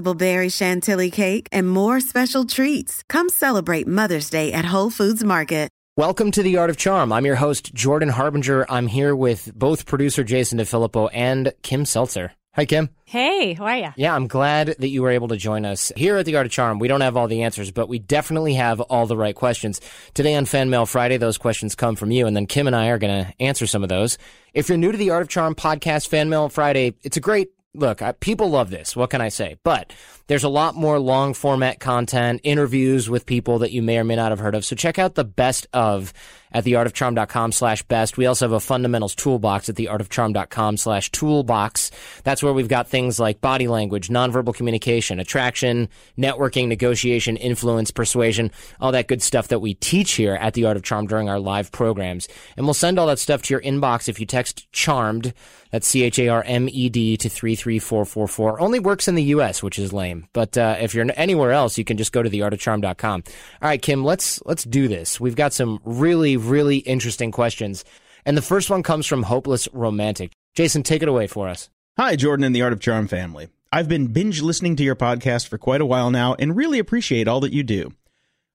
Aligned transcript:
berry 0.00 0.48
chantilly 0.48 1.10
cake, 1.10 1.48
and 1.50 1.68
more 1.68 2.00
special 2.00 2.44
treats. 2.44 3.02
Come 3.08 3.28
celebrate 3.28 3.88
Mother's 3.88 4.30
Day 4.30 4.52
at 4.52 4.64
Whole 4.64 4.90
Foods 4.90 5.24
Market. 5.24 5.62
Welcome 5.94 6.30
to 6.30 6.42
The 6.42 6.56
Art 6.56 6.70
of 6.70 6.78
Charm. 6.78 7.12
I'm 7.12 7.26
your 7.26 7.36
host, 7.36 7.74
Jordan 7.74 8.08
Harbinger. 8.08 8.64
I'm 8.70 8.86
here 8.86 9.14
with 9.14 9.52
both 9.54 9.84
producer 9.84 10.24
Jason 10.24 10.58
DeFilippo 10.58 11.10
and 11.12 11.52
Kim 11.60 11.84
Seltzer. 11.84 12.32
Hi, 12.54 12.64
Kim. 12.64 12.88
Hey, 13.04 13.52
how 13.52 13.66
are 13.66 13.76
you? 13.76 13.88
Yeah, 13.96 14.14
I'm 14.14 14.26
glad 14.26 14.68
that 14.78 14.88
you 14.88 15.02
were 15.02 15.10
able 15.10 15.28
to 15.28 15.36
join 15.36 15.66
us 15.66 15.92
here 15.94 16.16
at 16.16 16.24
The 16.24 16.36
Art 16.36 16.46
of 16.46 16.52
Charm. 16.52 16.78
We 16.78 16.88
don't 16.88 17.02
have 17.02 17.18
all 17.18 17.28
the 17.28 17.42
answers, 17.42 17.70
but 17.70 17.90
we 17.90 17.98
definitely 17.98 18.54
have 18.54 18.80
all 18.80 19.06
the 19.06 19.18
right 19.18 19.34
questions. 19.34 19.82
Today 20.14 20.34
on 20.34 20.46
Fan 20.46 20.70
Mail 20.70 20.86
Friday, 20.86 21.18
those 21.18 21.36
questions 21.36 21.74
come 21.74 21.94
from 21.94 22.10
you, 22.10 22.26
and 22.26 22.34
then 22.34 22.46
Kim 22.46 22.66
and 22.66 22.74
I 22.74 22.88
are 22.88 22.98
going 22.98 23.26
to 23.26 23.32
answer 23.38 23.66
some 23.66 23.82
of 23.82 23.90
those. 23.90 24.16
If 24.54 24.70
you're 24.70 24.78
new 24.78 24.92
to 24.92 24.98
the 24.98 25.10
Art 25.10 25.20
of 25.20 25.28
Charm 25.28 25.54
podcast, 25.54 26.08
Fan 26.08 26.30
Mail 26.30 26.48
Friday, 26.48 26.94
it's 27.02 27.18
a 27.18 27.20
great 27.20 27.50
look, 27.74 28.02
I, 28.02 28.12
people 28.12 28.50
love 28.50 28.70
this. 28.70 28.94
What 28.94 29.10
can 29.10 29.20
I 29.20 29.28
say? 29.28 29.56
But 29.64 29.92
there's 30.26 30.44
a 30.44 30.48
lot 30.48 30.74
more 30.74 30.98
long 30.98 31.34
format 31.34 31.80
content, 31.80 32.40
interviews 32.44 33.08
with 33.08 33.26
people 33.26 33.60
that 33.60 33.72
you 33.72 33.82
may 33.82 33.98
or 33.98 34.04
may 34.04 34.16
not 34.16 34.32
have 34.32 34.38
heard 34.38 34.54
of. 34.54 34.64
So 34.64 34.76
check 34.76 34.98
out 34.98 35.14
the 35.14 35.24
best 35.24 35.66
of 35.72 36.12
at 36.52 36.64
theartofcharm.com 36.64 37.52
slash 37.52 37.82
best. 37.84 38.16
We 38.16 38.26
also 38.26 38.46
have 38.46 38.52
a 38.52 38.60
fundamentals 38.60 39.14
toolbox 39.14 39.68
at 39.68 39.76
theartofcharm.com 39.76 40.76
slash 40.76 41.10
toolbox. 41.10 41.90
That's 42.24 42.42
where 42.42 42.52
we've 42.52 42.68
got 42.68 42.88
things 42.88 43.18
like 43.18 43.40
body 43.40 43.68
language, 43.68 44.08
nonverbal 44.08 44.54
communication, 44.54 45.18
attraction, 45.20 45.88
networking, 46.18 46.68
negotiation, 46.68 47.36
influence, 47.36 47.90
persuasion, 47.90 48.50
all 48.80 48.92
that 48.92 49.08
good 49.08 49.22
stuff 49.22 49.48
that 49.48 49.60
we 49.60 49.74
teach 49.74 50.12
here 50.12 50.34
at 50.34 50.54
the 50.54 50.64
Art 50.64 50.76
of 50.76 50.82
Charm 50.82 51.06
during 51.06 51.28
our 51.28 51.40
live 51.40 51.72
programs. 51.72 52.28
And 52.56 52.66
we'll 52.66 52.74
send 52.74 52.98
all 52.98 53.06
that 53.06 53.18
stuff 53.18 53.42
to 53.42 53.54
your 53.54 53.62
inbox 53.62 54.08
if 54.08 54.20
you 54.20 54.26
text 54.26 54.70
charmed. 54.72 55.34
That's 55.70 55.88
C-H-A-R-M-E-D 55.88 57.16
to 57.16 57.28
33444. 57.30 58.60
Only 58.60 58.78
works 58.78 59.08
in 59.08 59.14
the 59.14 59.22
U.S., 59.24 59.62
which 59.62 59.78
is 59.78 59.90
lame. 59.90 60.28
But, 60.34 60.58
uh, 60.58 60.76
if 60.78 60.94
you're 60.94 61.06
anywhere 61.16 61.52
else, 61.52 61.78
you 61.78 61.84
can 61.84 61.96
just 61.96 62.12
go 62.12 62.22
to 62.22 62.28
theartofcharm.com. 62.28 63.24
All 63.62 63.68
right, 63.68 63.80
Kim, 63.80 64.04
let's, 64.04 64.42
let's 64.44 64.64
do 64.64 64.86
this. 64.86 65.18
We've 65.18 65.34
got 65.34 65.54
some 65.54 65.80
really, 65.84 66.36
really 66.44 66.78
interesting 66.78 67.30
questions. 67.30 67.84
And 68.24 68.36
the 68.36 68.42
first 68.42 68.70
one 68.70 68.82
comes 68.82 69.06
from 69.06 69.24
Hopeless 69.24 69.68
Romantic. 69.72 70.32
Jason, 70.54 70.82
take 70.82 71.02
it 71.02 71.08
away 71.08 71.26
for 71.26 71.48
us. 71.48 71.70
Hi, 71.98 72.16
Jordan 72.16 72.44
and 72.44 72.54
the 72.54 72.62
Art 72.62 72.72
of 72.72 72.80
Charm 72.80 73.08
family. 73.08 73.48
I've 73.72 73.88
been 73.88 74.08
binge 74.08 74.42
listening 74.42 74.76
to 74.76 74.84
your 74.84 74.96
podcast 74.96 75.48
for 75.48 75.58
quite 75.58 75.80
a 75.80 75.86
while 75.86 76.10
now 76.10 76.34
and 76.38 76.56
really 76.56 76.78
appreciate 76.78 77.26
all 77.26 77.40
that 77.40 77.54
you 77.54 77.62
do. 77.62 77.92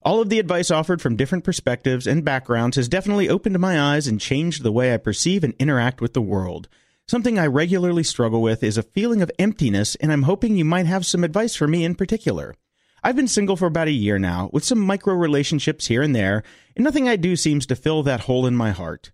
All 0.03 0.21
of 0.21 0.29
the 0.29 0.39
advice 0.39 0.71
offered 0.71 1.01
from 1.01 1.15
different 1.15 1.43
perspectives 1.43 2.07
and 2.07 2.23
backgrounds 2.23 2.77
has 2.77 2.87
definitely 2.87 3.27
opened 3.27 3.59
my 3.59 3.79
eyes 3.79 4.07
and 4.07 4.21
changed 4.21 4.63
the 4.63 4.71
way 4.71 4.93
I 4.93 4.97
perceive 4.97 5.43
and 5.43 5.53
interact 5.59 6.01
with 6.01 6.13
the 6.13 6.21
world. 6.21 6.69
Something 7.07 7.39
I 7.39 7.47
regularly 7.47 8.03
struggle 8.03 8.41
with 8.41 8.63
is 8.63 8.77
a 8.77 8.83
feeling 8.83 9.21
of 9.21 9.31
emptiness, 9.39 9.95
and 9.95 10.11
I'm 10.11 10.23
hoping 10.23 10.55
you 10.55 10.65
might 10.65 10.85
have 10.85 11.05
some 11.05 11.23
advice 11.23 11.55
for 11.55 11.67
me 11.67 11.83
in 11.83 11.95
particular. 11.95 12.53
I've 13.07 13.15
been 13.15 13.29
single 13.29 13.55
for 13.55 13.67
about 13.67 13.87
a 13.87 13.91
year 13.91 14.19
now, 14.19 14.49
with 14.51 14.65
some 14.65 14.81
micro 14.81 15.13
relationships 15.13 15.87
here 15.87 16.01
and 16.01 16.13
there, 16.13 16.43
and 16.75 16.83
nothing 16.83 17.07
I 17.07 17.15
do 17.15 17.37
seems 17.37 17.65
to 17.67 17.75
fill 17.77 18.03
that 18.03 18.19
hole 18.19 18.45
in 18.45 18.53
my 18.53 18.71
heart. 18.71 19.11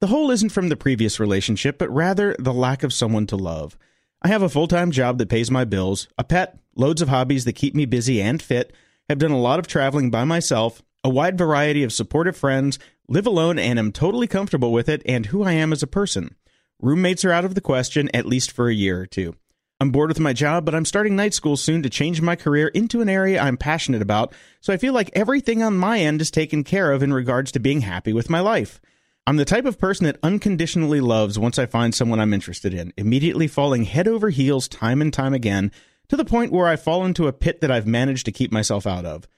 The 0.00 0.08
hole 0.08 0.32
isn't 0.32 0.48
from 0.48 0.68
the 0.68 0.76
previous 0.76 1.20
relationship, 1.20 1.78
but 1.78 1.88
rather 1.88 2.34
the 2.40 2.52
lack 2.52 2.82
of 2.82 2.92
someone 2.92 3.24
to 3.28 3.36
love. 3.36 3.78
I 4.20 4.26
have 4.26 4.42
a 4.42 4.48
full 4.48 4.66
time 4.66 4.90
job 4.90 5.18
that 5.18 5.28
pays 5.28 5.48
my 5.48 5.64
bills, 5.64 6.08
a 6.18 6.24
pet, 6.24 6.58
loads 6.74 7.00
of 7.00 7.08
hobbies 7.08 7.44
that 7.44 7.52
keep 7.52 7.72
me 7.72 7.84
busy 7.84 8.20
and 8.20 8.42
fit, 8.42 8.72
have 9.08 9.18
done 9.18 9.30
a 9.30 9.38
lot 9.38 9.60
of 9.60 9.68
traveling 9.68 10.10
by 10.10 10.24
myself, 10.24 10.82
a 11.04 11.08
wide 11.08 11.38
variety 11.38 11.84
of 11.84 11.92
supportive 11.92 12.36
friends, 12.36 12.80
live 13.06 13.28
alone 13.28 13.60
and 13.60 13.78
am 13.78 13.92
totally 13.92 14.26
comfortable 14.26 14.72
with 14.72 14.88
it 14.88 15.02
and 15.06 15.26
who 15.26 15.44
I 15.44 15.52
am 15.52 15.72
as 15.72 15.84
a 15.84 15.86
person. 15.86 16.34
Roommates 16.82 17.24
are 17.24 17.30
out 17.30 17.44
of 17.44 17.54
the 17.54 17.60
question, 17.60 18.10
at 18.12 18.26
least 18.26 18.50
for 18.50 18.68
a 18.68 18.74
year 18.74 19.00
or 19.00 19.06
two. 19.06 19.36
I'm 19.78 19.90
bored 19.90 20.08
with 20.08 20.20
my 20.20 20.32
job, 20.32 20.64
but 20.64 20.74
I'm 20.74 20.86
starting 20.86 21.16
night 21.16 21.34
school 21.34 21.56
soon 21.56 21.82
to 21.82 21.90
change 21.90 22.22
my 22.22 22.34
career 22.34 22.68
into 22.68 23.02
an 23.02 23.10
area 23.10 23.38
I'm 23.38 23.58
passionate 23.58 24.00
about, 24.00 24.32
so 24.62 24.72
I 24.72 24.78
feel 24.78 24.94
like 24.94 25.10
everything 25.12 25.62
on 25.62 25.76
my 25.76 26.00
end 26.00 26.22
is 26.22 26.30
taken 26.30 26.64
care 26.64 26.92
of 26.92 27.02
in 27.02 27.12
regards 27.12 27.52
to 27.52 27.60
being 27.60 27.82
happy 27.82 28.14
with 28.14 28.30
my 28.30 28.40
life. 28.40 28.80
I'm 29.26 29.36
the 29.36 29.44
type 29.44 29.66
of 29.66 29.78
person 29.78 30.06
that 30.06 30.18
unconditionally 30.22 31.02
loves 31.02 31.38
once 31.38 31.58
I 31.58 31.66
find 31.66 31.94
someone 31.94 32.20
I'm 32.20 32.32
interested 32.32 32.72
in, 32.72 32.94
immediately 32.96 33.48
falling 33.48 33.84
head 33.84 34.08
over 34.08 34.30
heels 34.30 34.66
time 34.66 35.02
and 35.02 35.12
time 35.12 35.34
again, 35.34 35.72
to 36.08 36.16
the 36.16 36.24
point 36.24 36.52
where 36.52 36.68
I 36.68 36.76
fall 36.76 37.04
into 37.04 37.26
a 37.26 37.32
pit 37.32 37.60
that 37.60 37.70
I've 37.70 37.86
managed 37.86 38.24
to 38.26 38.32
keep 38.32 38.50
myself 38.50 38.86
out 38.86 39.04
of. 39.04 39.28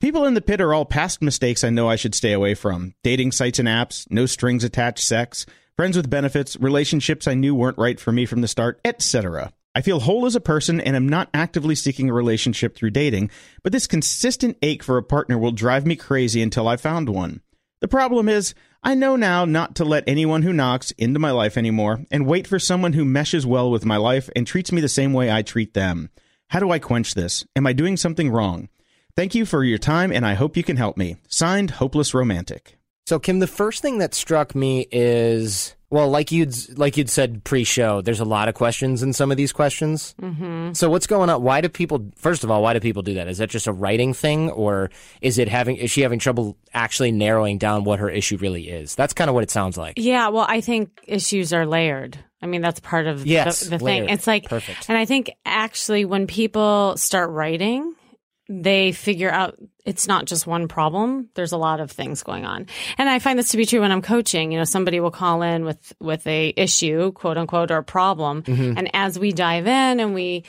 People 0.00 0.24
in 0.24 0.32
the 0.32 0.40
pit 0.40 0.62
are 0.62 0.72
all 0.72 0.86
past 0.86 1.20
mistakes 1.20 1.62
I 1.62 1.68
know 1.68 1.90
I 1.90 1.96
should 1.96 2.14
stay 2.14 2.32
away 2.32 2.54
from 2.54 2.94
dating 3.02 3.32
sites 3.32 3.58
and 3.58 3.68
apps, 3.68 4.06
no 4.10 4.24
strings 4.24 4.64
attached 4.64 5.04
sex, 5.04 5.44
friends 5.76 5.94
with 5.94 6.08
benefits, 6.08 6.56
relationships 6.56 7.28
I 7.28 7.34
knew 7.34 7.54
weren't 7.54 7.76
right 7.76 8.00
for 8.00 8.12
me 8.12 8.24
from 8.24 8.40
the 8.40 8.48
start, 8.48 8.80
etc. 8.82 9.52
I 9.74 9.82
feel 9.82 10.00
whole 10.00 10.24
as 10.24 10.36
a 10.36 10.40
person 10.40 10.80
and 10.80 10.94
am 10.94 11.08
not 11.08 11.28
actively 11.34 11.74
seeking 11.74 12.08
a 12.08 12.14
relationship 12.14 12.76
through 12.76 12.90
dating, 12.90 13.30
but 13.62 13.72
this 13.72 13.88
consistent 13.88 14.56
ache 14.62 14.84
for 14.84 14.96
a 14.96 15.02
partner 15.02 15.36
will 15.36 15.50
drive 15.50 15.84
me 15.84 15.96
crazy 15.96 16.42
until 16.42 16.68
I 16.68 16.76
found 16.76 17.08
one. 17.08 17.40
The 17.80 17.88
problem 17.88 18.28
is, 18.28 18.54
I 18.82 18.94
know 18.94 19.16
now 19.16 19.44
not 19.44 19.74
to 19.76 19.84
let 19.84 20.04
anyone 20.06 20.42
who 20.42 20.52
knocks 20.52 20.92
into 20.92 21.18
my 21.18 21.32
life 21.32 21.56
anymore 21.56 22.04
and 22.10 22.26
wait 22.26 22.46
for 22.46 22.58
someone 22.58 22.92
who 22.92 23.04
meshes 23.04 23.44
well 23.44 23.70
with 23.70 23.84
my 23.84 23.96
life 23.96 24.30
and 24.36 24.46
treats 24.46 24.70
me 24.70 24.80
the 24.80 24.88
same 24.88 25.12
way 25.12 25.30
I 25.32 25.42
treat 25.42 25.74
them. 25.74 26.10
How 26.48 26.60
do 26.60 26.70
I 26.70 26.78
quench 26.78 27.14
this? 27.14 27.44
Am 27.56 27.66
I 27.66 27.72
doing 27.72 27.96
something 27.96 28.30
wrong? 28.30 28.68
Thank 29.16 29.34
you 29.34 29.44
for 29.44 29.64
your 29.64 29.78
time 29.78 30.12
and 30.12 30.24
I 30.24 30.34
hope 30.34 30.56
you 30.56 30.62
can 30.62 30.76
help 30.76 30.96
me. 30.96 31.16
Signed, 31.28 31.72
Hopeless 31.72 32.14
Romantic. 32.14 32.78
So, 33.06 33.18
Kim, 33.18 33.38
the 33.38 33.46
first 33.46 33.82
thing 33.82 33.98
that 33.98 34.14
struck 34.14 34.54
me 34.54 34.86
is 34.90 35.74
well, 35.90 36.08
like 36.08 36.32
you'd 36.32 36.56
like 36.78 36.96
you'd 36.96 37.10
said 37.10 37.44
pre-show, 37.44 38.00
there's 38.00 38.18
a 38.18 38.24
lot 38.24 38.48
of 38.48 38.54
questions 38.54 39.02
in 39.02 39.12
some 39.12 39.30
of 39.30 39.36
these 39.36 39.52
questions. 39.52 40.14
Mm-hmm. 40.20 40.72
So, 40.72 40.88
what's 40.88 41.06
going 41.06 41.28
on? 41.28 41.42
Why 41.42 41.60
do 41.60 41.68
people? 41.68 42.10
First 42.16 42.44
of 42.44 42.50
all, 42.50 42.62
why 42.62 42.72
do 42.72 42.80
people 42.80 43.02
do 43.02 43.14
that? 43.14 43.28
Is 43.28 43.38
that 43.38 43.50
just 43.50 43.66
a 43.66 43.72
writing 43.72 44.14
thing, 44.14 44.50
or 44.50 44.90
is 45.20 45.38
it 45.38 45.48
having? 45.48 45.76
Is 45.76 45.90
she 45.90 46.00
having 46.00 46.18
trouble 46.18 46.56
actually 46.72 47.12
narrowing 47.12 47.58
down 47.58 47.84
what 47.84 47.98
her 47.98 48.08
issue 48.08 48.38
really 48.38 48.70
is? 48.70 48.94
That's 48.94 49.12
kind 49.12 49.28
of 49.28 49.34
what 49.34 49.44
it 49.44 49.50
sounds 49.50 49.76
like. 49.76 49.94
Yeah, 49.98 50.30
well, 50.30 50.46
I 50.48 50.62
think 50.62 51.00
issues 51.06 51.52
are 51.52 51.66
layered. 51.66 52.18
I 52.40 52.46
mean, 52.46 52.60
that's 52.62 52.80
part 52.80 53.06
of 53.06 53.26
Yes, 53.26 53.60
the, 53.60 53.70
the 53.70 53.78
thing. 53.78 54.08
It's 54.08 54.26
like, 54.26 54.48
Perfect. 54.48 54.86
and 54.88 54.98
I 54.98 55.04
think 55.04 55.30
actually 55.46 56.04
when 56.04 56.26
people 56.26 56.96
start 56.96 57.30
writing, 57.30 57.94
they 58.48 58.92
figure 58.92 59.30
out 59.30 59.58
it's 59.84 60.06
not 60.06 60.26
just 60.26 60.46
one 60.46 60.68
problem. 60.68 61.28
There's 61.34 61.52
a 61.52 61.56
lot 61.56 61.80
of 61.80 61.90
things 61.90 62.22
going 62.22 62.44
on. 62.44 62.66
And 62.98 63.08
I 63.08 63.18
find 63.18 63.38
this 63.38 63.50
to 63.50 63.56
be 63.56 63.66
true 63.66 63.80
when 63.80 63.92
I'm 63.92 64.02
coaching. 64.02 64.52
You 64.52 64.58
know, 64.58 64.64
somebody 64.64 65.00
will 65.00 65.10
call 65.10 65.42
in 65.42 65.64
with, 65.64 65.94
with 66.00 66.26
a 66.26 66.52
issue, 66.56 67.12
quote 67.12 67.38
unquote, 67.38 67.70
or 67.70 67.78
a 67.78 67.84
problem. 67.84 68.42
Mm-hmm. 68.42 68.78
And 68.78 68.90
as 68.94 69.18
we 69.18 69.32
dive 69.32 69.66
in 69.66 70.00
and 70.00 70.14
we 70.14 70.44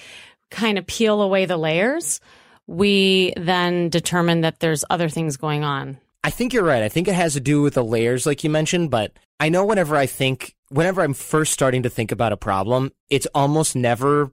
kind 0.52 0.78
of 0.78 0.86
peel 0.86 1.22
away 1.22 1.46
the 1.46 1.58
layers, 1.58 2.20
we 2.68 3.34
then 3.38 3.90
determine 3.90 4.42
that 4.42 4.60
there's 4.60 4.84
other 4.90 5.10
things 5.10 5.38
going 5.38 5.64
on. 5.64 5.98
I 6.24 6.32
think 6.32 6.54
you're 6.54 6.64
right. 6.64 6.84
I 6.84 6.90
think 6.90 7.08
it 7.08 7.14
has 7.14 7.34
to 7.34 7.40
do 7.40 7.62
with 7.62 7.76
the 7.76 7.84
layers, 7.84 8.26
like 8.26 8.44
you 8.44 8.50
mentioned. 8.50 8.90
But 8.90 9.14
I 9.40 9.50
know 9.50 9.66
whenever 9.66 9.96
I 9.96 10.06
think, 10.06 10.56
whenever 10.70 11.02
I'm 11.02 11.14
first 11.14 11.54
starting 11.54 11.84
to 11.84 11.90
think 11.90 12.12
about 12.12 12.32
a 12.32 12.38
problem, 12.38 12.92
it's 13.10 13.28
almost 13.36 13.76
never 13.76 14.32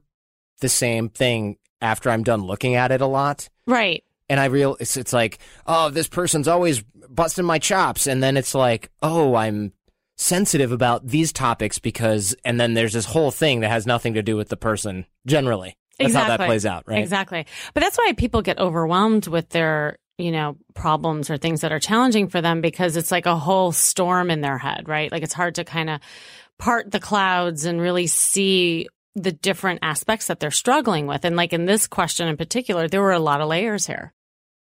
the 0.59 0.69
same 0.69 1.09
thing 1.09 1.57
after 1.83 2.09
I'm 2.09 2.23
done 2.23 2.43
looking 2.43 2.75
at 2.75 2.91
it 2.91 3.01
a 3.01 3.05
lot. 3.05 3.49
Right. 3.67 4.03
and 4.29 4.39
I 4.39 4.45
real 4.45 4.77
it's, 4.79 4.97
it's 4.97 5.13
like, 5.13 5.39
oh, 5.67 5.89
this 5.89 6.07
person's 6.07 6.47
always 6.47 6.81
busting 7.09 7.45
my 7.45 7.59
chops, 7.59 8.07
and 8.07 8.23
then 8.23 8.37
it's 8.37 8.55
like, 8.55 8.89
oh, 9.01 9.35
I'm 9.35 9.73
sensitive 10.17 10.71
about 10.71 11.05
these 11.07 11.33
topics 11.33 11.79
because, 11.79 12.35
and 12.45 12.59
then 12.59 12.73
there's 12.73 12.93
this 12.93 13.05
whole 13.05 13.31
thing 13.31 13.59
that 13.59 13.69
has 13.69 13.85
nothing 13.85 14.15
to 14.15 14.23
do 14.23 14.35
with 14.35 14.49
the 14.49 14.57
person. 14.57 15.05
Generally, 15.27 15.77
that's 15.99 16.13
how 16.13 16.27
that 16.27 16.45
plays 16.45 16.65
out, 16.65 16.85
right? 16.87 16.99
Exactly. 16.99 17.45
But 17.73 17.81
that's 17.81 17.97
why 17.97 18.13
people 18.13 18.41
get 18.41 18.59
overwhelmed 18.59 19.27
with 19.27 19.49
their 19.49 19.97
you 20.17 20.31
know, 20.31 20.55
problems 20.75 21.29
or 21.29 21.37
things 21.37 21.61
that 21.61 21.71
are 21.71 21.79
challenging 21.79 22.27
for 22.27 22.39
them 22.39 22.61
because 22.61 22.97
it's 22.97 23.11
like 23.11 23.25
a 23.25 23.35
whole 23.35 23.71
storm 23.71 24.29
in 24.29 24.41
their 24.41 24.59
head, 24.59 24.87
right? 24.87 25.11
Like 25.11 25.23
it's 25.23 25.33
hard 25.33 25.55
to 25.55 25.63
kind 25.63 25.89
of 25.89 26.01
part 26.59 26.91
the 26.91 26.99
clouds 26.99 27.65
and 27.65 27.81
really 27.81 28.07
see 28.07 28.87
the 29.15 29.31
different 29.31 29.79
aspects 29.83 30.27
that 30.27 30.39
they're 30.39 30.51
struggling 30.51 31.05
with. 31.07 31.23
And 31.25 31.35
like 31.35 31.53
in 31.53 31.65
this 31.65 31.87
question 31.87 32.27
in 32.27 32.37
particular, 32.37 32.87
there 32.87 33.01
were 33.01 33.11
a 33.11 33.19
lot 33.19 33.41
of 33.41 33.47
layers 33.47 33.85
here. 33.87 34.13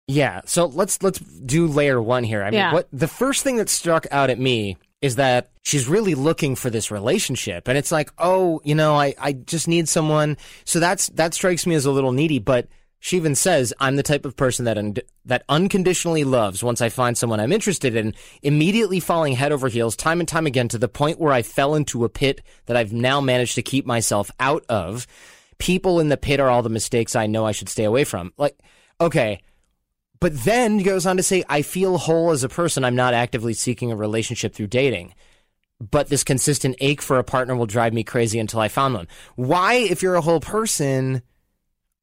Yeah. 0.07 0.41
So 0.45 0.65
let's 0.65 1.03
let's 1.03 1.19
do 1.19 1.67
layer 1.67 2.01
one 2.01 2.23
here. 2.23 2.41
I 2.41 2.45
mean, 2.45 2.55
Yeah. 2.55 2.73
what 2.73 2.87
the 2.91 3.07
first 3.07 3.43
thing 3.43 3.57
that 3.57 3.69
struck 3.69 4.07
out 4.09 4.29
at 4.31 4.39
me 4.39 4.77
is 5.01 5.15
that 5.17 5.51
she's 5.63 5.87
really 5.87 6.15
looking 6.15 6.55
for 6.55 6.69
this 6.69 6.89
relationship, 6.91 7.67
and 7.69 7.77
it's 7.77 7.91
like, 7.91 8.09
oh, 8.17 8.59
you 8.63 8.75
know, 8.75 8.95
I 8.95 9.13
I 9.19 9.33
just 9.33 9.67
need 9.67 9.87
someone. 9.87 10.35
So 10.65 10.79
that's 10.79 11.07
that 11.09 11.33
strikes 11.35 11.65
me 11.67 11.75
as 11.75 11.85
a 11.85 11.91
little 11.91 12.11
needy, 12.11 12.39
but. 12.39 12.67
She 12.99 13.15
even 13.15 13.33
says, 13.33 13.73
"I'm 13.79 13.95
the 13.95 14.03
type 14.03 14.25
of 14.25 14.35
person 14.35 14.65
that 14.65 14.77
un- 14.77 14.95
that 15.25 15.43
unconditionally 15.47 16.23
loves. 16.23 16.63
Once 16.63 16.81
I 16.81 16.89
find 16.89 17.17
someone 17.17 17.39
I'm 17.39 17.53
interested 17.53 17.95
in, 17.95 18.13
immediately 18.41 18.99
falling 18.99 19.33
head 19.33 19.51
over 19.51 19.69
heels, 19.69 19.95
time 19.95 20.19
and 20.19 20.27
time 20.27 20.45
again, 20.45 20.67
to 20.69 20.77
the 20.77 20.89
point 20.89 21.19
where 21.19 21.31
I 21.31 21.41
fell 21.41 21.75
into 21.75 22.03
a 22.03 22.09
pit 22.09 22.41
that 22.65 22.75
I've 22.75 22.91
now 22.91 23.21
managed 23.21 23.55
to 23.55 23.61
keep 23.61 23.85
myself 23.85 24.29
out 24.39 24.65
of. 24.67 25.07
People 25.59 25.99
in 25.99 26.09
the 26.09 26.17
pit 26.17 26.39
are 26.39 26.49
all 26.49 26.61
the 26.61 26.69
mistakes 26.69 27.15
I 27.15 27.27
know 27.27 27.45
I 27.45 27.51
should 27.51 27.69
stay 27.69 27.83
away 27.83 28.03
from. 28.03 28.33
Like, 28.37 28.57
okay, 28.99 29.41
but 30.19 30.43
then 30.43 30.77
he 30.77 30.83
goes 30.83 31.05
on 31.05 31.17
to 31.17 31.23
say, 31.23 31.43
I 31.47 31.61
feel 31.61 31.97
whole 31.97 32.31
as 32.31 32.43
a 32.43 32.49
person. 32.49 32.83
I'm 32.83 32.95
not 32.95 33.13
actively 33.13 33.53
seeking 33.53 33.91
a 33.91 33.95
relationship 33.95 34.53
through 34.53 34.67
dating. 34.67 35.13
But 35.79 36.09
this 36.09 36.25
consistent 36.25 36.75
ache 36.81 37.01
for 37.01 37.19
a 37.19 37.23
partner 37.23 37.55
will 37.55 37.65
drive 37.65 37.93
me 37.93 38.03
crazy 38.03 38.37
until 38.37 38.59
I 38.59 38.67
found 38.67 38.95
one. 38.95 39.07
Why, 39.35 39.75
if 39.75 40.01
you're 40.01 40.15
a 40.15 40.21
whole 40.21 40.41
person, 40.41 41.21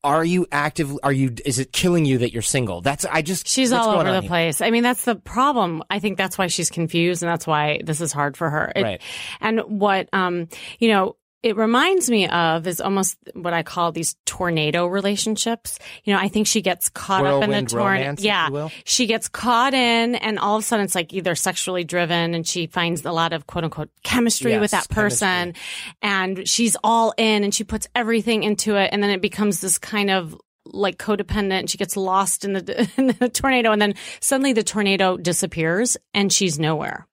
are 0.06 0.24
you 0.24 0.46
active? 0.52 0.96
Are 1.02 1.12
you, 1.12 1.34
is 1.44 1.58
it 1.58 1.72
killing 1.72 2.04
you 2.06 2.18
that 2.18 2.32
you're 2.32 2.40
single? 2.40 2.80
That's, 2.80 3.04
I 3.04 3.22
just, 3.22 3.46
She's 3.48 3.72
all 3.72 3.90
over 3.90 4.04
the 4.04 4.20
here? 4.20 4.28
place. 4.28 4.60
I 4.60 4.70
mean, 4.70 4.84
that's 4.84 5.04
the 5.04 5.16
problem. 5.16 5.82
I 5.90 5.98
think 5.98 6.16
that's 6.16 6.38
why 6.38 6.46
she's 6.46 6.70
confused 6.70 7.22
and 7.22 7.28
that's 7.30 7.46
why 7.46 7.80
this 7.84 8.00
is 8.00 8.12
hard 8.12 8.36
for 8.36 8.48
her. 8.48 8.72
It- 8.74 8.82
Right. 8.82 9.02
And 9.40 9.60
what, 9.80 10.08
um, 10.12 10.48
you 10.78 10.88
know, 10.88 11.16
it 11.42 11.56
reminds 11.56 12.10
me 12.10 12.28
of 12.28 12.66
is 12.66 12.80
almost 12.80 13.16
what 13.34 13.52
I 13.52 13.62
call 13.62 13.92
these 13.92 14.16
tornado 14.24 14.86
relationships. 14.86 15.78
You 16.04 16.12
know, 16.12 16.18
I 16.18 16.28
think 16.28 16.46
she 16.46 16.62
gets 16.62 16.88
caught 16.88 17.24
up 17.24 17.42
in 17.42 17.50
Whirlwind 17.50 17.68
the 17.68 17.76
tornado. 17.76 18.22
Yeah. 18.22 18.68
She 18.84 19.06
gets 19.06 19.28
caught 19.28 19.74
in 19.74 20.16
and 20.16 20.38
all 20.38 20.56
of 20.56 20.62
a 20.62 20.66
sudden 20.66 20.84
it's 20.84 20.94
like 20.94 21.12
either 21.12 21.34
sexually 21.34 21.84
driven 21.84 22.34
and 22.34 22.46
she 22.46 22.66
finds 22.66 23.04
a 23.04 23.12
lot 23.12 23.32
of 23.32 23.46
quote 23.46 23.64
unquote 23.64 23.90
chemistry 24.02 24.52
Yes, 24.52 24.60
with 24.60 24.70
that 24.72 24.88
person 24.88 25.54
and 26.02 26.48
she's 26.48 26.76
all 26.82 27.14
in 27.16 27.44
and 27.44 27.54
she 27.54 27.64
puts 27.64 27.86
everything 27.94 28.42
into 28.42 28.76
it 28.76 28.90
and 28.92 29.02
then 29.02 29.10
it 29.10 29.20
becomes 29.20 29.60
this 29.60 29.78
kind 29.78 30.10
of 30.10 30.36
like 30.64 30.98
codependent. 30.98 31.70
She 31.70 31.78
gets 31.78 31.96
lost 31.96 32.44
in 32.44 32.54
the, 32.54 32.90
in 32.96 33.08
the 33.18 33.28
tornado 33.28 33.72
and 33.72 33.80
then 33.80 33.94
suddenly 34.20 34.52
the 34.52 34.64
tornado 34.64 35.16
disappears 35.16 35.96
and 36.12 36.32
she's 36.32 36.58
nowhere. 36.58 37.06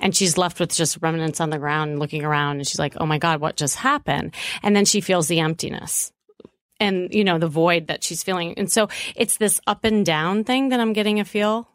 And 0.00 0.16
she's 0.16 0.38
left 0.38 0.60
with 0.60 0.74
just 0.74 0.98
remnants 1.00 1.40
on 1.40 1.50
the 1.50 1.58
ground 1.58 1.92
and 1.92 2.00
looking 2.00 2.24
around 2.24 2.56
and 2.56 2.66
she's 2.66 2.78
like, 2.78 2.94
Oh 2.98 3.06
my 3.06 3.18
God, 3.18 3.40
what 3.40 3.56
just 3.56 3.76
happened? 3.76 4.34
And 4.62 4.74
then 4.74 4.84
she 4.84 5.00
feels 5.00 5.28
the 5.28 5.40
emptiness 5.40 6.12
and, 6.80 7.12
you 7.12 7.24
know, 7.24 7.38
the 7.38 7.48
void 7.48 7.88
that 7.88 8.04
she's 8.04 8.22
feeling. 8.22 8.54
And 8.58 8.70
so 8.70 8.88
it's 9.14 9.38
this 9.38 9.60
up 9.66 9.84
and 9.84 10.04
down 10.04 10.44
thing 10.44 10.70
that 10.70 10.80
I'm 10.80 10.92
getting 10.92 11.20
a 11.20 11.24
feel 11.24 11.68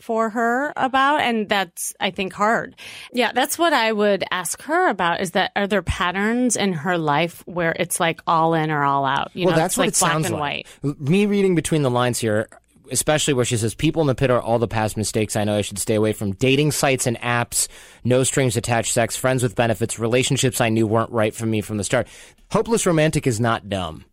for 0.00 0.30
her 0.30 0.72
about. 0.76 1.20
And 1.20 1.48
that's, 1.48 1.94
I 2.00 2.10
think, 2.10 2.32
hard. 2.32 2.76
Yeah, 3.12 3.32
that's 3.32 3.58
what 3.58 3.72
I 3.72 3.92
would 3.92 4.24
ask 4.30 4.62
her 4.62 4.88
about 4.88 5.20
is 5.20 5.32
that 5.32 5.52
are 5.56 5.66
there 5.66 5.82
patterns 5.82 6.56
in 6.56 6.72
her 6.72 6.98
life 6.98 7.42
where 7.46 7.74
it's 7.78 8.00
like 8.00 8.20
all 8.26 8.54
in 8.54 8.70
or 8.70 8.84
all 8.84 9.04
out? 9.04 9.30
You 9.34 9.46
well, 9.46 9.56
know, 9.56 9.62
that's 9.62 9.76
what 9.76 9.86
like 9.86 9.94
it 9.94 9.98
black 9.98 10.12
sounds 10.12 10.26
and 10.26 10.34
like. 10.36 10.66
white. 10.82 11.00
Me 11.00 11.26
reading 11.26 11.54
between 11.54 11.82
the 11.82 11.90
lines 11.90 12.18
here, 12.18 12.48
especially 12.90 13.34
where 13.34 13.44
she 13.44 13.56
says, 13.56 13.74
"People 13.74 14.02
in 14.02 14.08
the 14.08 14.14
pit 14.14 14.30
are 14.30 14.40
all 14.40 14.58
the 14.58 14.68
past 14.68 14.96
mistakes 14.96 15.36
I 15.36 15.44
know 15.44 15.56
I 15.58 15.62
should 15.62 15.78
stay 15.78 15.94
away 15.94 16.12
from. 16.12 16.32
Dating 16.32 16.72
sites 16.72 17.06
and 17.06 17.18
apps, 17.20 17.68
no 18.04 18.22
strings 18.24 18.56
attached 18.56 18.92
sex, 18.92 19.16
friends 19.16 19.42
with 19.42 19.54
benefits, 19.54 19.98
relationships 19.98 20.60
I 20.60 20.68
knew 20.68 20.86
weren't 20.86 21.10
right 21.12 21.34
for 21.34 21.46
me 21.46 21.60
from 21.60 21.76
the 21.76 21.84
start. 21.84 22.08
Hopeless 22.50 22.86
romantic 22.86 23.26
is 23.26 23.38
not 23.40 23.68
dumb. 23.68 24.04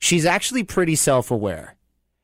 She's 0.00 0.26
actually 0.26 0.64
pretty 0.64 0.96
self-aware, 0.96 1.76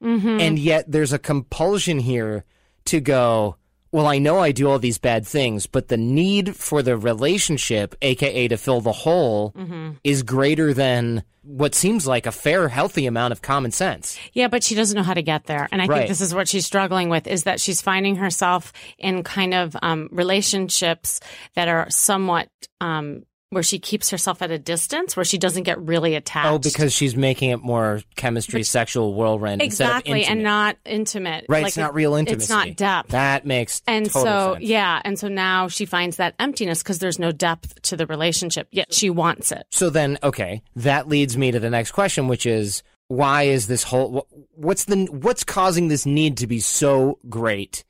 Mm-hmm. 0.02 0.40
and 0.40 0.58
yet 0.58 0.90
there's 0.90 1.12
a 1.12 1.18
compulsion 1.18 1.98
here 1.98 2.44
to 2.86 3.00
go." 3.00 3.56
Well, 3.92 4.06
I 4.06 4.18
know 4.18 4.38
I 4.38 4.52
do 4.52 4.70
all 4.70 4.78
these 4.78 4.98
bad 4.98 5.26
things, 5.26 5.66
but 5.66 5.88
the 5.88 5.96
need 5.96 6.54
for 6.54 6.82
the 6.82 6.96
relationship, 6.96 7.94
aka 8.02 8.48
to 8.48 8.56
fill 8.56 8.80
the 8.80 8.92
hole, 8.92 9.52
Mm-hmm. 9.56 9.90
is 10.04 10.22
greater 10.22 10.72
than 10.72 11.22
what 11.42 11.74
seems 11.74 12.06
like 12.06 12.26
a 12.26 12.32
fair, 12.32 12.68
healthy 12.68 13.06
amount 13.06 13.32
of 13.32 13.42
common 13.42 13.70
sense. 13.72 14.16
Yeah, 14.32 14.46
but 14.48 14.62
she 14.62 14.74
doesn't 14.74 14.94
know 14.96 15.02
how 15.02 15.14
to 15.14 15.22
get 15.22 15.44
there. 15.46 15.68
And 15.72 15.80
I 15.82 15.86
Right. 15.86 15.98
think 15.98 16.08
this 16.08 16.20
is 16.20 16.34
what 16.34 16.46
she's 16.48 16.66
struggling 16.66 17.08
with 17.08 17.26
is 17.26 17.44
that 17.44 17.60
she's 17.60 17.80
finding 17.82 18.16
herself 18.16 18.72
in 18.98 19.22
kind 19.24 19.54
of 19.54 19.74
um, 19.82 20.08
relationships 20.12 21.18
that 21.56 21.66
are 21.68 21.88
somewhat 21.90 22.48
um, 22.80 23.24
where 23.50 23.64
she 23.64 23.80
keeps 23.80 24.10
herself 24.10 24.42
at 24.42 24.52
a 24.52 24.58
distance, 24.58 25.16
where 25.16 25.24
she 25.24 25.36
doesn't 25.36 25.64
get 25.64 25.80
really 25.80 26.14
oh, 26.14 26.18
attached. 26.18 26.48
Oh, 26.48 26.58
because 26.58 26.92
she's 26.92 27.16
making 27.16 27.50
it 27.50 27.60
more 27.60 28.00
chemistry, 28.14 28.62
sexual 28.62 29.14
whirlwind 29.14 29.60
exactly, 29.60 30.20
instead 30.20 30.32
of 30.32 30.36
and 30.36 30.44
not 30.44 30.76
intimate. 30.84 31.46
right. 31.48 31.64
Like, 31.64 31.70
it's 31.70 31.76
not 31.76 31.94
real 31.94 32.14
intimacy. 32.14 32.44
It's 32.44 32.50
not 32.50 32.76
depth. 32.76 33.10
That 33.10 33.44
makes 33.44 33.82
and 33.88 34.10
so, 34.10 34.54
sense. 34.54 34.64
yeah, 34.64 35.02
and 35.04 35.18
so 35.18 35.26
now 35.26 35.66
she 35.66 35.84
finds 35.84 36.16
that 36.16 36.34
emptiness 36.38 36.82
because 36.82 37.00
there's 37.00 37.18
no 37.18 37.32
depth 37.32 37.82
to 37.82 37.96
the 37.96 38.06
relationship. 38.06 38.68
Yet 38.70 38.94
she 38.94 39.10
wants 39.10 39.50
it. 39.50 39.66
So 39.70 39.90
then, 39.90 40.18
okay, 40.22 40.62
that 40.76 41.08
leads 41.08 41.36
me 41.36 41.50
to 41.50 41.58
the 41.58 41.70
next 41.70 41.90
question, 41.90 42.28
which 42.28 42.46
is 42.46 42.84
why 43.08 43.42
is 43.42 43.66
this 43.66 43.82
whole 43.82 44.28
what's 44.54 44.84
the 44.84 45.06
what's 45.06 45.42
causing 45.42 45.88
this 45.88 46.06
need 46.06 46.36
to 46.36 46.46
be 46.46 46.60
so 46.60 47.18
great 47.28 47.82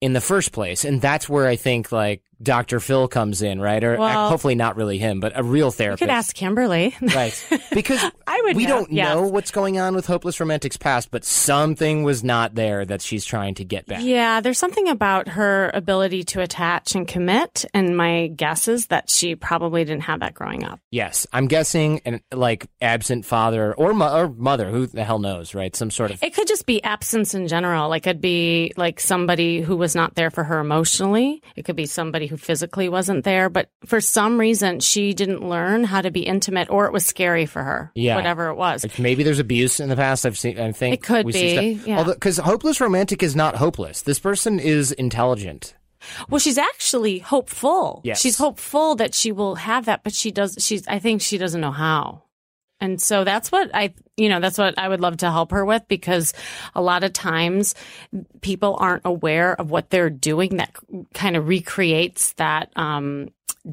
in 0.00 0.12
the 0.12 0.20
first 0.20 0.52
place? 0.52 0.84
And 0.84 1.00
that's 1.00 1.28
where 1.28 1.48
I 1.48 1.56
think 1.56 1.90
like 1.90 2.22
Dr. 2.42 2.80
Phil 2.80 3.08
comes 3.08 3.42
in, 3.42 3.60
right? 3.60 3.82
Or 3.82 3.96
uh, 3.96 3.98
Well- 3.98 4.28
hopefully 4.30 4.54
not 4.54 4.76
really 4.76 4.98
him, 4.98 5.20
but 5.20 5.32
a 5.34 5.42
real 5.42 5.70
therapist. 5.70 6.00
You 6.00 6.06
could 6.06 6.12
ask 6.12 6.34
Kimberly. 6.34 6.94
Right. 7.18 7.46
Because 7.72 8.04
I 8.26 8.40
would 8.44 8.56
we 8.56 8.64
know, 8.64 8.80
don't 8.80 8.92
yes. 8.92 9.14
know 9.14 9.22
what's 9.22 9.50
going 9.50 9.78
on 9.78 9.94
with 9.94 10.06
Hopeless 10.06 10.38
Romantic's 10.40 10.76
past, 10.76 11.10
but 11.10 11.24
something 11.24 12.02
was 12.04 12.22
not 12.22 12.54
there 12.54 12.84
that 12.84 13.00
she's 13.02 13.24
trying 13.24 13.54
to 13.54 13.64
get 13.64 13.86
back. 13.86 14.02
Yeah, 14.02 14.40
there's 14.40 14.58
something 14.58 14.88
about 14.88 15.26
her 15.28 15.70
ability 15.74 16.24
to 16.24 16.40
attach 16.42 16.94
and 16.94 17.08
commit, 17.08 17.64
and 17.74 17.96
my 17.96 18.28
guess 18.28 18.68
is 18.68 18.88
that 18.88 19.10
she 19.10 19.34
probably 19.34 19.84
didn't 19.84 20.02
have 20.02 20.20
that 20.20 20.34
growing 20.34 20.64
up. 20.64 20.80
Yes. 20.90 21.26
I'm 21.32 21.48
guessing 21.48 22.00
an 22.04 22.20
like 22.32 22.66
absent 22.80 23.24
father 23.24 23.74
or, 23.74 23.94
mo- 23.94 24.14
or 24.14 24.28
mother, 24.28 24.70
who 24.70 24.86
the 24.86 25.02
hell 25.04 25.18
knows, 25.18 25.54
right? 25.54 25.74
Some 25.74 25.90
sort 25.90 26.10
of 26.10 26.22
It 26.22 26.34
could 26.34 26.46
just 26.46 26.66
be 26.66 26.82
absence 26.84 27.34
in 27.34 27.48
general. 27.48 27.88
Like, 27.88 28.06
it'd 28.06 28.20
be 28.20 28.72
like 28.76 29.00
somebody 29.00 29.60
who 29.62 29.76
was 29.76 29.94
not 29.94 30.14
there 30.14 30.30
for 30.30 30.44
her 30.44 30.60
emotionally. 30.60 31.42
It 31.56 31.64
could 31.64 31.76
be 31.76 31.86
somebody 31.86 32.26
who 32.28 32.36
physically 32.36 32.88
wasn't 32.88 33.24
there, 33.24 33.48
but 33.48 33.70
for 33.84 34.00
some 34.00 34.38
reason, 34.38 34.78
she 34.78 35.12
didn't 35.14 35.42
learn 35.42 35.82
how 35.82 36.00
to 36.00 36.12
be 36.12 36.20
intimate, 36.20 36.70
or 36.70 36.86
it 36.86 36.92
was 36.92 37.04
scary 37.04 37.46
for 37.46 37.64
her. 37.64 37.90
Yeah. 37.96 38.14
whatever 38.14 38.48
it 38.48 38.54
was. 38.54 38.84
Like 38.84 38.98
maybe 39.00 39.24
there's 39.24 39.40
abuse 39.40 39.80
in 39.80 39.88
the 39.88 39.96
past. 39.96 40.24
I've 40.24 40.38
seen. 40.38 40.60
I 40.60 40.70
think 40.70 40.94
It 40.94 41.02
could 41.02 41.26
be, 41.26 41.80
yeah. 41.84 41.98
Although, 41.98 42.14
because 42.14 42.38
hopeless 42.38 42.80
romantic 42.80 43.22
is 43.24 43.34
not 43.34 43.56
hopeless. 43.56 44.02
This 44.02 44.20
person 44.20 44.60
is 44.60 44.92
intelligent. 44.92 45.74
Well, 46.28 46.38
she's 46.38 46.58
actually 46.58 47.18
hopeful. 47.18 48.02
Yes. 48.04 48.20
She's 48.20 48.38
hopeful 48.38 48.94
that 48.96 49.14
she 49.14 49.32
will 49.32 49.56
have 49.56 49.86
that, 49.86 50.04
but 50.04 50.14
she 50.14 50.30
does, 50.30 50.56
she's, 50.60 50.86
I 50.86 51.00
think 51.00 51.22
she 51.22 51.38
doesn't 51.38 51.60
know 51.60 51.72
how. 51.72 52.22
And 52.80 53.00
so 53.00 53.24
that's 53.24 53.50
what 53.50 53.70
I, 53.74 53.94
you 54.16 54.28
know, 54.28 54.40
that's 54.40 54.58
what 54.58 54.78
I 54.78 54.88
would 54.88 55.00
love 55.00 55.18
to 55.18 55.30
help 55.30 55.50
her 55.50 55.64
with 55.64 55.82
because 55.88 56.32
a 56.74 56.82
lot 56.82 57.04
of 57.04 57.12
times 57.12 57.74
people 58.40 58.76
aren't 58.78 59.02
aware 59.04 59.54
of 59.60 59.70
what 59.70 59.90
they're 59.90 60.10
doing 60.10 60.56
that 60.58 60.74
kind 61.14 61.36
of 61.36 61.48
recreates 61.48 62.32
that, 62.34 62.70
um, 62.76 63.28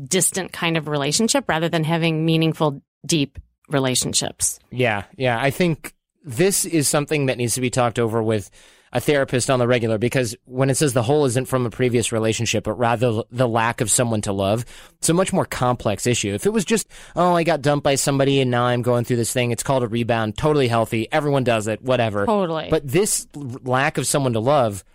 distant 0.08 0.52
kind 0.52 0.78
of 0.78 0.88
relationship 0.88 1.48
rather 1.48 1.70
than 1.70 1.84
having 1.84 2.26
meaningful, 2.26 2.82
deep 3.06 3.40
relationships. 3.70 4.60
Yeah, 4.72 5.04
yeah. 5.16 5.40
I 5.40 5.52
think 5.52 5.94
this 6.24 6.66
is 6.66 6.88
something 6.88 7.28
that 7.28 7.38
needs 7.38 7.54
to 7.56 7.62
be 7.62 7.70
talked 7.70 8.00
over 8.00 8.22
with 8.22 8.50
a 8.96 9.02
therapist 9.02 9.50
on 9.50 9.60
the 9.60 9.68
regular 9.68 9.98
because 9.98 10.38
when 10.46 10.70
it 10.70 10.76
says 10.76 10.94
the 10.94 11.04
hole 11.04 11.26
isn't 11.26 11.50
from 11.50 11.66
a 11.66 11.70
previous 11.70 12.14
relationship, 12.14 12.64
but 12.64 12.76
rather 12.76 13.24
the 13.30 13.48
lack 13.48 13.82
of 13.82 13.92
someone 13.92 14.22
to 14.22 14.32
love, 14.32 14.64
it's 14.94 15.10
a 15.10 15.14
much 15.14 15.34
more 15.34 15.44
complex 15.44 16.08
issue. 16.08 16.34
If 16.34 16.46
it 16.46 16.54
was 16.54 16.64
just, 16.64 16.88
oh, 17.14 17.34
I 17.36 17.44
got 17.44 17.62
dumped 17.62 17.84
by 17.84 17.96
somebody 17.96 18.40
and 18.40 18.50
now 18.50 18.64
I'm 18.64 18.82
going 18.82 19.04
through 19.04 19.18
this 19.18 19.34
thing, 19.34 19.52
it's 19.52 19.64
called 19.64 19.84
a 19.84 19.88
rebound, 19.90 20.38
totally 20.38 20.70
healthy, 20.70 21.10
everyone 21.12 21.44
does 21.44 21.68
it, 21.68 21.82
whatever. 21.82 22.26
Totally. 22.26 22.70
But 22.70 22.88
this 22.88 23.28
lack 23.36 23.98
of 23.98 24.08
someone 24.08 24.32
to 24.32 24.40
love, 24.40 24.86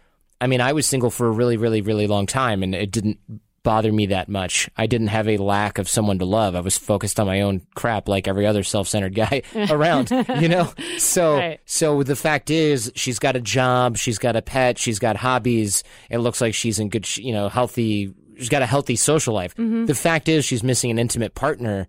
I 0.41 0.47
mean, 0.47 0.63
I 0.63 0.73
was 0.73 0.87
single 0.87 1.11
for 1.11 1.27
a 1.27 1.31
really, 1.31 1.59
really, 1.59 1.83
really 1.83 2.07
long 2.07 2.25
time 2.25 2.63
and 2.63 2.75
it 2.75 2.91
didn't 2.91 3.19
bother 3.63 3.93
me 3.93 4.07
that 4.07 4.29
much. 4.29 4.69
I 4.77 4.87
didn't 4.87 5.09
have 5.09 5.29
a 5.29 5.37
lack 5.37 5.79
of 5.79 5.89
someone 5.89 6.19
to 6.21 6.25
love. 6.25 6.57
I 6.57 6.61
was 6.61 6.79
focused 6.79 7.21
on 7.21 7.27
my 7.27 7.43
own 7.43 7.61
crap 7.75 8.09
like 8.09 8.27
every 8.27 8.47
other 8.47 8.63
self-centered 8.63 9.15
guy 9.15 9.43
around, 9.71 10.11
you 10.41 10.49
know? 10.49 10.73
So, 10.99 11.37
Right. 11.37 11.61
so 11.67 12.03
the 12.03 12.17
fact 12.17 12.51
is 12.51 12.91
she's 12.95 13.19
got 13.19 13.37
a 13.37 13.41
job, 13.41 13.97
she's 13.97 14.19
got 14.19 14.37
a 14.37 14.43
pet, 14.43 14.79
she's 14.79 14.99
got 14.99 15.17
hobbies. 15.17 15.83
It 16.11 16.19
looks 16.19 16.41
like 16.41 16.55
she's 16.55 16.79
in 16.79 16.89
good, 16.89 17.17
you 17.17 17.33
know, 17.33 17.49
healthy, 17.49 18.15
she's 18.39 18.49
got 18.49 18.63
a 18.63 18.67
healthy 18.67 18.97
social 18.97 19.35
life. 19.35 19.55
Mm-hmm. 19.57 19.87
The 19.87 19.95
fact 19.95 20.29
is 20.29 20.45
she's 20.45 20.63
missing 20.63 20.91
an 20.91 20.99
intimate 20.99 21.35
partner. 21.35 21.87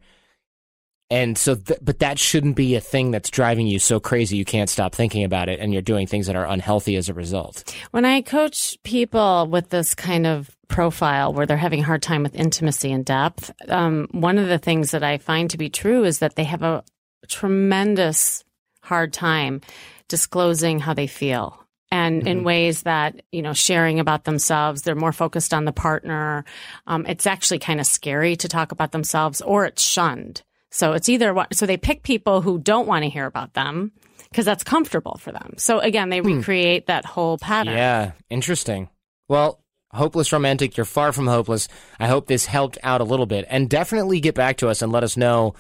And 1.10 1.38
so, 1.38 1.56
th- 1.56 1.80
but 1.82 2.00
that 2.00 2.18
shouldn't 2.20 2.56
be 2.56 2.76
a 2.76 2.80
thing 2.82 3.12
that's 3.12 3.30
driving 3.30 3.68
you 3.68 3.80
so 3.80 4.00
crazy 4.00 4.38
you 4.38 4.46
can't 4.46 4.70
stop 4.70 4.96
thinking 4.96 5.26
about 5.26 5.50
it 5.50 5.60
and 5.60 5.74
you're 5.74 5.82
doing 5.82 6.08
things 6.08 6.28
that 6.28 6.38
are 6.38 6.46
unhealthy 6.46 6.96
as 6.96 7.10
a 7.10 7.14
result. 7.14 7.76
When 7.92 8.06
I 8.06 8.22
coach 8.22 8.78
people 8.84 9.46
with 9.48 9.70
this 9.72 9.94
kind 9.94 10.26
of 10.26 10.56
profile 10.72 11.34
where 11.34 11.46
they're 11.46 11.58
having 11.58 11.82
a 11.82 11.86
hard 11.86 12.02
time 12.02 12.24
with 12.24 12.34
intimacy 12.36 12.92
and 12.92 13.06
depth, 13.06 13.52
um, 13.70 14.08
one 14.12 14.38
of 14.38 14.48
the 14.48 14.58
things 14.58 14.92
that 14.92 15.04
I 15.04 15.18
find 15.20 15.50
to 15.52 15.58
be 15.58 15.70
true 15.70 16.04
is 16.04 16.20
that 16.20 16.36
they 16.36 16.46
have 16.46 16.64
a 16.64 16.84
tremendous 17.28 18.44
hard 18.82 19.14
time 19.14 19.62
disclosing 20.08 20.80
how 20.80 20.94
they 20.94 21.08
feel 21.08 21.62
and 21.92 22.20
mm-hmm. 22.20 22.28
in 22.28 22.44
ways 22.44 22.84
that 22.84 23.22
you 23.32 23.42
know 23.42 23.54
sharing 23.54 24.00
about 24.00 24.24
themselves 24.24 24.82
they're 24.82 24.96
more 24.96 25.12
focused 25.12 25.54
on 25.54 25.66
the 25.66 25.72
partner. 25.72 26.46
Um, 26.88 27.06
it's 27.06 27.28
actually 27.28 27.60
kind 27.60 27.80
of 27.80 27.86
scary 27.86 28.36
to 28.38 28.48
talk 28.48 28.72
about 28.72 28.92
themselves 28.92 29.42
or 29.42 29.66
it's 29.66 29.84
shunned. 29.84 30.42
So 30.72 30.94
it's 30.94 31.10
either 31.10 31.34
what 31.34 31.54
so 31.56 31.66
they 31.66 31.78
pick 31.78 32.02
people 32.04 32.42
who 32.42 32.58
don't 32.60 32.88
want 32.88 33.04
to 33.04 33.10
hear 33.10 33.26
about 33.26 33.54
them 33.54 33.92
because 34.30 34.46
that's 34.46 34.64
comfortable 34.64 35.18
for 35.20 35.32
them. 35.32 35.54
So 35.58 35.80
again 35.80 36.10
they 36.10 36.20
hmm. 36.20 36.38
recreate 36.38 36.88
that 36.88 37.06
whole 37.06 37.38
pattern. 37.38 37.76
Yeah 37.76 38.12
interesting. 38.30 38.90
Well 39.28 39.60
hopeless 39.94 40.32
romantic 40.32 40.78
you're 40.78 40.86
far 40.86 41.12
from 41.12 41.28
hopeless 41.28 41.68
i 42.00 42.08
hope 42.08 42.28
this 42.28 42.46
helped 42.46 42.78
out 42.84 43.02
a 43.02 43.06
little 43.06 43.26
bit 43.26 43.46
and 43.50 43.70
definitely 43.70 44.20
get 44.20 44.36
back 44.36 44.58
to 44.58 44.68
us 44.68 44.82
and 44.82 44.92
let 44.92 45.04
us 45.04 45.18
know 45.18 45.54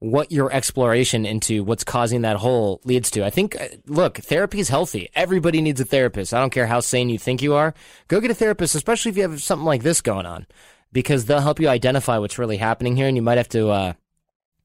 what 0.00 0.32
your 0.32 0.50
exploration 0.52 1.26
into 1.26 1.62
what's 1.62 1.84
causing 1.84 2.22
that 2.22 2.38
hole 2.38 2.80
leads 2.84 3.10
to. 3.10 3.24
I 3.24 3.30
think, 3.30 3.60
uh, 3.60 3.68
look, 3.86 4.16
therapy 4.16 4.58
is 4.58 4.70
healthy. 4.70 5.10
Everybody 5.14 5.60
needs 5.60 5.80
a 5.80 5.84
therapist. 5.84 6.32
I 6.32 6.40
don't 6.40 6.50
care 6.50 6.66
how 6.66 6.80
sane 6.80 7.10
you 7.10 7.18
think 7.18 7.42
you 7.42 7.54
are. 7.54 7.74
Go 8.08 8.18
get 8.20 8.30
a 8.30 8.34
therapist, 8.34 8.74
especially 8.74 9.10
if 9.10 9.16
you 9.18 9.28
have 9.28 9.42
something 9.42 9.66
like 9.66 9.82
this 9.82 10.00
going 10.00 10.24
on, 10.24 10.46
because 10.90 11.26
they'll 11.26 11.40
help 11.40 11.60
you 11.60 11.68
identify 11.68 12.16
what's 12.16 12.38
really 12.38 12.56
happening 12.56 12.96
here, 12.96 13.06
and 13.06 13.16
you 13.16 13.22
might 13.22 13.36
have 13.36 13.50
to, 13.50 13.68
uh, 13.68 13.92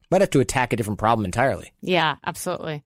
might 0.09 0.21
have 0.21 0.29
to 0.31 0.39
attack 0.39 0.71
a 0.71 0.77
different 0.77 0.99
problem 0.99 1.25
entirely. 1.25 1.73
Yeah, 1.81 2.15
absolutely. 2.25 2.85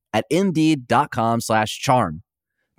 at 0.13 0.25
indeed.com 0.29 1.41
slash 1.41 1.79
charm. 1.79 2.23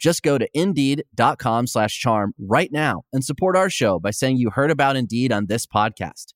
Just 0.00 0.22
go 0.22 0.36
to 0.36 0.48
indeed.com 0.52 1.66
slash 1.68 1.98
charm 1.98 2.34
right 2.38 2.72
now 2.72 3.02
and 3.12 3.24
support 3.24 3.56
our 3.56 3.70
show 3.70 4.00
by 4.00 4.10
saying 4.10 4.36
you 4.36 4.50
heard 4.50 4.70
about 4.70 4.96
Indeed 4.96 5.32
on 5.32 5.46
this 5.46 5.64
podcast. 5.64 6.34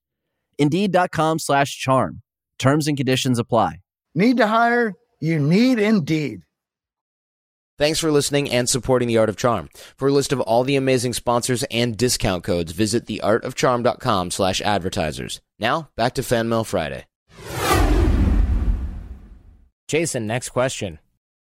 Indeed.com 0.59 1.41
slash 1.41 1.77
charm. 1.77 2.23
Terms 2.59 2.87
and 2.87 2.97
conditions 2.97 3.39
apply. 3.39 3.81
Need 4.15 4.37
to 4.37 4.47
hire? 4.47 4.95
You 5.21 5.39
need 5.41 5.79
Indeed. 5.79 6.43
Thanks 7.79 7.99
for 7.99 8.11
listening 8.11 8.51
and 8.51 8.69
supporting 8.69 9.09
The 9.09 9.19
Art 9.19 9.29
of 9.29 9.37
Charm. 9.37 9.69
For 9.99 10.09
a 10.09 10.13
list 10.13 10.33
of 10.33 10.41
all 10.41 10.65
the 10.65 10.77
amazing 10.77 11.13
sponsors 11.13 11.63
and 11.65 11.95
discount 11.97 12.43
codes, 12.43 12.73
visit 12.73 13.05
theartofcharm.com 13.05 14.31
slash 14.31 14.63
advertisers. 14.63 15.43
Now, 15.59 15.91
back 15.95 16.15
to 16.15 16.23
Fan 16.23 16.49
Mail 16.49 16.65
Friday. 16.65 17.05
Jason, 19.89 20.27
next 20.27 20.49
question. 20.49 20.99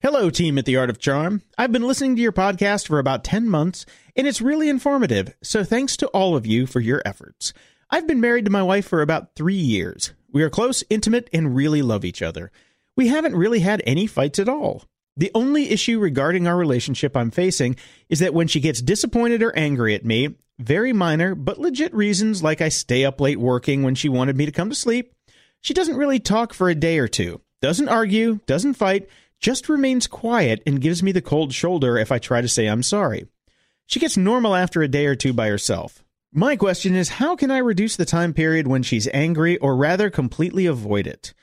Hello, 0.01 0.30
team 0.30 0.58
at 0.58 0.65
The 0.65 0.75
Art 0.75 0.89
of 0.89 1.00
Charm. 1.00 1.42
I've 1.58 1.72
been 1.72 1.88
listening 1.88 2.18
to 2.18 2.22
your 2.22 2.34
podcast 2.34 2.86
for 2.86 3.00
about 3.00 3.24
10 3.24 3.48
months, 3.48 3.86
and 4.13 4.27
it's 4.27 4.42
really 4.42 4.68
informative, 4.68 5.34
so 5.42 5.63
thanks 5.63 5.96
to 5.98 6.08
all 6.08 6.36
of 6.36 6.46
you 6.46 6.68
for 6.68 6.82
your 6.82 7.01
efforts. 7.06 7.54
I've 7.89 8.08
been 8.08 8.20
married 8.20 8.44
to 8.44 8.51
my 8.51 8.62
wife 8.62 8.86
for 8.86 9.01
about 9.01 9.36
three 9.36 9.56
years. 9.56 10.13
We 10.34 10.44
are 10.44 10.50
close, 10.50 10.84
intimate, 10.89 11.30
and 11.32 11.56
really 11.56 11.82
love 11.82 12.04
each 12.04 12.22
other. 12.22 12.51
We 12.98 13.08
haven't 13.08 13.38
really 13.38 13.62
had 13.62 13.82
any 13.86 14.06
fights 14.06 14.38
at 14.38 14.50
all. 14.50 14.84
The 15.15 15.32
only 15.34 15.70
issue 15.70 15.98
regarding 15.98 16.46
our 16.46 16.58
relationship 16.58 17.15
I'm 17.15 17.32
facing 17.32 17.77
is 18.10 18.20
that 18.20 18.34
when 18.34 18.50
she 18.50 18.60
gets 18.60 18.82
disappointed 18.82 19.44
or 19.44 19.58
angry 19.58 19.96
at 19.96 20.04
me, 20.04 20.36
very 20.60 20.92
minor 20.92 21.36
but 21.36 21.58
legit 21.58 21.94
reasons 21.94 22.44
like 22.44 22.60
I 22.60 22.68
stay 22.68 23.06
up 23.06 23.22
late 23.22 23.39
working 23.39 23.84
when 23.84 23.96
she 23.96 24.10
wanted 24.10 24.36
me 24.36 24.46
to 24.46 24.51
come 24.51 24.70
to 24.70 24.75
sleep, 24.75 25.13
she 25.62 25.74
doesn't 25.74 25.96
really 25.96 26.20
talk 26.20 26.54
for 26.54 26.70
a 26.70 26.75
day 26.75 27.00
or 27.00 27.08
two, 27.08 27.39
doesn't 27.66 27.90
argue, 27.90 28.42
doesn't 28.46 28.76
fight, 28.76 29.10
just 29.40 29.70
remains 29.70 30.06
quiet 30.06 30.62
and 30.68 30.80
gives 30.80 31.02
me 31.02 31.12
the 31.12 31.20
cold 31.20 31.52
shoulder 31.52 31.98
if 31.98 32.12
I 32.12 32.20
try 32.20 32.40
to 32.40 32.48
say 32.48 32.68
I'm 32.68 32.84
sorry. 32.84 33.26
She 33.88 34.00
gets 34.00 34.16
normal 34.16 34.54
after 34.54 34.84
a 34.84 34.88
day 34.88 35.08
or 35.08 35.16
two 35.16 35.34
by 35.34 35.48
herself. 35.48 36.04
My 36.32 36.58
question 36.58 36.94
is 36.94 37.10
how 37.10 37.36
can 37.36 37.50
I 37.50 37.58
reduce 37.58 37.96
the 37.96 38.06
time 38.06 38.36
period 38.36 38.68
when 38.68 38.84
she's 38.84 39.10
angry 39.16 39.58
or 39.58 39.76
rather 39.76 40.12
completely 40.12 40.68
avoid 40.68 41.08
it? 41.08 41.34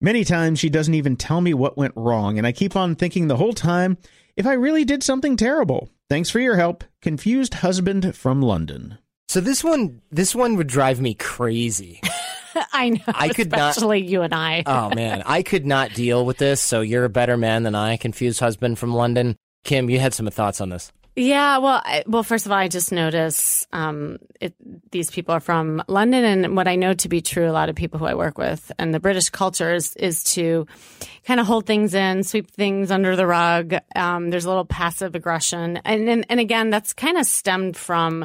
Many 0.00 0.24
times 0.24 0.58
she 0.58 0.70
doesn't 0.70 0.94
even 0.94 1.16
tell 1.16 1.42
me 1.42 1.52
what 1.52 1.76
went 1.76 1.92
wrong, 1.96 2.38
and 2.38 2.46
I 2.46 2.52
keep 2.52 2.74
on 2.74 2.94
thinking 2.94 3.28
the 3.28 3.36
whole 3.36 3.52
time 3.52 3.98
if 4.38 4.46
I 4.46 4.54
really 4.54 4.86
did 4.86 5.02
something 5.02 5.36
terrible. 5.36 5.90
Thanks 6.08 6.30
for 6.30 6.40
your 6.40 6.56
help. 6.56 6.82
Confused 7.02 7.52
husband 7.52 8.16
from 8.16 8.40
London. 8.40 8.96
So 9.28 9.42
this 9.42 9.62
one 9.62 10.00
this 10.10 10.34
one 10.34 10.56
would 10.56 10.68
drive 10.68 10.98
me 10.98 11.12
crazy. 11.12 12.00
I 12.72 12.90
know. 12.90 13.00
I 13.08 13.28
could 13.28 13.52
especially 13.52 14.02
not, 14.02 14.08
you 14.08 14.22
and 14.22 14.34
I. 14.34 14.62
oh 14.66 14.90
man, 14.94 15.22
I 15.26 15.42
could 15.42 15.66
not 15.66 15.94
deal 15.94 16.24
with 16.24 16.38
this. 16.38 16.60
So 16.60 16.80
you're 16.80 17.04
a 17.04 17.10
better 17.10 17.36
man 17.36 17.62
than 17.62 17.74
I. 17.74 17.96
Confused 17.96 18.40
husband 18.40 18.78
from 18.78 18.92
London. 18.92 19.36
Kim, 19.64 19.90
you 19.90 19.98
had 19.98 20.14
some 20.14 20.26
thoughts 20.28 20.60
on 20.60 20.70
this. 20.70 20.92
Yeah, 21.18 21.58
well, 21.58 21.82
I, 21.84 22.04
well, 22.06 22.22
first 22.22 22.46
of 22.46 22.52
all, 22.52 22.58
I 22.58 22.68
just 22.68 22.92
notice 22.92 23.66
um, 23.72 24.18
it, 24.40 24.54
these 24.92 25.10
people 25.10 25.34
are 25.34 25.40
from 25.40 25.82
London, 25.88 26.24
and 26.24 26.56
what 26.56 26.68
I 26.68 26.76
know 26.76 26.94
to 26.94 27.08
be 27.08 27.20
true, 27.20 27.50
a 27.50 27.52
lot 27.52 27.68
of 27.68 27.74
people 27.74 27.98
who 27.98 28.04
I 28.04 28.14
work 28.14 28.38
with, 28.38 28.70
and 28.78 28.94
the 28.94 29.00
British 29.00 29.28
culture 29.28 29.74
is, 29.74 29.96
is 29.96 30.22
to 30.34 30.68
kind 31.24 31.40
of 31.40 31.46
hold 31.46 31.66
things 31.66 31.92
in, 31.92 32.22
sweep 32.22 32.48
things 32.52 32.92
under 32.92 33.16
the 33.16 33.26
rug. 33.26 33.74
Um, 33.96 34.30
there's 34.30 34.44
a 34.44 34.48
little 34.48 34.64
passive 34.64 35.16
aggression, 35.16 35.78
and 35.84 36.08
and, 36.08 36.24
and 36.28 36.38
again, 36.38 36.70
that's 36.70 36.92
kind 36.92 37.18
of 37.18 37.26
stemmed 37.26 37.76
from 37.76 38.24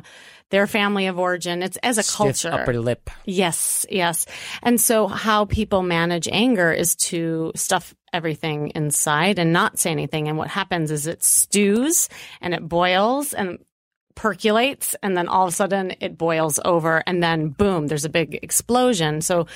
their 0.53 0.67
family 0.67 1.07
of 1.07 1.17
origin. 1.17 1.63
It's 1.63 1.77
as 1.77 1.97
a 1.97 2.03
Stiff 2.03 2.15
culture. 2.15 2.51
upper 2.51 2.79
lip. 2.79 3.09
Yes, 3.25 3.87
yes. 3.89 4.27
And 4.61 4.79
so 4.79 5.07
how 5.07 5.45
people 5.45 5.81
manage 5.81 6.29
anger 6.31 6.71
is 6.71 6.95
to 7.07 7.51
stuff 7.55 7.95
everything 8.13 8.71
inside 8.75 9.39
and 9.39 9.51
not 9.51 9.79
say 9.79 9.89
anything. 9.89 10.27
And 10.27 10.37
what 10.37 10.49
happens 10.49 10.91
is 10.91 11.07
it 11.07 11.23
stews 11.23 12.07
and 12.39 12.53
it 12.53 12.69
boils 12.69 13.33
and 13.33 13.57
percolates 14.13 14.95
and 15.01 15.17
then 15.17 15.27
all 15.27 15.47
of 15.47 15.49
a 15.49 15.55
sudden 15.55 15.95
it 15.99 16.19
boils 16.19 16.59
over 16.63 17.01
and 17.07 17.23
then 17.23 17.49
boom, 17.49 17.87
there's 17.87 18.05
a 18.05 18.09
big 18.09 18.35
explosion. 18.43 19.21
So 19.21 19.47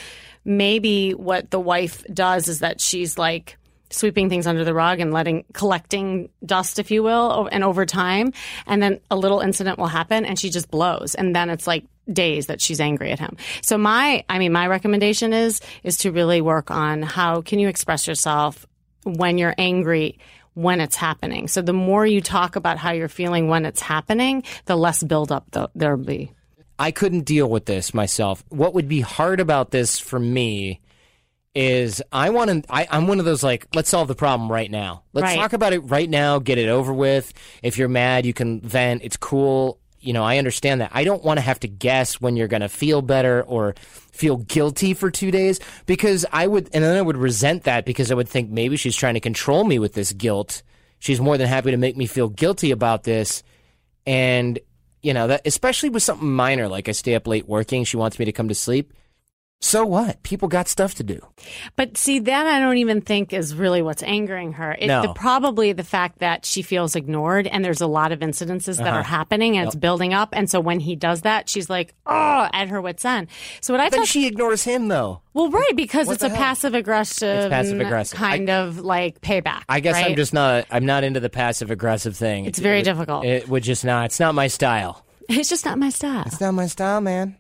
maybe 0.45 1.11
what 1.11 1.51
the 1.51 1.59
wife 1.59 2.03
does 2.11 2.47
is 2.47 2.61
that 2.61 2.81
she's 2.81 3.19
like, 3.19 3.59
sweeping 3.89 4.29
things 4.29 4.48
under 4.48 4.63
the 4.63 4.74
rug 4.74 5.00
and 5.00 5.13
letting 5.13 5.46
collecting 5.53 6.29
dust 6.46 6.79
if 6.79 6.91
you 6.91 7.03
will 7.03 7.48
and 7.51 7.63
over 7.63 7.86
time. 7.86 8.34
And 8.65 8.82
then 8.82 9.00
a 9.10 9.15
little 9.15 9.39
incident 9.39 9.77
will 9.77 9.88
happen 9.88 10.25
and 10.25 10.38
she 10.39 10.50
just 10.50 10.70
blows. 10.70 11.15
And 11.15 11.36
then 11.36 11.50
it's 11.50 11.67
like 11.67 11.86
days 12.12 12.48
that 12.48 12.62
she's 12.62 12.79
angry 12.79 13.12
at 13.12 13.20
him. 13.20 13.36
So 13.62 13.77
my 13.77 14.24
i 14.29 14.39
mean 14.39 14.51
my 14.51 14.67
recommendation 14.67 15.34
is 15.34 15.62
is 15.84 15.98
to 16.00 16.12
really 16.12 16.41
work 16.41 16.72
on 16.72 17.01
how 17.01 17.41
can 17.41 17.60
you 17.60 17.67
express 17.67 18.08
yourself 18.08 18.65
when 19.03 19.38
you're 19.38 19.56
angry 19.58 20.20
when 20.53 20.82
it's 20.82 20.96
happening. 20.96 21.48
So 21.48 21.62
the 21.62 21.74
more 21.74 22.06
you 22.06 22.20
talk 22.20 22.56
about 22.56 22.79
how 22.79 22.91
you're 22.91 23.08
feeling 23.08 23.48
when 23.48 23.65
it's 23.65 23.82
happening 23.82 24.44
the 24.65 24.75
less 24.75 25.03
buildup 25.03 25.51
th- 25.51 25.70
there'll 25.75 25.98
be. 25.98 26.32
I 26.79 26.91
couldn't 26.91 27.22
deal 27.22 27.50
with 27.50 27.65
this 27.65 27.94
myself. 27.94 28.44
What 28.50 28.74
would 28.74 28.88
be 28.88 29.01
hard 29.01 29.39
about 29.39 29.72
this 29.72 30.00
for 30.00 30.20
me 30.20 30.79
is 31.57 32.03
I 32.11 32.29
want 32.29 32.63
to. 32.65 32.71
I, 32.73 32.87
I'm 32.91 33.07
one 33.07 33.17
of 33.19 33.25
those 33.25 33.43
like, 33.43 33.65
let's 33.73 33.89
solve 33.89 34.07
the 34.07 34.13
problem 34.15 34.51
right 34.51 34.69
now. 34.69 35.03
Let's 35.13 35.23
Right. 35.25 35.35
talk 35.35 35.53
about 35.53 35.73
it 35.73 35.79
right 35.79 36.07
now. 36.09 36.37
Get 36.37 36.59
it 36.59 36.69
over 36.69 36.93
with. 36.93 37.33
If 37.63 37.77
you're 37.79 37.87
mad, 37.89 38.25
you 38.27 38.33
can 38.33 38.61
vent. 38.61 39.01
It's 39.03 39.17
cool. 39.17 39.79
You 39.99 40.13
know, 40.13 40.23
I 40.23 40.37
understand 40.37 40.81
that. 40.81 40.91
I 40.93 41.03
don't 41.03 41.23
want 41.23 41.39
to 41.39 41.41
have 41.41 41.59
to 41.61 41.67
guess 41.67 42.21
when 42.21 42.37
you're 42.37 42.47
going 42.47 42.61
to 42.61 42.69
feel 42.69 43.01
better 43.01 43.41
or 43.41 43.73
feel 44.11 44.37
guilty 44.37 44.93
for 44.93 45.09
two 45.09 45.31
days 45.31 45.59
because 45.87 46.23
I 46.31 46.45
would, 46.45 46.69
and 46.73 46.83
then 46.83 46.95
I 46.95 47.01
would 47.01 47.17
resent 47.17 47.63
that 47.63 47.83
because 47.85 48.11
I 48.11 48.15
would 48.15 48.29
think 48.29 48.51
maybe 48.51 48.77
she's 48.77 48.95
trying 48.95 49.15
to 49.15 49.19
control 49.19 49.63
me 49.63 49.79
with 49.79 49.93
this 49.93 50.13
guilt. 50.13 50.61
She's 50.99 51.19
more 51.19 51.37
than 51.37 51.47
happy 51.47 51.71
to 51.71 51.77
make 51.77 51.97
me 51.97 52.05
feel 52.05 52.29
guilty 52.29 52.69
about 52.69 53.03
this. 53.03 53.41
And, 54.05 54.59
you 55.01 55.13
know, 55.13 55.27
that, 55.27 55.41
especially 55.45 55.89
with 55.89 56.03
something 56.03 56.31
minor, 56.31 56.67
like 56.67 56.87
I 56.87 56.91
stay 56.91 57.15
up 57.15 57.27
late 57.27 57.47
working, 57.47 57.83
she 57.83 57.97
wants 57.97 58.19
me 58.19 58.25
to 58.25 58.31
come 58.31 58.47
to 58.47 58.55
sleep. 58.55 58.93
So 59.59 59.85
what? 59.85 60.21
People 60.21 60.47
got 60.47 60.67
stuff 60.67 60.93
to 60.95 61.03
do. 61.03 61.19
But 61.75 61.97
see, 61.97 62.19
that 62.19 62.45
I 62.45 62.59
don't 62.59 62.77
even 62.77 63.01
think 63.01 63.33
is 63.33 63.55
really 63.55 63.81
what's 63.81 64.03
angering 64.03 64.53
her. 64.53 64.75
It, 64.77 64.85
No. 64.85 65.01
the, 65.01 65.13
probably 65.13 65.73
the 65.73 65.83
fact 65.83 66.19
that 66.19 66.45
she 66.45 66.61
feels 66.61 66.95
ignored 66.95 67.47
and 67.47 67.65
there's 67.65 67.81
a 67.81 67.87
lot 67.87 68.11
of 68.11 68.19
incidences 68.19 68.77
that 68.77 68.87
are 68.93 68.99
uh-huh. 68.99 69.03
happening 69.03 69.57
and 69.57 69.65
it's 69.65 69.75
building 69.75 70.13
up. 70.13 70.29
And 70.33 70.47
so 70.49 70.59
when 70.59 70.79
he 70.79 70.95
does 70.95 71.21
that, 71.21 71.49
she's 71.49 71.71
like, 71.71 71.95
oh, 72.05 72.47
at 72.53 72.69
her 72.69 72.79
wit's 72.79 73.03
end. 73.03 73.27
So 73.61 73.73
what 73.73 73.81
I 73.81 73.89
Then 73.89 74.01
talk, 74.01 74.07
she 74.07 74.27
ignores 74.27 74.63
him, 74.63 74.89
though. 74.89 75.21
well, 75.33 75.49
right, 75.49 75.75
because 75.75 76.05
What 76.05 76.13
it's 76.13 76.23
a 76.23 76.29
hell? 76.29 76.37
passive 76.37 76.75
aggressive, 76.75 77.45
It's 77.45 77.49
passive-aggressive. 77.49 78.17
kind 78.17 78.49
of 78.51 78.79
like 78.79 79.21
payback. 79.21 79.63
I 79.67 79.79
guess 79.79 79.95
I'm 79.95 80.15
just 80.15 80.33
not. 80.35 80.65
I'm 80.69 80.85
not 80.85 81.03
into 81.03 81.19
the 81.19 81.29
passive 81.31 81.71
aggressive 81.71 82.15
thing. 82.15 82.45
It's 82.45 82.59
very 82.59 82.81
It- 82.81 82.83
difficult. 82.83 83.25
It 83.25 83.49
would 83.49 83.63
just 83.63 83.83
not. 83.83 84.05
It's 84.05 84.19
not 84.19 84.35
my 84.35 84.47
style. 84.47 85.03
It's 85.27 85.49
just 85.49 85.65
not 85.65 85.77
my 85.79 85.89
style. 85.89 86.23
It's 86.27 86.39
not 86.39 86.53
my 86.53 86.67
style, 86.67 87.01
man. 87.01 87.35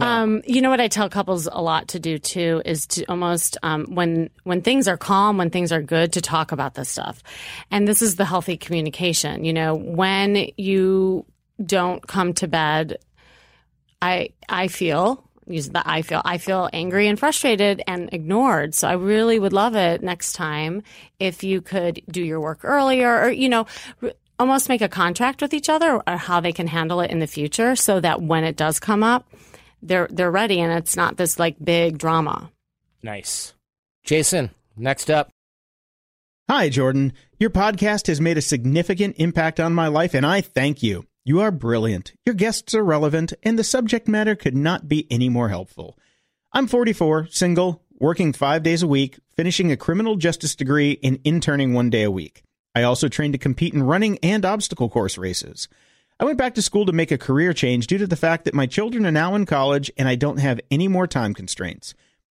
Um, 0.00 0.42
you 0.46 0.60
know 0.60 0.70
what 0.70 0.80
I 0.80 0.88
tell 0.88 1.08
couples 1.08 1.46
a 1.50 1.60
lot 1.60 1.88
to 1.88 2.00
do 2.00 2.18
too 2.18 2.62
is 2.64 2.86
to 2.88 3.04
almost 3.06 3.58
um, 3.62 3.86
when 3.94 4.30
when 4.44 4.62
things 4.62 4.88
are 4.88 4.96
calm, 4.96 5.36
when 5.36 5.50
things 5.50 5.72
are 5.72 5.82
good, 5.82 6.12
to 6.14 6.20
talk 6.20 6.52
about 6.52 6.74
this 6.74 6.88
stuff. 6.88 7.22
And 7.70 7.86
this 7.86 8.02
is 8.02 8.16
the 8.16 8.24
healthy 8.24 8.56
communication. 8.56 9.44
You 9.44 9.52
know, 9.52 9.74
when 9.74 10.50
you 10.56 11.26
don't 11.64 12.06
come 12.06 12.32
to 12.34 12.48
bed, 12.48 12.98
I 14.00 14.30
I 14.48 14.68
feel 14.68 15.24
use 15.46 15.68
the 15.68 15.82
I 15.88 16.02
feel 16.02 16.22
I 16.24 16.38
feel 16.38 16.68
angry 16.72 17.08
and 17.08 17.18
frustrated 17.18 17.82
and 17.86 18.08
ignored. 18.12 18.74
So 18.74 18.88
I 18.88 18.92
really 18.92 19.38
would 19.38 19.52
love 19.52 19.76
it 19.76 20.02
next 20.02 20.32
time 20.34 20.82
if 21.18 21.42
you 21.42 21.60
could 21.60 22.02
do 22.10 22.22
your 22.22 22.40
work 22.40 22.60
earlier 22.62 23.22
or 23.22 23.30
you 23.30 23.48
know. 23.48 23.66
Almost 24.38 24.70
make 24.70 24.80
a 24.80 24.88
contract 24.88 25.42
with 25.42 25.52
each 25.52 25.68
other 25.68 26.00
or 26.06 26.16
how 26.16 26.40
they 26.40 26.52
can 26.52 26.66
handle 26.66 27.02
it 27.02 27.10
in 27.10 27.18
the 27.18 27.26
future 27.26 27.76
so 27.76 28.00
that 28.00 28.22
when 28.22 28.42
it 28.42 28.56
does 28.56 28.80
come 28.80 29.02
up, 29.02 29.28
they're 29.82 30.08
they're 30.10 30.30
ready 30.30 30.60
and 30.60 30.72
it's 30.72 30.96
not 30.96 31.16
this 31.16 31.38
like 31.38 31.56
big 31.62 31.98
drama. 31.98 32.50
Nice, 33.02 33.54
Jason. 34.04 34.50
Next 34.76 35.10
up, 35.10 35.30
Hi, 36.50 36.68
Jordan. 36.68 37.12
Your 37.38 37.50
podcast 37.50 38.08
has 38.08 38.20
made 38.20 38.36
a 38.36 38.42
significant 38.42 39.14
impact 39.18 39.60
on 39.60 39.72
my 39.72 39.86
life, 39.86 40.14
and 40.14 40.26
I 40.26 40.40
thank 40.40 40.82
you. 40.82 41.06
You 41.24 41.38
are 41.42 41.52
brilliant. 41.52 42.12
Your 42.26 42.34
guests 42.34 42.74
are 42.74 42.82
relevant, 42.82 43.32
and 43.44 43.56
the 43.56 43.62
subject 43.62 44.08
matter 44.08 44.34
could 44.34 44.56
not 44.56 44.88
be 44.88 45.06
any 45.12 45.28
more 45.28 45.48
helpful. 45.48 45.96
I'm 46.52 46.66
44, 46.66 47.28
single, 47.30 47.84
working 48.00 48.32
five 48.32 48.64
days 48.64 48.82
a 48.82 48.88
week, 48.88 49.20
finishing 49.36 49.70
a 49.70 49.76
criminal 49.76 50.16
justice 50.16 50.56
degree, 50.56 50.98
and 51.04 51.20
interning 51.22 51.72
one 51.72 51.88
day 51.88 52.02
a 52.02 52.10
week. 52.10 52.42
I 52.74 52.82
also 52.82 53.06
train 53.06 53.30
to 53.30 53.38
compete 53.38 53.72
in 53.72 53.84
running 53.84 54.18
and 54.20 54.44
obstacle 54.44 54.88
course 54.88 55.16
races. 55.16 55.68
I 56.20 56.24
went 56.24 56.36
back 56.36 56.54
to 56.56 56.62
school 56.62 56.84
to 56.84 56.92
make 56.92 57.10
a 57.10 57.16
career 57.16 57.54
change 57.54 57.86
due 57.86 57.96
to 57.96 58.06
the 58.06 58.14
fact 58.14 58.44
that 58.44 58.52
my 58.52 58.66
children 58.66 59.06
are 59.06 59.10
now 59.10 59.34
in 59.34 59.46
college 59.46 59.90
and 59.96 60.06
I 60.06 60.16
don't 60.16 60.36
have 60.36 60.60
any 60.70 60.86
more 60.86 61.06
time 61.06 61.32
constraints. 61.32 61.94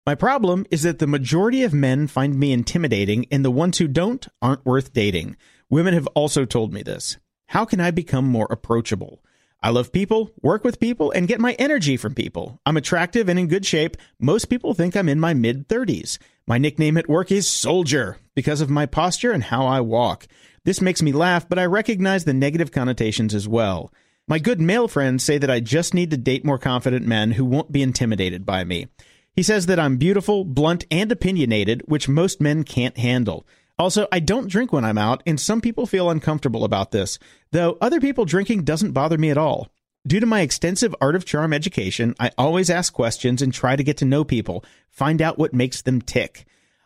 My 0.05 0.13
problem 0.13 0.67
is 0.69 0.83
that 0.83 0.99
the 0.99 1.07
majority 1.07 1.63
of 1.63 1.73
men 1.73 2.05
find 2.05 2.39
me 2.39 2.51
intimidating, 2.51 3.25
and 3.31 3.43
the 3.43 3.49
ones 3.49 3.79
who 3.79 3.87
don't 3.87 4.27
aren't 4.39 4.67
worth 4.67 4.93
dating. 4.93 5.35
Women 5.67 5.95
have 5.95 6.05
also 6.13 6.45
told 6.45 6.71
me 6.71 6.83
this. 6.83 7.17
How 7.47 7.65
can 7.65 7.79
I 7.79 7.89
become 7.89 8.25
more 8.27 8.47
approachable? 8.51 9.23
I 9.63 9.71
love 9.71 9.91
people, 9.91 10.29
work 10.43 10.63
with 10.63 10.79
people, 10.79 11.09
and 11.09 11.27
get 11.27 11.39
my 11.39 11.53
energy 11.53 11.97
from 11.97 12.13
people. 12.13 12.59
I'm 12.67 12.77
attractive 12.77 13.29
and 13.29 13.39
in 13.39 13.47
good 13.47 13.65
shape. 13.65 13.97
Most 14.19 14.45
people 14.45 14.75
think 14.75 14.95
I'm 14.95 15.09
in 15.09 15.19
my 15.19 15.33
mid 15.33 15.67
30s. 15.67 16.19
My 16.45 16.59
nickname 16.59 16.97
at 16.97 17.09
work 17.09 17.31
is 17.31 17.47
Soldier 17.47 18.17
because 18.35 18.61
of 18.61 18.69
my 18.69 18.85
posture 18.85 19.31
and 19.31 19.43
how 19.43 19.65
I 19.65 19.81
walk. 19.81 20.27
This 20.63 20.81
makes 20.81 21.01
me 21.01 21.11
laugh, 21.11 21.49
but 21.49 21.57
I 21.57 21.65
recognize 21.65 22.23
the 22.23 22.33
negative 22.33 22.71
connotations 22.71 23.33
as 23.33 23.47
well. 23.47 23.91
My 24.27 24.37
good 24.37 24.61
male 24.61 24.87
friends 24.87 25.23
say 25.23 25.39
that 25.39 25.49
I 25.49 25.59
just 25.59 25.93
need 25.93 26.11
to 26.11 26.17
date 26.17 26.45
more 26.45 26.59
confident 26.59 27.05
men 27.05 27.31
who 27.31 27.45
won't 27.45 27.71
be 27.71 27.81
intimidated 27.81 28.45
by 28.45 28.63
me. 28.63 28.87
He 29.35 29.43
says 29.43 29.65
that 29.65 29.79
I'm 29.79 29.97
beautiful, 29.97 30.43
blunt, 30.45 30.85
and 30.91 31.11
opinionated, 31.11 31.83
which 31.85 32.07
most 32.07 32.39
men 32.39 32.63
can't 32.63 32.97
handle. 32.97 33.45
Also, 33.79 34.07
I 34.11 34.19
don't 34.19 34.49
drink 34.49 34.71
when 34.71 34.85
I'm 34.85 34.99
out, 34.99 35.23
and 35.25 35.39
some 35.39 35.61
people 35.61 35.87
feel 35.87 36.11
uncomfortable 36.11 36.63
about 36.63 36.91
this, 36.91 37.17
though 37.51 37.77
other 37.81 37.99
people 37.99 38.25
drinking 38.25 38.63
doesn't 38.63 38.91
bother 38.91 39.17
me 39.17 39.31
at 39.31 39.37
all. 39.39 39.69
Due 40.05 40.19
to 40.19 40.25
my 40.25 40.41
extensive 40.41 40.95
Art 41.01 41.15
of 41.15 41.25
Charm 41.25 41.53
education, 41.53 42.15
I 42.19 42.31
always 42.37 42.69
ask 42.69 42.93
questions 42.93 43.41
and 43.41 43.51
try 43.51 43.75
to 43.75 43.83
get 43.83 43.97
to 43.97 44.05
know 44.05 44.23
people, 44.23 44.63
find 44.91 45.21
out 45.21 45.39
what 45.39 45.53
makes 45.53 45.81
them 45.81 46.01
tick. 46.01 46.45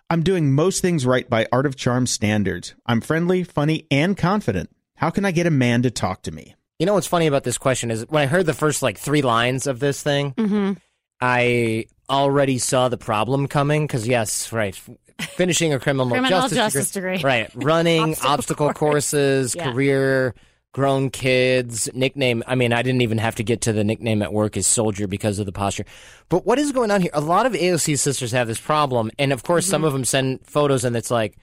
I'm 0.10 0.22
doing 0.24 0.54
most 0.54 0.82
things 0.82 1.06
right 1.06 1.28
by 1.30 1.48
Art 1.52 1.66
of 1.66 1.76
Charm 1.76 2.06
standards. 2.06 2.76
I'm 2.86 3.02
friendly, 3.02 3.44
funny, 3.44 3.88
and 3.90 4.16
confident. 4.16 4.70
How 4.96 5.10
can 5.10 5.26
I 5.26 5.32
get 5.32 5.48
a 5.48 5.52
man 5.52 5.82
to 5.84 5.92
talk 5.92 6.22
to 6.24 6.32
me? 6.32 6.56
you 6.78 6.86
know 6.86 6.94
what's 6.94 7.08
funny 7.08 7.26
about 7.26 7.46
this 7.46 7.58
question 7.58 7.90
is 7.90 8.06
when 8.10 8.22
I 8.22 8.26
heard 8.26 8.46
the 8.46 8.54
first 8.54 8.82
like 8.84 8.98
three 8.98 9.22
lines 9.22 9.66
of 9.66 9.80
this 9.80 10.04
thing, 10.04 10.34
Mm-hmm. 10.34 10.74
I 11.22 11.86
already 12.10 12.58
saw 12.58 12.90
the 12.90 12.98
problem 12.98 13.48
coming. 13.48 13.88
Because 13.88 14.06
yes, 14.08 14.52
right, 14.52 14.76
finishing 15.22 15.74
a 15.74 15.80
criminal, 15.80 16.10
Criminal 16.10 16.42
justice, 16.42 16.58
justice 16.58 16.92
degree. 16.92 17.22
right, 17.24 17.50
running 17.56 18.02
Obstacle 18.12 18.30
obstacle, 18.32 18.68
course. 18.74 18.78
courses, 19.12 19.56
Yeah. 19.56 19.72
career. 19.72 20.36
Grown 20.76 21.10
kids, 21.10 21.88
nickname. 21.94 22.44
I 22.46 22.56
mean, 22.56 22.74
I 22.74 22.82
didn't 22.82 23.02
even 23.02 23.18
have 23.18 23.36
to 23.36 23.44
get 23.46 23.62
to 23.62 23.72
the 23.72 23.86
nickname 23.86 24.22
at 24.22 24.34
work 24.34 24.58
is 24.58 24.68
soldier 24.68 25.08
because 25.08 25.40
of 25.40 25.46
the 25.46 25.54
posture. 25.54 25.86
But 26.28 26.46
what 26.46 26.60
is 26.60 26.74
going 26.74 26.92
on 26.92 27.00
here? 27.00 27.12
A 27.14 27.22
lot 27.22 27.46
of 27.46 27.54
AOC 27.54 27.98
sisters 27.98 28.34
have 28.34 28.48
this 28.48 28.60
problem. 28.60 29.10
And 29.18 29.32
of 29.32 29.42
course, 29.44 29.64
Mm-hmm. 29.64 29.72
some 29.72 29.84
of 29.86 29.94
them 29.94 30.04
send 30.04 30.46
photos 30.46 30.84
and 30.84 30.98
it's 30.98 31.10
like 31.10 31.38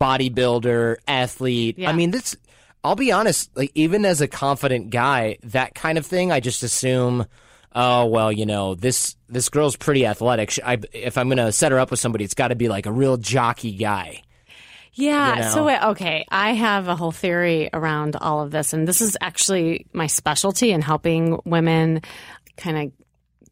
bodybuilder, 0.00 0.96
athlete. 1.06 1.78
Yeah. 1.78 1.90
I 1.90 1.92
mean, 1.92 2.10
this, 2.10 2.36
I'll 2.82 2.96
be 2.96 3.12
honest, 3.12 3.56
like, 3.56 3.70
even 3.76 4.04
as 4.04 4.20
a 4.20 4.26
confident 4.26 4.90
guy, 4.90 5.38
that 5.44 5.76
kind 5.76 5.96
of 5.96 6.04
thing, 6.04 6.32
I 6.32 6.40
just 6.40 6.64
assume, 6.64 7.26
oh, 7.72 8.06
well, 8.06 8.32
you 8.32 8.46
know, 8.46 8.74
this, 8.74 9.14
this 9.28 9.48
girl's 9.48 9.76
pretty 9.76 10.04
athletic. 10.06 10.58
I, 10.64 10.78
if 10.92 11.16
I'm 11.18 11.28
going 11.28 11.38
to 11.38 11.52
set 11.52 11.70
her 11.70 11.78
up 11.78 11.92
with 11.92 12.00
somebody, 12.00 12.24
it's 12.24 12.34
got 12.34 12.48
to 12.48 12.56
be 12.56 12.68
like 12.68 12.86
a 12.86 12.92
real 12.92 13.16
jockey 13.16 13.76
guy. 13.76 14.22
Yeah. 14.94 15.36
You 15.36 15.42
know? 15.42 15.48
So, 15.50 15.88
okay, 15.90 16.24
I 16.28 16.52
have 16.52 16.88
a 16.88 16.96
whole 16.96 17.12
theory 17.12 17.70
around 17.72 18.16
all 18.16 18.40
of 18.42 18.50
this, 18.50 18.72
and 18.72 18.86
this 18.86 19.00
is 19.00 19.16
actually 19.20 19.86
my 19.92 20.06
specialty 20.06 20.72
in 20.72 20.82
helping 20.82 21.38
women 21.44 22.02
kind 22.56 22.76
of 22.78 22.92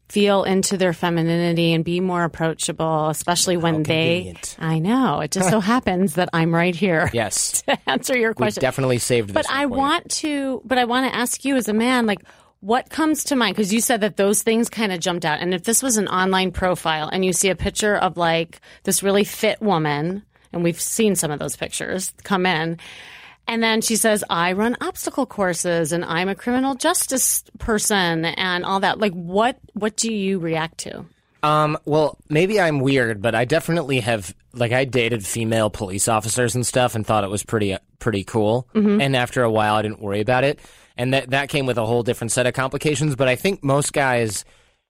feel 0.09 0.43
into 0.43 0.75
their 0.75 0.91
femininity 0.91 1.71
and 1.73 1.85
be 1.85 1.99
more 1.99 2.23
approachable, 2.23 3.09
especially 3.09 3.57
when 3.57 3.83
they. 3.83 4.33
I 4.57 4.79
know. 4.79 5.19
It 5.19 5.29
just 5.31 5.49
so 5.49 5.59
happens 5.73 6.15
that 6.15 6.29
I'm 6.33 6.53
right 6.53 6.75
here 6.75 7.11
Yes. 7.13 7.61
to 7.63 7.77
answer 7.89 8.17
your 8.17 8.31
We've 8.31 8.35
question. 8.37 8.61
definitely 8.61 8.97
saved 8.97 9.29
this. 9.29 9.33
But 9.35 9.45
I 9.49 9.65
for 9.65 9.69
you. 9.69 9.77
want 9.77 10.09
to, 10.09 10.61
but 10.65 10.77
I 10.79 10.85
want 10.85 11.11
to 11.11 11.15
ask 11.15 11.45
you 11.45 11.55
as 11.57 11.67
a 11.67 11.73
man, 11.73 12.07
like, 12.07 12.23
what 12.61 12.89
comes 12.89 13.23
to 13.25 13.35
mind? 13.35 13.55
Because 13.55 13.71
you 13.71 13.81
said 13.81 14.01
that 14.01 14.17
those 14.17 14.41
things 14.41 14.67
kind 14.69 14.91
of 14.91 14.99
jumped 14.99 15.25
out. 15.25 15.39
And 15.39 15.53
if 15.53 15.63
this 15.63 15.81
was 15.83 15.97
an 15.97 16.07
online 16.07 16.51
profile 16.51 17.07
and 17.07 17.23
you 17.23 17.31
see 17.31 17.49
a 17.49 17.55
picture 17.55 17.95
of 17.95 18.17
like 18.17 18.59
this 18.83 19.01
really 19.03 19.23
fit 19.23 19.61
woman, 19.61 20.23
and 20.53 20.63
we've 20.63 20.79
seen 20.79 21.15
some 21.15 21.31
of 21.31 21.39
those 21.39 21.55
pictures 21.55 22.13
come 22.23 22.45
in, 22.45 22.77
and 23.49 23.63
then 23.63 23.81
she 23.81 23.95
says, 23.95 24.23
I 24.29 24.51
run 24.51 24.77
obstacle 24.79 25.25
courses 25.25 25.91
and 25.91 26.05
I'm 26.05 26.29
a 26.29 26.35
criminal 26.35 26.75
justice 26.75 27.43
person 27.57 28.25
and 28.25 28.63
all 28.63 28.79
that. 28.81 28.99
Like, 28.99 29.13
what, 29.13 29.57
what 29.73 29.95
do 29.95 30.13
you 30.13 30.37
react 30.37 30.77
to? 30.79 31.03
Um, 31.41 31.75
well, 31.83 32.19
maybe 32.29 32.61
I'm 32.61 32.79
weird, 32.79 33.23
but 33.23 33.33
I 33.33 33.45
definitely 33.45 34.01
have 34.01 34.35
like 34.53 34.71
I 34.71 34.85
dated 34.85 35.25
female 35.25 35.71
police 35.71 36.07
officers 36.07 36.53
and 36.53 36.65
stuff 36.65 36.93
and 36.93 37.03
thought 37.05 37.23
it 37.23 37.29
was 37.29 37.43
pretty 37.43 37.75
pretty 37.97 38.23
cool. 38.23 38.67
And 39.01 39.15
after 39.15 39.41
a 39.41 39.49
while 39.49 39.75
I 39.75 39.81
didn't 39.81 40.01
worry 40.01 40.21
about 40.21 40.43
it. 40.43 40.59
And 40.95 41.13
that 41.15 41.31
that 41.31 41.49
came 41.49 41.65
with 41.65 41.77
a 41.79 41.85
whole 41.85 42.03
different 42.03 42.31
set 42.31 42.45
of 42.45 42.53
complications, 42.53 43.15
but 43.15 43.27
I 43.27 43.35
think 43.35 43.63
most 43.63 43.93
guys 43.93 44.45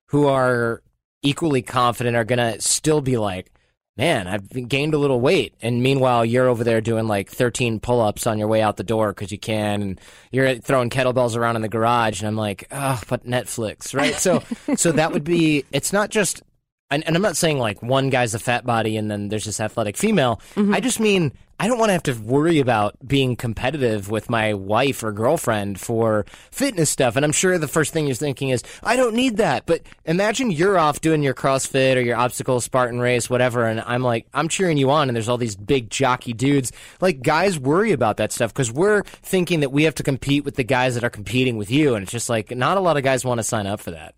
who 0.07 0.27
are 0.27 0.81
equally 1.21 1.61
confident 1.61 2.17
are 2.17 2.25
going 2.25 2.39
to 2.39 2.59
still 2.59 2.99
be 2.99 3.17
like 3.17 3.53
man, 3.99 4.27
I've 4.27 4.69
gained 4.69 4.93
a 4.93 4.97
little 4.97 5.19
weight. 5.19 5.53
And 5.61 5.83
meanwhile, 5.83 6.23
you're 6.23 6.47
over 6.47 6.63
there 6.63 6.79
doing 6.79 7.05
like 7.09 7.29
13 7.29 7.81
pull 7.81 7.99
ups 7.99 8.25
on 8.25 8.39
your 8.39 8.47
way 8.47 8.61
out 8.61 8.77
the 8.77 8.83
door 8.83 9.11
because 9.11 9.29
you 9.29 9.37
can. 9.37 9.81
And 9.81 10.01
you're 10.31 10.55
throwing 10.55 10.89
kettlebells 10.89 11.35
around 11.35 11.57
in 11.57 11.61
the 11.61 11.67
garage. 11.67 12.21
And 12.21 12.27
I'm 12.29 12.37
like, 12.37 12.65
oh, 12.71 13.01
but 13.09 13.27
Netflix, 13.27 13.93
right? 13.93 14.15
So, 14.15 14.41
so 14.77 14.93
that 14.93 15.11
would 15.11 15.25
be, 15.25 15.65
it's 15.73 15.91
not 15.91 16.11
just, 16.11 16.41
and, 16.91 17.05
and 17.05 17.15
I'm 17.15 17.21
not 17.21 17.37
saying 17.37 17.59
like 17.59 17.81
one 17.81 18.09
guy's 18.09 18.33
a 18.33 18.39
fat 18.39 18.65
body 18.65 18.97
and 18.97 19.09
then 19.09 19.29
there's 19.29 19.45
this 19.45 19.59
athletic 19.59 19.95
female. 19.95 20.41
Mm-hmm. 20.55 20.73
I 20.73 20.79
just 20.79 20.99
mean, 20.99 21.33
I 21.61 21.67
don't 21.67 21.77
want 21.77 21.89
to 21.89 21.93
have 21.93 22.03
to 22.03 22.13
worry 22.13 22.59
about 22.59 22.95
being 23.05 23.35
competitive 23.35 24.09
with 24.09 24.29
my 24.29 24.53
wife 24.53 25.03
or 25.03 25.11
girlfriend 25.11 25.79
for 25.79 26.25
fitness 26.51 26.89
stuff. 26.89 27.17
And 27.17 27.25
I'm 27.25 27.33
sure 27.33 27.57
the 27.57 27.67
first 27.67 27.91
thing 27.91 28.07
you're 28.07 28.15
thinking 28.15 28.49
is, 28.49 28.63
I 28.81 28.95
don't 28.95 29.13
need 29.13 29.37
that. 29.37 29.65
But 29.65 29.81
imagine 30.05 30.51
you're 30.51 30.79
off 30.79 31.01
doing 31.01 31.21
your 31.21 31.33
CrossFit 31.33 31.97
or 31.97 31.99
your 31.99 32.15
obstacle 32.15 32.61
Spartan 32.61 32.99
race, 32.99 33.29
whatever. 33.29 33.65
And 33.65 33.81
I'm 33.81 34.03
like, 34.03 34.25
I'm 34.33 34.47
cheering 34.47 34.77
you 34.77 34.89
on. 34.89 35.09
And 35.09 35.15
there's 35.15 35.27
all 35.27 35.37
these 35.37 35.57
big 35.57 35.89
jockey 35.89 36.31
dudes. 36.31 36.71
Like 37.01 37.21
guys 37.21 37.59
worry 37.59 37.91
about 37.91 38.17
that 38.17 38.31
stuff 38.31 38.53
because 38.53 38.71
we're 38.71 39.03
thinking 39.03 39.59
that 39.59 39.71
we 39.71 39.83
have 39.83 39.95
to 39.95 40.03
compete 40.03 40.45
with 40.45 40.55
the 40.55 40.63
guys 40.63 40.95
that 40.95 41.03
are 41.03 41.09
competing 41.09 41.57
with 41.57 41.69
you. 41.69 41.93
And 41.93 42.03
it's 42.03 42.11
just 42.11 42.29
like, 42.29 42.55
not 42.55 42.77
a 42.77 42.81
lot 42.81 42.95
of 42.95 43.03
guys 43.03 43.25
want 43.25 43.39
to 43.39 43.43
sign 43.43 43.67
up 43.67 43.81
for 43.81 43.91
that. 43.91 44.15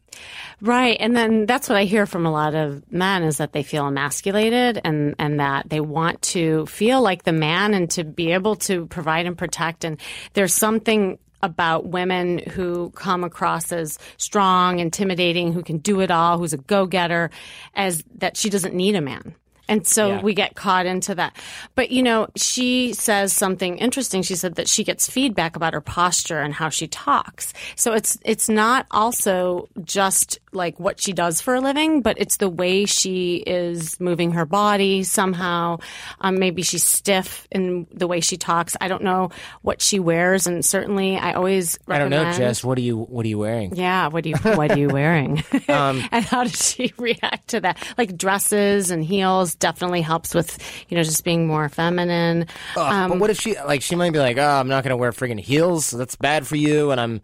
Right. 0.61 0.97
And 0.99 1.15
then 1.15 1.45
that's 1.45 1.69
what 1.69 1.77
I 1.77 1.85
hear 1.85 2.05
from 2.05 2.25
a 2.25 2.31
lot 2.31 2.53
of 2.53 2.89
men 2.91 3.23
is 3.23 3.37
that 3.37 3.53
they 3.53 3.63
feel 3.63 3.87
emasculated 3.87 4.79
and, 4.83 5.15
and 5.17 5.39
that 5.39 5.69
they 5.69 5.79
want 5.79 6.21
to 6.23 6.65
feel 6.67 7.01
like 7.01 7.23
the 7.23 7.31
man 7.31 7.73
and 7.73 7.89
to 7.91 8.03
be 8.03 8.31
able 8.31 8.55
to 8.57 8.85
provide 8.87 9.25
and 9.25 9.37
protect. 9.37 9.83
And 9.83 9.99
there's 10.33 10.53
something 10.53 11.17
about 11.41 11.87
women 11.87 12.37
who 12.37 12.91
come 12.91 13.23
across 13.23 13.71
as 13.71 13.97
strong, 14.17 14.79
intimidating, 14.79 15.53
who 15.53 15.63
can 15.63 15.79
do 15.79 16.01
it 16.01 16.11
all, 16.11 16.37
who's 16.37 16.53
a 16.53 16.57
go 16.57 16.85
getter, 16.85 17.31
as 17.73 18.03
that 18.15 18.37
she 18.37 18.49
doesn't 18.49 18.75
need 18.75 18.95
a 18.95 19.01
man. 19.01 19.35
And 19.71 19.87
so 19.87 20.07
Yeah. 20.09 20.21
we 20.21 20.33
get 20.33 20.55
caught 20.55 20.85
into 20.85 21.15
that. 21.15 21.35
But 21.75 21.91
you 21.91 22.03
know, 22.03 22.27
she 22.35 22.93
says 22.93 23.33
something 23.33 23.77
interesting. 23.77 24.21
She 24.21 24.35
said 24.35 24.55
that 24.55 24.67
she 24.67 24.83
gets 24.83 25.09
feedback 25.09 25.55
about 25.55 25.73
her 25.73 25.81
posture 25.81 26.39
and 26.39 26.53
how 26.53 26.69
she 26.69 26.87
talks. 26.87 27.53
So 27.75 27.93
it's 27.93 28.17
it's 28.25 28.49
not 28.49 28.85
also 28.91 29.69
just 29.83 30.39
like 30.53 30.79
what 30.79 30.99
she 30.99 31.13
does 31.13 31.39
for 31.41 31.55
a 31.55 31.61
living, 31.61 32.01
but 32.01 32.17
it's 32.19 32.37
the 32.37 32.49
way 32.49 32.85
she 32.85 33.37
is 33.37 33.99
moving 33.99 34.31
her 34.33 34.45
body 34.45 35.03
somehow. 35.03 35.77
Um, 36.19 36.37
maybe 36.39 36.61
she's 36.61 36.83
stiff 36.83 37.47
in 37.51 37.87
the 37.93 38.07
way 38.07 38.19
she 38.19 38.35
talks. 38.37 38.75
I 38.81 38.87
don't 38.89 39.03
know 39.03 39.29
what 39.61 39.81
she 39.81 39.99
wears, 39.99 40.47
and 40.47 40.63
certainly 40.65 41.17
I 41.17 41.33
always 41.33 41.79
I 41.87 41.97
don't 41.99 42.09
know, 42.09 42.29
Jess. 42.33 42.63
What 42.63 42.77
are 42.77 42.81
you, 42.81 42.97
what 42.97 43.25
are 43.25 43.29
you 43.29 43.37
wearing? 43.39 43.75
yeah, 43.75 44.07
what 44.07 44.23
do 44.23 44.29
you 44.31 44.35
what 44.37 44.71
are 44.71 44.77
you 44.79 44.89
wearing? 44.89 45.43
Um, 45.69 46.03
and 46.11 46.25
how 46.25 46.43
does 46.43 46.73
she 46.73 46.91
react 46.97 47.49
to 47.49 47.61
that? 47.61 47.77
Like 47.97 48.17
dresses 48.17 48.91
and 48.91 49.05
heels 49.05 49.55
definitely 49.61 50.01
helps 50.01 50.35
with, 50.35 50.57
you 50.89 50.97
know, 50.97 51.03
just 51.03 51.23
being 51.23 51.47
more 51.47 51.69
feminine. 51.69 52.41
Ugh, 52.41 52.47
but 52.75 52.91
um, 52.91 53.19
what 53.19 53.29
if 53.29 53.39
she 53.39 53.55
like 53.59 53.81
she 53.81 53.95
might 53.95 54.11
be 54.11 54.19
like, 54.19 54.37
oh, 54.37 54.59
I'm 54.59 54.67
not 54.67 54.83
gonna 54.83 54.97
wear 54.97 55.13
friggin' 55.13 55.39
heels. 55.39 55.89
That's 55.89 56.17
bad 56.17 56.45
for 56.45 56.57
you, 56.57 56.91
and 56.91 56.99
I'm 56.99 57.21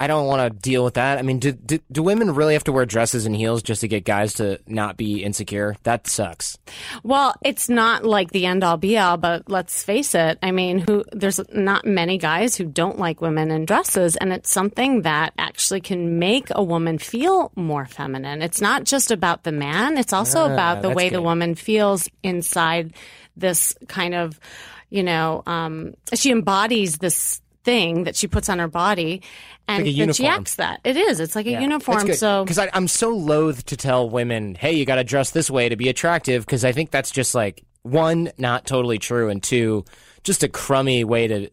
I 0.00 0.06
don't 0.06 0.26
want 0.26 0.50
to 0.50 0.58
deal 0.58 0.82
with 0.82 0.94
that. 0.94 1.18
I 1.18 1.22
mean, 1.22 1.38
do, 1.38 1.52
do 1.52 1.78
do 1.92 2.02
women 2.02 2.34
really 2.34 2.54
have 2.54 2.64
to 2.64 2.72
wear 2.72 2.86
dresses 2.86 3.26
and 3.26 3.36
heels 3.36 3.62
just 3.62 3.82
to 3.82 3.88
get 3.88 4.06
guys 4.06 4.32
to 4.34 4.58
not 4.66 4.96
be 4.96 5.22
insecure? 5.22 5.76
That 5.82 6.06
sucks. 6.06 6.56
Well, 7.02 7.34
it's 7.44 7.68
not 7.68 8.06
like 8.06 8.30
the 8.30 8.46
end 8.46 8.64
all 8.64 8.78
be 8.78 8.96
all, 8.96 9.18
but 9.18 9.50
let's 9.50 9.84
face 9.84 10.14
it. 10.14 10.38
I 10.42 10.52
mean, 10.52 10.78
who 10.78 11.04
there's 11.12 11.38
not 11.52 11.84
many 11.84 12.16
guys 12.16 12.56
who 12.56 12.64
don't 12.64 12.98
like 12.98 13.20
women 13.20 13.50
in 13.50 13.66
dresses, 13.66 14.16
and 14.16 14.32
it's 14.32 14.50
something 14.50 15.02
that 15.02 15.34
actually 15.36 15.82
can 15.82 16.18
make 16.18 16.48
a 16.50 16.64
woman 16.64 16.96
feel 16.96 17.52
more 17.54 17.84
feminine. 17.84 18.40
It's 18.40 18.62
not 18.62 18.84
just 18.84 19.10
about 19.10 19.44
the 19.44 19.52
man; 19.52 19.98
it's 19.98 20.14
also 20.14 20.50
about 20.50 20.80
the 20.80 20.88
way 20.88 21.10
the 21.10 21.20
woman 21.20 21.54
feels 21.54 22.08
inside 22.22 22.94
this 23.36 23.74
kind 23.86 24.14
of, 24.14 24.40
you 24.88 25.02
know, 25.02 25.42
um, 25.46 25.92
she 26.14 26.30
embodies 26.30 26.96
this 26.96 27.42
thing 27.64 28.04
that 28.04 28.16
she 28.16 28.26
puts 28.26 28.48
on 28.48 28.58
her 28.58 28.68
body, 28.68 29.22
and 29.70 29.84
like 29.84 29.94
a 29.94 29.98
then 29.98 30.12
she 30.12 30.26
acts 30.26 30.56
that. 30.56 30.80
It 30.84 30.96
is. 30.96 31.20
It's 31.20 31.34
like 31.34 31.46
a 31.46 31.60
uniform. 31.60 32.12
So 32.12 32.44
because 32.44 32.58
I'm 32.72 32.88
so 32.88 33.10
loath 33.10 33.64
to 33.66 33.76
tell 33.76 34.08
women, 34.08 34.54
hey, 34.54 34.72
you 34.72 34.84
got 34.84 34.96
to 34.96 35.04
dress 35.04 35.30
this 35.30 35.50
way 35.50 35.68
to 35.68 35.76
be 35.76 35.88
attractive, 35.88 36.44
because 36.44 36.64
I 36.64 36.72
think 36.72 36.90
that's 36.90 37.10
just 37.10 37.34
like 37.34 37.64
one, 37.82 38.30
not 38.38 38.66
totally 38.66 38.98
true, 38.98 39.28
and 39.28 39.42
two, 39.42 39.84
just 40.24 40.42
a 40.42 40.48
crummy 40.48 41.04
way 41.04 41.26
to. 41.28 41.50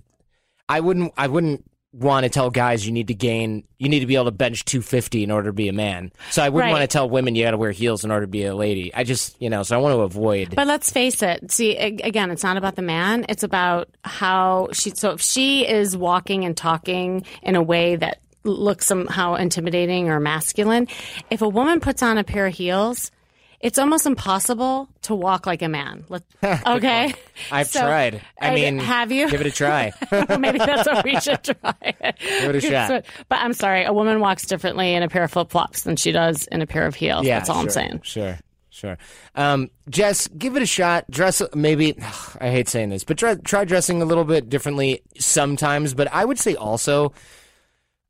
I 0.70 0.80
wouldn't. 0.80 1.14
I 1.18 1.28
wouldn't 1.28 1.64
want 2.00 2.24
to 2.26 2.30
tell 2.30 2.50
guys 2.50 2.86
you 2.86 2.92
need 2.92 3.08
to 3.08 3.14
gain. 3.14 3.64
You 3.80 3.90
need 3.90 4.02
to 4.02 4.06
be 4.06 4.16
able 4.16 4.26
to 4.26 4.32
bench 4.32 4.64
250 4.66 5.24
in 5.24 5.32
order 5.32 5.50
to 5.50 5.54
be 5.54 5.68
a 5.68 5.74
man. 5.74 6.12
So 6.30 6.44
I 6.44 6.50
wouldn't 6.50 6.68
Right. 6.72 6.80
want 6.80 6.82
to 6.84 6.88
tell 6.88 7.10
women 7.10 7.36
you 7.36 7.44
got 7.44 7.52
to 7.52 7.58
wear 7.58 7.72
heels 7.72 8.04
in 8.04 8.12
order 8.12 8.26
to 8.26 8.30
be 8.32 8.46
a 8.46 8.56
lady. 8.56 8.94
I 8.94 9.04
just, 9.04 9.36
you 9.42 9.50
know, 9.50 9.64
so 9.64 9.76
I 9.78 9.82
want 9.82 9.94
to 9.96 10.02
avoid. 10.02 10.56
But 10.56 10.68
let's 10.68 10.92
face 10.92 11.22
it. 11.24 11.52
See, 11.52 11.76
again, 11.76 12.30
it's 12.32 12.44
not 12.44 12.58
about 12.58 12.76
the 12.76 12.82
man. 12.82 13.26
It's 13.30 13.44
about 13.44 13.90
how 14.04 14.70
she. 14.74 14.92
So 14.92 15.12
if 15.12 15.22
she 15.22 15.68
is 15.68 15.98
walking 15.98 16.46
and 16.46 16.56
talking 16.56 17.26
in 17.42 17.56
a 17.56 17.62
way 17.64 17.96
that 17.96 18.20
looks 18.44 18.86
somehow 18.86 19.36
intimidating 19.36 20.10
or 20.10 20.20
masculine, 20.20 20.88
if 21.30 21.42
a 21.42 21.50
woman 21.50 21.80
puts 21.80 22.02
on 22.04 22.18
a 22.18 22.24
pair 22.24 22.46
of 22.48 22.54
heels, 22.54 23.12
it's 23.60 23.80
almost 23.80 24.06
impossible 24.06 24.88
to 25.04 25.16
walk 25.16 25.46
like 25.48 25.62
a 25.62 25.68
man. 25.70 26.06
Okay. 26.44 27.14
I've 27.52 27.68
So, 27.68 27.80
tried. 27.82 28.22
I 28.40 28.50
uh, 28.50 28.54
mean, 28.54 28.78
have 28.80 29.12
you? 29.12 29.30
Give 29.30 29.42
it 29.42 29.48
a 29.48 29.52
try. 29.52 29.92
Maybe 30.40 30.60
that's 30.60 30.88
what 30.88 31.04
we 31.04 31.20
should 31.20 31.44
try. 31.44 31.74
Give 32.20 32.56
it 32.56 32.56
a 32.56 32.62
shot. 32.70 32.88
So- 32.88 33.02
but 33.30 33.40
I'm 33.40 33.54
sorry, 33.54 33.84
a 33.86 33.92
woman 33.94 34.20
walks 34.20 34.46
differently 34.46 34.94
in 34.94 35.02
a 35.04 35.10
pair 35.10 35.24
of 35.24 35.32
flip 35.32 35.50
flops 35.50 35.82
than 35.84 35.96
she 35.96 36.12
does 36.12 36.46
in 36.48 36.62
a 36.62 36.68
pair 36.68 36.86
of 36.86 36.94
heels. 36.96 37.26
Yeah, 37.26 37.40
that's 37.40 37.50
all 37.50 37.58
I'm 37.60 37.70
saying. 37.70 38.02
Sure, 38.04 38.38
sure. 38.70 38.98
Um, 39.36 39.70
Jess, 39.90 40.28
give 40.30 40.56
it 40.56 40.62
a 40.62 40.68
shot. 40.68 41.10
Dress 41.10 41.42
maybe. 41.56 41.96
I 42.40 42.50
hate 42.52 42.70
saying 42.70 42.90
this, 42.90 43.04
but 43.04 43.18
try 43.18 43.36
try 43.36 43.66
dressing 43.66 44.02
a 44.02 44.06
little 44.06 44.26
bit 44.26 44.50
differently 44.50 45.02
sometimes. 45.18 45.94
But 45.96 46.08
I 46.14 46.24
would 46.26 46.38
say 46.38 46.54
also, 46.56 47.14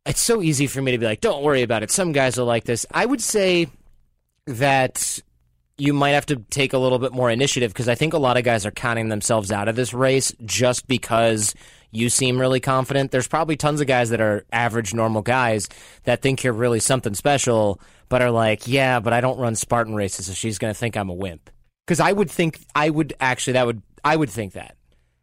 it's 0.05 0.19
so 0.19 0.41
easy 0.41 0.67
for 0.67 0.81
me 0.81 0.91
to 0.91 0.97
be 0.97 1.05
like, 1.05 1.21
"Don't 1.21 1.41
worry 1.43 1.62
about 1.62 1.83
it." 1.83 1.91
Some 1.91 2.12
guys 2.12 2.38
will 2.38 2.45
like 2.45 2.65
this. 2.65 2.86
I 2.91 3.05
would 3.05 3.21
say 3.21 3.67
that 4.47 5.21
you 5.77 5.93
might 5.93 6.11
have 6.11 6.25
to 6.27 6.37
take 6.49 6.73
a 6.73 6.77
little 6.77 6.99
bit 6.99 7.13
more 7.13 7.29
initiative 7.29 7.71
because 7.71 7.87
I 7.87 7.95
think 7.95 8.13
a 8.13 8.17
lot 8.17 8.37
of 8.37 8.43
guys 8.43 8.65
are 8.65 8.71
counting 8.71 9.09
themselves 9.09 9.51
out 9.51 9.67
of 9.67 9.75
this 9.75 9.93
race 9.93 10.33
just 10.43 10.87
because 10.87 11.53
you 11.91 12.09
seem 12.09 12.39
really 12.39 12.59
confident. 12.59 13.11
There's 13.11 13.27
probably 13.27 13.55
tons 13.57 13.79
of 13.79 13.87
guys 13.87 14.09
that 14.09 14.19
are 14.19 14.43
average, 14.51 14.93
normal 14.93 15.21
guys 15.21 15.69
that 16.03 16.21
think 16.21 16.43
you're 16.43 16.53
really 16.53 16.79
something 16.79 17.13
special, 17.13 17.79
but 18.09 18.21
are 18.21 18.31
like, 18.31 18.67
yeah, 18.67 18.99
but 18.99 19.13
I 19.13 19.21
don't 19.21 19.39
run 19.39 19.55
Spartan 19.55 19.93
races, 19.93 20.25
so 20.25 20.33
she's 20.33 20.57
going 20.57 20.73
to 20.73 20.77
think 20.77 20.97
I'm 20.97 21.09
a 21.09 21.13
wimp. 21.13 21.49
Because 21.85 21.99
I 21.99 22.11
would 22.11 22.29
think, 22.29 22.59
I 22.75 22.89
would 22.89 23.13
actually, 23.19 23.53
that 23.53 23.65
would, 23.65 23.81
I 24.03 24.15
would 24.15 24.29
think 24.29 24.53
that. 24.53 24.75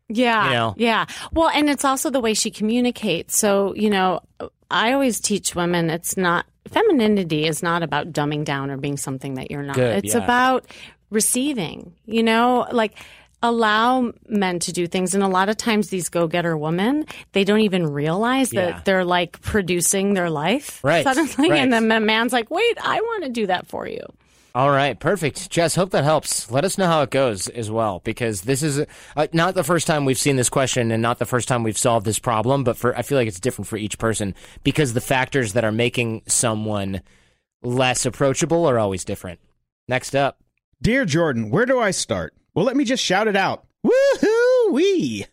Yeah. 0.08 0.44
You 0.46 0.50
know? 0.50 0.74
Yeah. 0.76 1.06
Well, 1.32 1.48
and 1.48 1.68
it's 1.68 1.84
also 1.84 2.10
the 2.10 2.20
way 2.20 2.34
she 2.34 2.50
communicates. 2.50 3.36
So, 3.36 3.74
you 3.74 3.90
know, 3.90 4.20
I 4.70 4.92
always 4.92 5.20
teach 5.20 5.54
women 5.54 5.90
it's 5.90 6.16
not 6.16 6.46
femininity 6.68 7.46
is 7.46 7.62
not 7.62 7.83
about 7.83 8.12
dumbing 8.12 8.44
down 8.44 8.70
or 8.70 8.77
being 8.77 8.96
something 8.96 9.35
that 9.35 9.50
you're 9.50 9.62
not. 9.62 9.77
Good, 9.77 10.05
it's 10.05 10.14
yeah. 10.14 10.22
about 10.24 10.66
receiving, 11.11 11.94
you 12.07 12.22
know, 12.22 12.66
like 12.72 12.98
allow 13.42 14.11
men 14.27 14.59
to 14.59 14.72
do 14.72 14.87
things 14.87 15.14
and 15.14 15.22
a 15.22 15.29
lot 15.29 15.50
of 15.50 15.57
times 15.59 15.90
these 15.90 16.09
go-getter 16.09 16.57
women 16.57 17.05
they 17.33 17.44
don't 17.44 17.61
even 17.61 17.87
realize 17.92 18.48
that 18.50 18.68
Yeah. 18.70 18.81
they're 18.87 19.05
like 19.05 19.38
producing 19.42 20.14
their 20.14 20.31
life 20.31 20.83
Right, 20.83 21.05
suddenly 21.05 21.50
right. 21.50 21.61
and 21.61 21.70
then 21.70 21.88
the 21.88 22.00
man's 22.00 22.33
like 22.33 22.50
wait 22.50 22.79
i 22.83 22.98
want 22.98 23.24
to 23.24 23.29
do 23.29 23.46
that 23.48 23.66
for 23.66 23.87
you 23.87 24.00
All 24.56 24.70
right, 24.70 24.96
perfect. 24.96 25.50
Jess, 25.50 25.74
hope 25.74 25.90
that 25.90 26.04
helps. 26.04 26.48
Let 26.48 26.64
us 26.64 26.78
know 26.78 26.86
how 26.86 27.02
it 27.02 27.10
goes 27.10 27.48
as 27.48 27.72
well, 27.72 28.00
because 28.04 28.42
this 28.42 28.62
is 28.62 28.86
uh, 29.16 29.26
not 29.32 29.56
the 29.56 29.64
first 29.64 29.84
time 29.84 30.04
we've 30.04 30.16
seen 30.16 30.36
this 30.36 30.48
question 30.48 30.92
and 30.92 31.02
not 31.02 31.18
the 31.18 31.26
first 31.26 31.48
time 31.48 31.64
we've 31.64 31.76
solved 31.76 32.06
this 32.06 32.20
problem, 32.20 32.62
but 32.62 32.76
for 32.76 32.96
I 32.96 33.02
feel 33.02 33.18
like 33.18 33.26
it's 33.26 33.40
different 33.40 33.66
for 33.66 33.76
each 33.76 33.98
person 33.98 34.32
because 34.62 34.92
the 34.92 35.00
factors 35.00 35.54
that 35.54 35.64
are 35.64 35.72
making 35.72 36.22
someone 36.28 37.02
less 37.64 38.06
approachable 38.06 38.64
are 38.66 38.78
always 38.78 39.04
different. 39.04 39.40
Next 39.88 40.14
up. 40.14 40.38
Dear 40.80 41.04
Jordan, 41.04 41.50
where 41.50 41.66
do 41.66 41.80
I 41.80 41.90
start? 41.90 42.32
Well, 42.54 42.64
let 42.64 42.76
me 42.76 42.84
just 42.84 43.02
shout 43.02 43.26
it 43.26 43.34
out. 43.34 43.66
Woohoo 43.84 44.70
wee! 44.70 45.26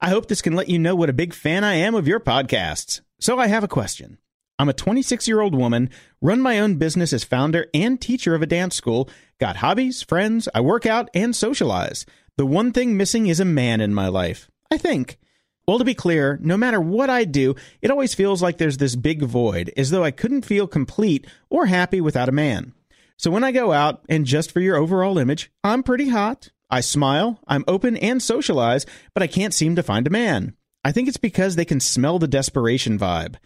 I 0.00 0.08
hope 0.08 0.28
this 0.28 0.40
can 0.40 0.54
let 0.54 0.70
you 0.70 0.78
know 0.78 0.94
what 0.94 1.10
a 1.10 1.14
big 1.14 1.34
fan 1.34 1.62
I 1.62 1.74
am 1.74 1.94
of 1.94 2.08
your 2.08 2.20
podcasts. 2.20 3.02
So 3.20 3.38
I 3.38 3.48
have 3.48 3.64
a 3.64 3.68
question. 3.68 4.16
I'm 4.58 4.68
a 4.68 4.74
26 4.74 5.26
year 5.26 5.40
old 5.40 5.54
woman, 5.54 5.90
run 6.20 6.40
my 6.40 6.58
own 6.58 6.76
business 6.76 7.12
as 7.12 7.24
founder 7.24 7.66
and 7.74 8.00
teacher 8.00 8.34
of 8.34 8.42
a 8.42 8.46
dance 8.46 8.76
school, 8.76 9.08
got 9.40 9.56
hobbies, 9.56 10.02
friends, 10.02 10.48
I 10.54 10.60
work 10.60 10.86
out 10.86 11.10
and 11.14 11.34
socialize. 11.34 12.06
The 12.36 12.46
one 12.46 12.72
thing 12.72 12.96
missing 12.96 13.26
is 13.26 13.40
a 13.40 13.44
man 13.44 13.80
in 13.80 13.92
my 13.92 14.08
life. 14.08 14.50
I 14.70 14.78
think. 14.78 15.18
Well, 15.66 15.78
to 15.78 15.84
be 15.84 15.94
clear, 15.94 16.38
no 16.42 16.56
matter 16.56 16.80
what 16.80 17.08
I 17.08 17.24
do, 17.24 17.54
it 17.80 17.90
always 17.90 18.14
feels 18.14 18.42
like 18.42 18.58
there's 18.58 18.78
this 18.78 18.96
big 18.96 19.22
void, 19.22 19.72
as 19.76 19.90
though 19.90 20.02
I 20.02 20.10
couldn't 20.10 20.44
feel 20.44 20.66
complete 20.66 21.26
or 21.50 21.66
happy 21.66 22.00
without 22.00 22.28
a 22.28 22.32
man. 22.32 22.72
So 23.16 23.30
when 23.30 23.44
I 23.44 23.52
go 23.52 23.70
out, 23.70 24.02
and 24.08 24.26
just 24.26 24.50
for 24.50 24.60
your 24.60 24.76
overall 24.76 25.18
image, 25.18 25.52
I'm 25.62 25.84
pretty 25.84 26.08
hot. 26.08 26.50
I 26.68 26.80
smile, 26.80 27.38
I'm 27.46 27.64
open 27.68 27.96
and 27.98 28.20
socialize, 28.20 28.86
but 29.14 29.22
I 29.22 29.28
can't 29.28 29.54
seem 29.54 29.76
to 29.76 29.82
find 29.82 30.06
a 30.06 30.10
man. 30.10 30.56
I 30.84 30.90
think 30.90 31.06
it's 31.06 31.18
because 31.18 31.54
they 31.54 31.64
can 31.64 31.78
smell 31.78 32.18
the 32.18 32.26
desperation 32.26 32.98
vibe. 32.98 33.36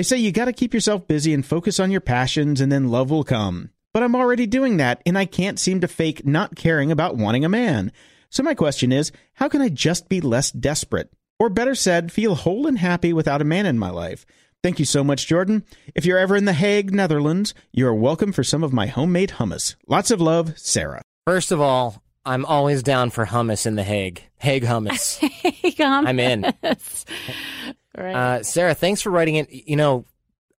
They 0.00 0.04
say 0.04 0.16
you 0.16 0.32
gotta 0.32 0.54
keep 0.54 0.72
yourself 0.72 1.06
busy 1.06 1.34
and 1.34 1.44
focus 1.44 1.78
on 1.78 1.90
your 1.90 2.00
passions, 2.00 2.62
and 2.62 2.72
then 2.72 2.88
love 2.88 3.10
will 3.10 3.22
come. 3.22 3.68
but 3.92 4.02
I'm 4.02 4.16
already 4.16 4.46
doing 4.46 4.78
that 4.78 5.02
and 5.04 5.18
I 5.18 5.26
can't 5.26 5.58
seem 5.58 5.82
to 5.82 5.88
fake 5.88 6.24
not 6.24 6.56
caring 6.56 6.90
about 6.90 7.18
wanting 7.18 7.44
a 7.44 7.50
man. 7.50 7.92
So 8.30 8.42
my 8.42 8.54
question 8.54 8.92
is, 8.92 9.12
how 9.34 9.50
can 9.50 9.60
I 9.60 9.68
just 9.68 10.08
be 10.08 10.22
less 10.22 10.50
desperate? 10.52 11.12
Or 11.38 11.50
better 11.50 11.74
said, 11.74 12.10
feel 12.12 12.34
whole 12.34 12.66
and 12.66 12.78
happy 12.78 13.12
without 13.12 13.42
a 13.42 13.44
man 13.44 13.66
in 13.66 13.78
my 13.78 13.90
life? 13.90 14.24
Thank 14.62 14.78
you 14.78 14.86
so 14.86 15.04
much, 15.04 15.26
Jordan. 15.26 15.64
If 15.94 16.06
you're 16.06 16.16
ever 16.16 16.34
in 16.34 16.46
The 16.46 16.54
Hague, 16.54 16.94
Netherlands, 16.94 17.52
you 17.70 17.86
are 17.86 17.94
welcome 17.94 18.32
for 18.32 18.42
some 18.42 18.64
of 18.64 18.72
my 18.72 18.86
homemade 18.86 19.32
hummus. 19.32 19.76
Lots 19.86 20.10
of 20.10 20.18
love, 20.18 20.58
Sarah. 20.58 21.02
First 21.26 21.52
of 21.52 21.60
all, 21.60 22.02
I'm 22.24 22.46
always 22.46 22.82
down 22.82 23.10
for 23.10 23.26
hummus 23.26 23.66
in 23.66 23.74
The 23.74 23.82
Hague. 23.82 24.22
Hague 24.38 24.64
hummus. 24.64 25.18
Hague 25.18 25.76
hummus. 25.76 26.06
I'm 26.06 26.18
in. 26.18 26.54
Right. 28.00 28.14
Uh, 28.14 28.42
Sarah, 28.42 28.74
thanks 28.74 29.02
for 29.02 29.10
writing 29.10 29.36
it. 29.36 29.50
You 29.50 29.76
know, 29.76 30.04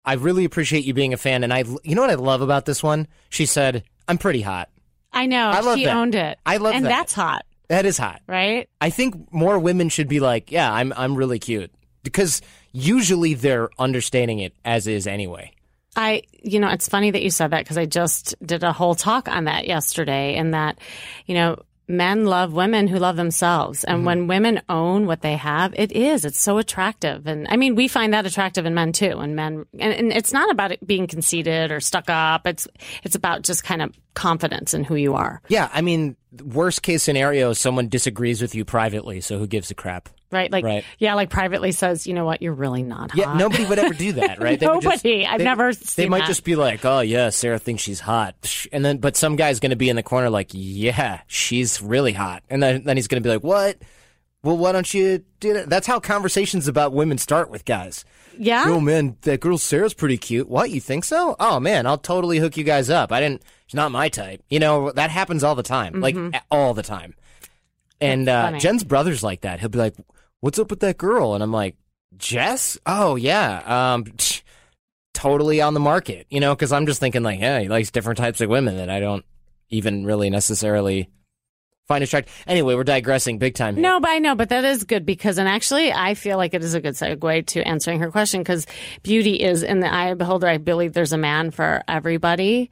I 0.06 0.14
really 0.14 0.46
appreciate 0.46 0.86
you 0.86 0.94
being 0.94 1.14
a 1.14 1.18
fan. 1.18 1.44
And 1.44 1.54
I, 1.54 1.64
you 1.84 1.96
know 1.96 2.02
what 2.02 2.10
I 2.10 2.16
love 2.16 2.42
about 2.42 2.66
this 2.66 2.82
one? 2.82 3.08
She 3.30 3.46
said, 3.46 3.84
I'm 4.08 4.18
pretty 4.18 4.42
hot. 4.42 4.70
I 5.14 5.26
know. 5.26 5.50
I 5.50 5.60
love 5.60 5.78
she 5.78 5.86
that. 5.86 5.96
owned 5.96 6.16
it. 6.16 6.40
I 6.46 6.58
love 6.58 6.74
and 6.76 6.86
that. 6.86 6.90
that's 6.90 7.14
hot, 7.14 7.46
That 7.68 7.86
is 7.86 7.98
hot. 7.98 8.22
right? 8.28 8.70
I 8.80 8.90
think 8.90 9.32
more 9.34 9.60
women 9.60 9.90
should 9.90 10.08
be 10.08 10.20
like, 10.20 10.52
yeah, 10.52 10.72
I'm, 10.72 10.94
I'm 10.96 11.16
really 11.16 11.40
cute. 11.40 11.72
Because 12.04 12.42
usually 12.72 13.34
they're 13.34 13.70
understanding 13.78 14.40
it 14.40 14.54
as 14.66 14.88
is 14.88 15.06
anyway. 15.08 15.52
I, 15.96 16.24
you 16.42 16.60
know, 16.62 16.70
it's 16.70 16.88
funny 16.88 17.12
that 17.12 17.22
you 17.22 17.30
said 17.30 17.52
that 17.52 17.66
because 17.66 17.78
I 17.78 17.86
just 17.86 18.34
did 18.44 18.64
a 18.64 18.72
whole 18.72 18.96
talk 18.96 19.28
on 19.28 19.44
that 19.44 19.68
yesterday 19.68 20.36
and 20.36 20.54
that, 20.54 20.80
you 21.26 21.36
know, 21.36 21.58
men 21.92 22.26
love 22.26 22.54
women 22.54 22.88
who 22.88 22.98
love 22.98 23.16
themselves. 23.16 23.84
And 23.84 23.98
mm-hmm. 23.98 24.06
when 24.06 24.28
women 24.28 24.62
own 24.70 25.06
what 25.06 25.22
they 25.22 25.36
have, 25.36 25.74
it 25.76 25.92
is, 25.92 26.26
it's 26.26 26.40
so 26.40 26.58
attractive. 26.58 27.28
And 27.28 27.48
I 27.50 27.58
mean, 27.58 27.76
we 27.76 27.88
find 27.88 28.14
that 28.14 28.26
attractive 28.26 28.66
in 28.66 28.74
men 28.74 28.94
too. 28.94 29.20
And 29.20 29.36
men, 29.36 29.66
and, 29.78 29.94
and 29.94 30.14
it's 30.14 30.34
not 30.34 30.50
about 30.50 30.72
it 30.72 30.86
being 30.86 31.08
conceited 31.08 31.72
or 31.72 31.80
stuck 31.80 32.10
up. 32.10 32.48
It's, 32.48 32.68
it's 33.04 33.16
about 33.16 33.44
just 33.44 33.64
kind 33.64 33.82
of 33.82 33.94
confidence 34.14 34.74
in 34.74 34.84
who 34.84 34.96
you 34.96 35.14
are. 35.14 35.42
Yeah, 35.48 35.70
I 35.74 35.82
mean, 35.82 36.16
worst 36.44 36.82
case 36.82 37.04
scenario, 37.04 37.54
someone 37.54 37.90
disagrees 37.90 38.42
with 38.42 38.56
you 38.56 38.66
privately, 38.66 39.22
so 39.22 39.38
who 39.38 39.48
gives 39.48 39.70
a 39.72 39.76
crap? 39.76 40.10
Right? 40.32 40.52
Like, 40.52 40.64
Right. 40.64 40.84
yeah, 40.98 41.16
like 41.16 41.30
privately 41.30 41.72
says, 41.74 42.08
you 42.08 42.14
know 42.14 42.24
what, 42.26 42.42
you're 42.42 42.54
really 42.54 42.84
not 42.84 43.12
hot. 43.12 43.18
Yeah, 43.18 43.34
nobody 43.34 43.66
would 43.66 43.80
ever 43.80 43.94
do 43.94 44.14
that, 44.14 44.42
right? 44.42 44.60
They 44.60 44.66
just- 44.82 44.84
Nobody. 44.84 45.26
I've 45.26 45.40
they- 45.40 45.44
never 45.44 45.74
They 45.74 46.08
might 46.08 46.20
that. 46.20 46.28
just 46.28 46.44
be 46.44 46.56
like, 46.56 46.86
"Oh 46.86 47.02
yeah, 47.02 47.30
Sarah 47.30 47.60
thinks 47.60 47.84
she's 47.84 48.00
hot," 48.00 48.36
and 48.72 48.84
then 48.86 48.98
but 48.98 49.18
some 49.18 49.36
guy's 49.36 49.60
going 49.60 49.72
to 49.72 49.76
be 49.76 49.90
in 49.90 49.96
the 49.96 50.04
corner 50.04 50.30
like, 50.30 50.50
"Yeah, 50.54 51.22
she's 51.28 51.82
really 51.82 52.14
hot," 52.14 52.44
and 52.50 52.64
then 52.64 52.84
then 52.86 52.96
he's 52.98 53.08
going 53.08 53.22
to 53.22 53.28
be 53.28 53.34
like, 53.34 53.44
"What? 53.44 53.78
Well, 54.44 54.58
why 54.58 54.72
don't 54.72 54.92
you 54.94 55.24
do 55.40 55.54
that?" 55.54 55.70
That's 55.70 55.86
how 55.88 56.00
conversations 56.00 56.68
about 56.68 56.94
women 56.94 57.18
start 57.18 57.50
with 57.52 57.66
guys. 57.66 58.06
yeah. 58.38 58.64
Oh 58.68 58.80
man, 58.80 59.18
that 59.24 59.40
girl 59.42 59.58
Sarah's 59.58 59.94
pretty 59.94 60.18
cute. 60.18 60.48
What 60.50 60.70
you 60.72 60.80
think 60.80 61.04
so? 61.04 61.36
Oh 61.40 61.60
man, 61.60 61.86
I'll 61.86 61.98
totally 61.98 62.38
hook 62.40 62.56
you 62.58 62.64
guys 62.64 62.90
up. 62.90 63.12
I 63.12 63.20
didn't. 63.20 63.44
She's 63.68 63.76
not 63.76 63.92
my 63.92 64.08
type. 64.10 64.42
You 64.50 64.60
know 64.60 64.92
that 64.94 65.10
happens 65.12 65.44
all 65.44 65.56
the 65.56 65.62
time, 65.64 66.00
like 66.00 66.16
all 66.50 66.74
the 66.74 66.84
time. 66.84 67.16
And 68.00 68.28
uh. 68.28 68.58
Jen's 68.58 68.84
brother's 68.84 69.22
like 69.24 69.42
that. 69.42 69.60
He'll 69.60 69.70
be 69.70 69.78
like, 69.78 69.96
"What's 70.42 70.60
up 70.60 70.70
with 70.70 70.82
that 70.82 70.98
girl?" 70.98 71.34
And 71.34 71.44
I'm 71.44 71.52
like, 71.52 71.76
"Jess? 72.18 72.78
Oh 72.86 73.16
yeah, 73.16 73.94
um, 73.94 74.06
tch, 74.18 74.44
totally 75.14 75.62
on 75.62 75.74
the 75.74 75.80
market." 75.80 76.28
You 76.30 76.40
know, 76.40 76.54
because 76.54 76.72
I'm 76.72 76.86
just 76.86 77.00
thinking 77.00 77.24
like, 77.24 77.40
yeah, 77.40 77.60
he 77.60 77.70
likes 77.70 77.92
different 77.92 78.18
types 78.18 78.42
of 78.42 78.50
women 78.50 78.78
that 78.78 78.90
I 78.90 79.00
don't 79.00 79.26
even 79.70 80.06
really 80.06 80.30
necessarily 80.30 81.10
find 81.88 82.04
attractive. 82.04 82.34
Anyway, 82.48 82.76
we're 82.76 82.84
digressing 82.84 83.38
big 83.38 83.56
time. 83.56 83.76
Here. 83.76 83.84
No, 83.84 84.00
but 84.00 84.10
I 84.12 84.20
know, 84.20 84.36
but 84.36 84.50
that 84.50 84.64
is 84.64 84.84
good 84.84 85.06
because, 85.06 85.38
and 85.38 85.48
actually, 85.48 85.92
I 85.92 86.14
feel 86.14 86.38
like 86.38 86.54
it 86.54 86.64
is 86.64 86.74
a 86.74 86.80
good 86.80 86.94
segue 86.94 87.48
to 87.48 87.62
answering 87.68 88.00
her 88.00 88.12
question 88.12 88.42
because 88.42 88.66
beauty 89.04 89.42
is 89.42 89.64
in 89.64 89.80
the 89.80 89.92
eye 89.92 90.06
of 90.06 90.18
the 90.18 90.24
beholder. 90.24 90.48
I 90.48 90.58
believe 90.58 90.94
there's 90.94 91.14
a 91.14 91.18
man 91.18 91.52
for 91.52 91.84
everybody 91.88 92.70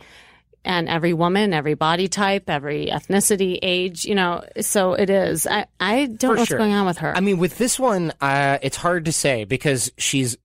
and 0.70 0.88
every 0.88 1.14
woman, 1.14 1.52
every 1.52 1.74
body 1.74 2.08
type, 2.08 2.48
every 2.48 2.86
ethnicity, 2.88 3.58
age, 3.64 4.06
you 4.06 4.14
know, 4.14 4.44
so 4.62 4.94
it 4.94 5.10
is. 5.10 5.48
I, 5.48 5.66
I 5.80 6.06
don't 6.06 6.20
For 6.20 6.28
know 6.28 6.34
what's 6.36 6.50
sure. 6.50 6.60
going 6.60 6.74
on 6.74 6.86
with 6.86 7.00
her. 7.00 7.18
I 7.18 7.22
mean, 7.22 7.40
with 7.40 7.58
this 7.58 7.80
one, 7.80 8.14
uh, 8.22 8.60
it's 8.62 8.78
hard 8.78 9.06
to 9.06 9.12
say 9.12 9.46
because 9.46 9.92
she's 9.98 10.38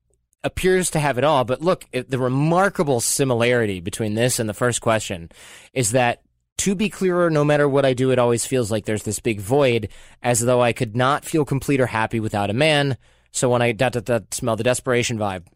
appears 0.43 0.91
to 0.93 0.99
have 0.99 1.19
it 1.19 1.25
all. 1.25 1.45
But 1.45 1.61
look, 1.61 1.85
it, 1.93 2.11
the 2.11 2.19
remarkable 2.19 3.01
similarity 3.01 3.81
between 3.81 4.15
this 4.15 4.39
and 4.39 4.49
the 4.49 4.55
first 4.55 4.81
question 4.81 5.31
is 5.73 5.93
that. 5.93 6.23
To 6.59 6.77
be 6.77 6.89
clearer, 6.89 7.31
no 7.31 7.43
matter 7.43 7.69
what 7.69 7.85
I 7.85 7.95
do, 7.95 8.13
it 8.13 8.19
always 8.21 8.47
feels 8.47 8.71
like 8.71 8.85
there's 8.85 9.03
this 9.03 9.19
big 9.19 9.41
void, 9.41 9.89
as 10.23 10.39
though 10.39 10.63
I 10.63 10.73
could 10.73 10.95
not 10.95 11.25
feel 11.25 11.45
complete 11.45 11.81
or 11.81 11.87
happy 11.87 12.21
without 12.21 12.49
a 12.49 12.53
man. 12.53 12.97
So 13.33 13.51
when 13.51 13.61
I 13.61 13.73
dot, 13.73 13.95
dot, 13.95 14.05
dot, 14.05 14.33
smell 14.33 14.55
the 14.55 14.63
desperation 14.63 15.19
vibe, 15.19 15.47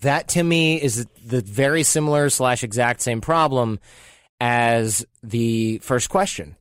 that 0.00 0.28
to 0.28 0.42
me 0.42 0.80
is 0.80 1.06
the 1.24 1.40
very 1.40 1.82
similar 1.82 2.30
slash 2.30 2.64
exact 2.64 3.00
same 3.00 3.20
problem 3.20 3.80
as 4.40 5.04
the 5.22 5.78
first 5.78 6.08
question. 6.08 6.56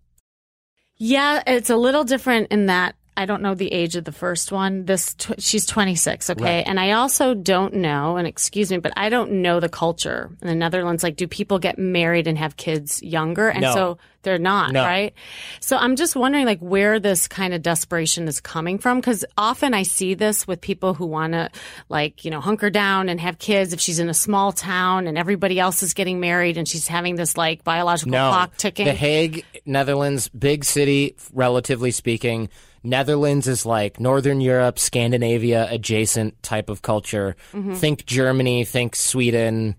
Yeah, 0.98 1.42
it's 1.48 1.70
a 1.70 1.78
little 1.78 2.04
different 2.04 2.52
in 2.52 2.66
that 2.66 2.96
I 3.20 3.26
don't 3.26 3.42
know 3.42 3.54
the 3.54 3.72
age 3.74 3.98
of 3.98 4.06
the 4.06 4.14
first 4.14 4.50
one. 4.50 4.86
This 4.86 5.14
tw- 5.14 5.34
she's 5.40 5.66
26, 5.66 6.30
okay? 6.30 6.42
Right. 6.60 6.64
And 6.66 6.80
I 6.80 6.92
also 6.92 7.34
don't 7.34 7.74
know, 7.74 8.16
and 8.16 8.26
excuse 8.26 8.72
me, 8.72 8.78
but 8.78 8.94
I 8.96 9.10
don't 9.10 9.42
know 9.42 9.60
the 9.60 9.68
culture 9.68 10.30
in 10.42 10.48
the 10.48 10.56
Netherlands. 10.56 11.04
Like, 11.04 11.18
do 11.18 11.28
people 11.28 11.60
get 11.60 11.78
married 11.78 12.28
and 12.28 12.38
have 12.38 12.56
kids 12.56 13.04
younger? 13.04 13.50
And 13.50 13.62
No. 13.62 13.74
so 13.74 13.98
they're 14.22 14.38
not, 14.38 14.72
No. 14.72 14.86
right? 14.86 15.14
So 15.60 15.76
I'm 15.76 15.98
just 15.98 16.16
wondering, 16.16 16.46
like, 16.46 16.60
where 16.60 16.98
this 16.98 17.28
kind 17.28 17.54
of 17.54 17.62
desperation 17.62 18.28
is 18.30 18.40
coming 18.40 18.78
from. 18.78 19.02
Cause 19.02 19.26
often 19.38 19.74
I 19.74 19.84
see 19.84 20.14
this 20.14 20.48
with 20.48 20.62
people 20.62 20.94
who 20.94 21.06
want 21.06 21.34
to, 21.34 21.50
like, 21.90 22.24
you 22.24 22.32
know, 22.32 22.40
hunker 22.40 22.70
down 22.70 23.10
and 23.10 23.20
have 23.20 23.38
kids 23.38 23.74
if 23.74 23.82
she's 23.82 24.00
in 24.00 24.08
a 24.10 24.14
small 24.14 24.54
town 24.54 25.08
and 25.08 25.18
everybody 25.18 25.60
else 25.60 25.84
is 25.84 25.94
getting 25.94 26.22
married 26.22 26.58
and 26.58 26.68
she's 26.70 26.88
having 26.88 27.16
this, 27.18 27.36
like, 27.36 27.66
biological 27.66 28.12
No, 28.14 28.30
clock 28.30 28.56
ticking. 28.56 28.86
The 28.86 28.94
Hague, 28.94 29.44
Netherlands, 29.66 30.30
big 30.30 30.64
city, 30.64 31.16
relatively 31.34 31.92
speaking. 31.92 32.48
Netherlands 32.84 33.48
is 33.48 33.66
like 33.66 34.00
Northern 34.00 34.42
Europe, 34.42 34.80
Scandinavia 34.80 35.68
adjacent 35.70 36.42
type 36.44 36.70
of 36.70 36.82
culture. 36.82 37.36
Mm-hmm. 37.52 37.76
Think 37.76 38.06
Germany, 38.06 38.64
think 38.66 38.96
Sweden 38.96 39.76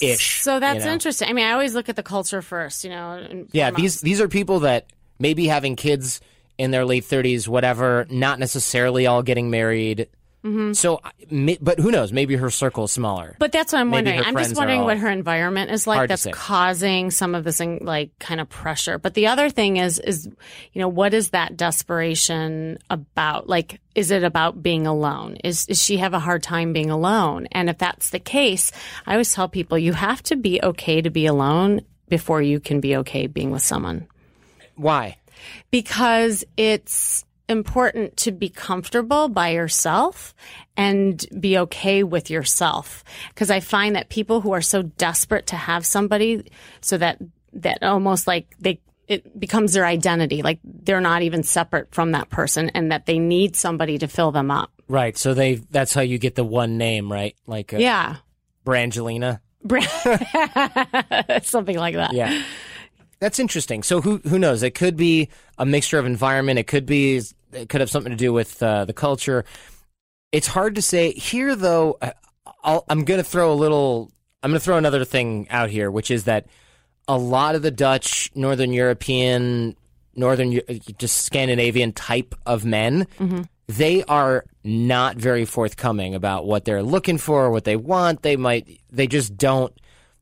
ish. 0.00 0.40
So 0.42 0.60
that's 0.60 0.80
you 0.80 0.86
know? 0.86 0.92
interesting. 0.92 1.28
I 1.28 1.32
mean, 1.32 1.46
I 1.46 1.52
always 1.52 1.74
look 1.74 1.88
at 1.88 1.96
the 1.96 2.02
culture 2.02 2.42
first, 2.42 2.84
you 2.84 2.90
know. 2.90 3.46
Yeah, 3.52 3.70
these 3.70 4.00
these 4.00 4.20
are 4.20 4.28
people 4.28 4.60
that 4.60 4.86
maybe 5.18 5.46
having 5.46 5.76
kids 5.76 6.20
in 6.56 6.70
their 6.70 6.84
late 6.84 7.04
30s, 7.04 7.48
whatever, 7.48 8.06
not 8.08 8.38
necessarily 8.38 9.06
all 9.06 9.22
getting 9.22 9.50
married. 9.50 10.08
Mm-hmm. 10.44 10.74
So, 10.74 11.00
I- 11.02 11.10
may- 11.30 11.58
but 11.60 11.78
who 11.78 11.90
knows? 11.90 12.12
Maybe 12.12 12.36
her 12.36 12.50
circle 12.50 12.84
is 12.84 12.92
smaller. 12.92 13.34
But 13.38 13.50
that's 13.50 13.72
what 13.72 13.80
I'm 13.80 13.88
Maybe 13.88 14.10
wondering. 14.10 14.26
I'm 14.26 14.36
just 14.36 14.56
wondering 14.56 14.82
what 14.82 14.98
her 14.98 15.08
environment 15.08 15.70
is 15.70 15.86
like 15.86 16.08
that's 16.08 16.26
causing 16.32 17.10
some 17.10 17.34
of 17.34 17.44
this 17.44 17.60
like 17.60 18.18
kind 18.18 18.40
of 18.40 18.48
pressure. 18.48 18.98
But 18.98 19.14
the 19.14 19.28
other 19.28 19.48
thing 19.48 19.78
is 19.78 19.98
is 19.98 20.26
you 20.26 20.80
know 20.80 20.88
what 20.88 21.14
is 21.14 21.30
that 21.30 21.56
desperation 21.56 22.78
about? 22.90 23.48
Like 23.48 23.80
is 23.94 24.10
it 24.10 24.22
about 24.22 24.62
being 24.62 24.86
alone? 24.86 25.36
Is 25.42 25.66
is 25.68 25.82
she 25.82 25.96
have 25.96 26.12
a 26.12 26.18
hard 26.18 26.42
time 26.42 26.74
being 26.74 26.90
alone? 26.90 27.46
And 27.52 27.70
if 27.70 27.78
that's 27.78 28.10
the 28.10 28.18
case, 28.18 28.70
I 29.06 29.12
always 29.12 29.32
tell 29.32 29.48
people 29.48 29.78
you 29.78 29.94
have 29.94 30.22
to 30.24 30.36
be 30.36 30.60
okay 30.62 31.00
to 31.00 31.10
be 31.10 31.24
alone 31.24 31.80
before 32.08 32.42
you 32.42 32.60
can 32.60 32.80
be 32.80 32.96
okay 32.96 33.26
being 33.26 33.50
with 33.50 33.62
someone. 33.62 34.06
Why? 34.76 35.16
because 35.70 36.44
it's 36.56 37.24
important 37.48 38.16
to 38.18 38.32
be 38.32 38.48
comfortable 38.48 39.28
by 39.28 39.50
yourself 39.50 40.34
and 40.76 41.24
be 41.38 41.58
okay 41.58 42.02
with 42.02 42.30
yourself. 42.30 43.04
Because 43.28 43.50
I 43.50 43.60
find 43.60 43.96
that 43.96 44.08
people 44.08 44.40
who 44.40 44.52
are 44.52 44.62
so 44.62 44.82
desperate 44.82 45.46
to 45.48 45.56
have 45.56 45.84
somebody 45.84 46.50
so 46.80 46.98
that, 46.98 47.18
that 47.54 47.82
almost 47.82 48.26
like 48.26 48.54
they, 48.58 48.80
it 49.06 49.38
becomes 49.38 49.74
their 49.74 49.84
identity. 49.84 50.42
Like 50.42 50.60
they're 50.64 51.00
not 51.00 51.22
even 51.22 51.42
separate 51.42 51.94
from 51.94 52.12
that 52.12 52.30
person 52.30 52.70
and 52.70 52.90
that 52.92 53.06
they 53.06 53.18
need 53.18 53.56
somebody 53.56 53.98
to 53.98 54.08
fill 54.08 54.32
them 54.32 54.50
up. 54.50 54.70
Right. 54.88 55.16
So 55.16 55.34
they 55.34 55.54
that's 55.54 55.94
how 55.94 56.00
you 56.02 56.18
get 56.18 56.34
the 56.34 56.44
one 56.44 56.78
name, 56.78 57.12
right? 57.12 57.36
Like 57.46 57.72
Yeah. 57.72 58.16
Brangelina. 58.64 59.40
Something 61.42 61.78
like 61.78 61.94
that. 61.94 62.12
Yeah. 62.12 62.42
That's 63.24 63.38
interesting. 63.38 63.82
So 63.82 64.02
who 64.02 64.18
who 64.18 64.38
knows? 64.38 64.62
It 64.62 64.74
could 64.74 64.98
be 64.98 65.30
a 65.56 65.64
mixture 65.64 65.98
of 65.98 66.04
environment. 66.04 66.58
It 66.58 66.66
could 66.66 66.84
be 66.84 67.22
it 67.54 67.70
could 67.70 67.80
have 67.80 67.88
something 67.88 68.10
to 68.10 68.18
do 68.18 68.34
with 68.34 68.62
uh, 68.62 68.84
the 68.84 68.92
culture. 68.92 69.46
It's 70.30 70.46
hard 70.46 70.74
to 70.74 70.82
say. 70.82 71.12
Here, 71.12 71.56
though, 71.56 71.96
uh, 72.02 72.10
I'll, 72.62 72.84
I'm 72.86 73.02
going 73.06 73.16
to 73.16 73.24
throw 73.24 73.50
a 73.50 73.54
little. 73.54 74.12
I'm 74.42 74.50
going 74.50 74.60
to 74.60 74.62
throw 74.64 74.76
another 74.76 75.06
thing 75.06 75.48
out 75.48 75.70
here, 75.70 75.90
which 75.90 76.10
is 76.10 76.24
that 76.24 76.48
a 77.08 77.16
lot 77.16 77.54
of 77.54 77.62
the 77.62 77.70
Dutch, 77.70 78.30
Northern 78.34 78.74
European, 78.74 79.74
Northern 80.14 80.60
just 80.98 81.22
Scandinavian 81.22 81.92
type 81.92 82.34
of 82.44 82.66
men, 82.66 83.06
they 83.68 84.04
are 84.04 84.44
not 84.64 85.16
very 85.16 85.46
forthcoming 85.46 86.14
about 86.14 86.44
what 86.44 86.66
they're 86.66 86.82
looking 86.82 87.16
for, 87.16 87.50
what 87.50 87.64
they 87.64 87.76
want. 87.76 88.20
They 88.20 88.36
might. 88.36 88.82
They 88.92 89.06
just 89.06 89.34
don't 89.38 89.72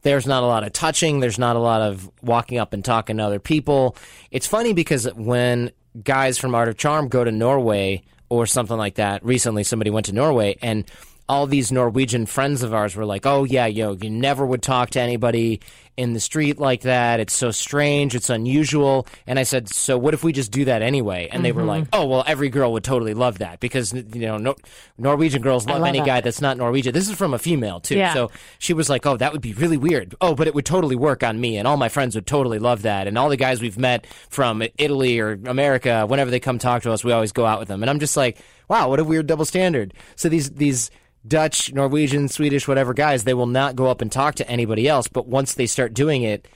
there's 0.03 0.27
not 0.27 0.43
a 0.43 0.47
lot 0.47 0.65
of 0.65 0.73
touching. 0.73 1.21
There's 1.21 1.39
not 1.39 1.57
a 1.57 1.61
lot 1.61 1.81
of 1.83 2.11
walking 2.23 2.59
up 2.59 2.73
and 2.73 2.85
talking 2.85 3.17
to 3.17 3.23
other 3.23 3.39
people. 3.39 3.97
It's 4.31 4.47
funny 4.47 4.73
because 4.73 5.07
when 5.15 5.71
guys 6.03 6.39
from 6.39 6.55
Art 6.55 6.69
of 6.69 6.77
Charm 6.77 7.09
go 7.09 7.25
to 7.25 7.33
Norway 7.33 8.03
or 8.29 8.47
something 8.47 8.77
like 8.77 8.97
that, 8.97 9.25
recently 9.25 9.65
somebody 9.65 9.91
went 9.91 10.07
to 10.07 10.13
Norway 10.13 10.57
and 10.63 10.85
all 11.29 11.47
these 11.47 11.73
Norwegian 11.73 12.27
friends 12.27 12.63
of 12.63 12.75
ours 12.75 12.97
were 12.97 13.05
like, 13.05 13.27
"Oh 13.27 13.45
yeah, 13.45 13.67
yo, 13.67 13.93
you 14.01 14.11
never 14.11 14.45
would 14.45 14.63
talk 14.63 14.91
to 14.91 15.01
anybody 15.01 15.61
in 15.97 16.15
the 16.15 16.21
street 16.21 16.59
like 16.59 16.83
that. 16.83 17.21
It's 17.21 17.35
so 17.35 17.51
strange. 17.51 18.15
It's 18.15 18.31
unusual." 18.31 19.07
And 19.27 19.39
I 19.39 19.45
said, 19.45 19.69
"So 19.69 19.97
what 19.97 20.15
if 20.15 20.25
we 20.25 20.33
just 20.33 20.51
do 20.51 20.65
that 20.67 20.83
anyway?" 20.83 21.29
And 21.31 21.45
they 21.45 21.53
were 21.53 21.63
mm-hmm. 21.63 21.69
like, 21.69 21.89
"Oh 21.93 22.07
well, 22.07 22.25
every 22.27 22.49
girl 22.49 22.73
would 22.73 22.85
totally 22.85 23.15
love 23.15 23.39
that 23.39 23.61
because 23.61 23.93
you 23.93 24.03
know 24.27 24.37
no, 24.37 24.57
Norwegian 24.99 25.43
girls 25.43 25.67
love, 25.67 25.81
love 25.81 25.89
any 25.89 26.01
that. 26.01 26.07
guy 26.07 26.21
that's 26.21 26.41
not 26.41 26.57
Norwegian." 26.57 26.93
This 26.93 27.09
is 27.09 27.15
from 27.17 27.35
a 27.35 27.39
female 27.39 27.81
too, 27.81 27.97
Yeah. 27.97 28.15
so 28.15 28.31
she 28.59 28.75
was 28.75 28.91
like, 28.91 29.07
"Oh, 29.07 29.17
that 29.17 29.33
would 29.33 29.43
be 29.43 29.53
really 29.53 29.77
weird. 29.77 30.15
Oh, 30.21 30.35
but 30.35 30.47
it 30.47 30.55
would 30.55 30.67
totally 30.67 30.97
work 30.97 31.23
on 31.23 31.41
me, 31.41 31.57
and 31.57 31.69
all 31.69 31.77
my 31.77 31.89
friends 31.89 32.15
would 32.15 32.27
totally 32.27 32.59
love 32.59 32.83
that. 32.83 33.07
And 33.07 33.17
all 33.17 33.29
the 33.29 33.37
guys 33.37 33.61
we've 33.61 33.79
met 33.79 34.07
from 34.29 34.63
Italy 34.79 35.21
or 35.21 35.39
America, 35.47 36.05
whenever 36.07 36.31
they 36.31 36.41
come 36.41 36.59
talk 36.59 36.83
to 36.83 36.93
us, 36.93 37.05
we 37.05 37.13
always 37.13 37.33
go 37.33 37.47
out 37.47 37.59
with 37.59 37.69
them." 37.69 37.83
And 37.83 37.91
I'm 37.91 38.01
just 38.01 38.17
like, 38.17 38.39
"Wow, 38.73 38.89
what 38.89 39.01
a 39.01 39.05
weird 39.05 39.27
double 39.27 39.45
standard." 39.45 39.93
So 40.17 40.29
these 40.29 40.51
these 40.51 40.91
Dutch, 41.27 41.73
Norwegian, 41.73 42.29
Swedish, 42.29 42.67
whatever 42.67 42.95
guys, 42.95 43.25
they 43.25 43.35
will 43.35 43.47
not 43.47 43.77
go 43.77 43.87
up 43.87 44.01
and 44.01 44.11
talk 44.11 44.37
to 44.37 44.49
anybody 44.49 44.89
else. 44.89 45.09
But 45.09 45.29
once 45.29 45.55
they 45.55 45.67
start 45.67 45.95
doing 45.95 46.23
it, 46.23 46.49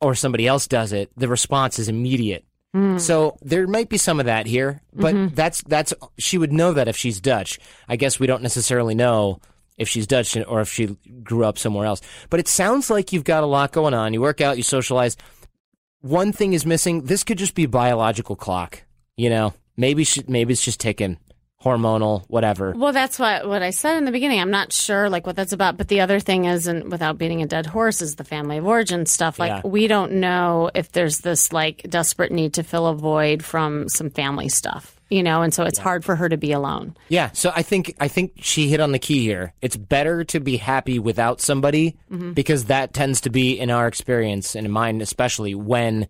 or 0.00 0.14
somebody 0.14 0.46
else 0.46 0.66
does 0.66 0.92
it, 0.92 1.10
the 1.16 1.28
response 1.28 1.78
is 1.78 1.88
immediate. 1.88 2.44
Hmm. 2.72 2.98
So 2.98 3.38
there 3.42 3.66
might 3.66 3.88
be 3.88 3.96
some 3.96 4.20
of 4.20 4.26
that 4.26 4.46
here, 4.46 4.82
but 4.92 5.14
mm-hmm. 5.14 5.34
that's 5.34 5.62
that's 5.62 5.94
she 6.18 6.38
would 6.38 6.52
know 6.52 6.72
that 6.72 6.88
if 6.88 6.96
she's 6.96 7.20
Dutch. 7.20 7.58
I 7.88 7.96
guess 7.96 8.20
we 8.20 8.26
don't 8.26 8.42
necessarily 8.42 8.94
know 8.94 9.40
if 9.78 9.88
she's 9.88 10.06
Dutch 10.06 10.36
or 10.36 10.60
if 10.60 10.70
she 10.70 10.96
grew 11.22 11.44
up 11.44 11.58
somewhere 11.58 11.86
else. 11.86 12.00
But 12.30 12.40
it 12.40 12.48
sounds 12.48 12.90
like 12.90 13.12
you've 13.12 13.24
got 13.24 13.42
a 13.44 13.46
lot 13.46 13.72
going 13.72 13.94
on. 13.94 14.12
You 14.12 14.20
work 14.20 14.40
out, 14.40 14.56
you 14.56 14.62
socialize. 14.62 15.16
One 16.00 16.32
thing 16.32 16.52
is 16.52 16.66
missing. 16.66 17.02
This 17.02 17.24
could 17.24 17.38
just 17.38 17.54
be 17.54 17.64
a 17.64 17.68
biological 17.68 18.36
clock. 18.36 18.82
You 19.16 19.30
know, 19.30 19.54
maybe 19.76 20.04
she, 20.04 20.22
maybe 20.26 20.52
it's 20.52 20.64
just 20.64 20.80
ticking, 20.80 21.18
hormonal, 21.62 22.24
whatever. 22.28 22.72
Well, 22.76 22.92
that's 22.92 23.18
what 23.18 23.48
what 23.48 23.62
I 23.62 23.70
said 23.70 23.96
in 23.96 24.04
the 24.04 24.12
beginning. 24.12 24.40
I'm 24.40 24.50
not 24.50 24.72
sure 24.72 25.08
like 25.10 25.26
what 25.26 25.36
that's 25.36 25.52
about, 25.52 25.76
but 25.76 25.88
the 25.88 26.00
other 26.00 26.20
thing 26.20 26.44
is, 26.44 26.66
and 26.66 26.90
without 26.90 27.18
beating 27.18 27.42
a 27.42 27.46
dead 27.46 27.66
horse, 27.66 28.00
is 28.00 28.16
the 28.16 28.24
family 28.24 28.58
of 28.58 28.66
origin 28.66 29.06
stuff. 29.06 29.38
Like 29.38 29.64
Yeah. 29.64 29.68
we 29.68 29.86
don't 29.86 30.12
know 30.12 30.70
if 30.74 30.92
there's 30.92 31.18
this 31.18 31.52
like 31.52 31.84
desperate 31.88 32.32
need 32.32 32.54
to 32.54 32.62
fill 32.62 32.86
a 32.86 32.94
void 32.94 33.44
from 33.44 33.88
some 33.88 34.10
family 34.10 34.48
stuff, 34.48 35.00
you 35.08 35.22
know, 35.22 35.42
and 35.42 35.52
so 35.52 35.64
it's 35.64 35.78
hard 35.78 36.04
for 36.04 36.14
her 36.14 36.28
to 36.28 36.36
be 36.36 36.52
alone. 36.52 36.94
Yeah, 37.08 37.30
so 37.32 37.52
I 37.54 37.62
think 37.62 37.94
I 37.98 38.08
think 38.08 38.34
she 38.36 38.68
hit 38.68 38.80
on 38.80 38.92
the 38.92 38.98
key 38.98 39.22
here. 39.22 39.52
It's 39.60 39.76
better 39.76 40.24
to 40.24 40.40
be 40.40 40.58
happy 40.58 40.98
without 40.98 41.40
somebody 41.40 41.96
mm-hmm. 42.10 42.32
because 42.32 42.66
that 42.66 42.92
tends 42.92 43.22
to 43.22 43.30
be 43.30 43.58
in 43.58 43.70
our 43.70 43.88
experience 43.88 44.54
and 44.54 44.66
in 44.66 44.72
mine 44.72 45.00
especially 45.00 45.54
when 45.54 46.06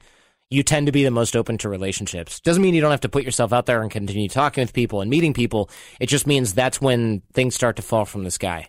you 0.50 0.62
tend 0.62 0.86
to 0.86 0.92
be 0.92 1.04
the 1.04 1.10
most 1.10 1.36
open 1.36 1.58
to 1.58 1.68
relationships. 1.68 2.40
Doesn't 2.40 2.62
mean 2.62 2.74
you 2.74 2.80
don't 2.80 2.90
have 2.90 3.00
to 3.00 3.08
put 3.08 3.24
yourself 3.24 3.52
out 3.52 3.66
there 3.66 3.82
and 3.82 3.90
continue 3.90 4.28
talking 4.28 4.62
with 4.62 4.72
people 4.72 5.00
and 5.00 5.10
meeting 5.10 5.34
people. 5.34 5.70
It 6.00 6.06
just 6.06 6.26
means 6.26 6.54
that's 6.54 6.80
when 6.80 7.22
things 7.32 7.54
start 7.54 7.76
to 7.76 7.82
fall 7.82 8.04
from 8.04 8.24
the 8.24 8.30
sky. 8.30 8.68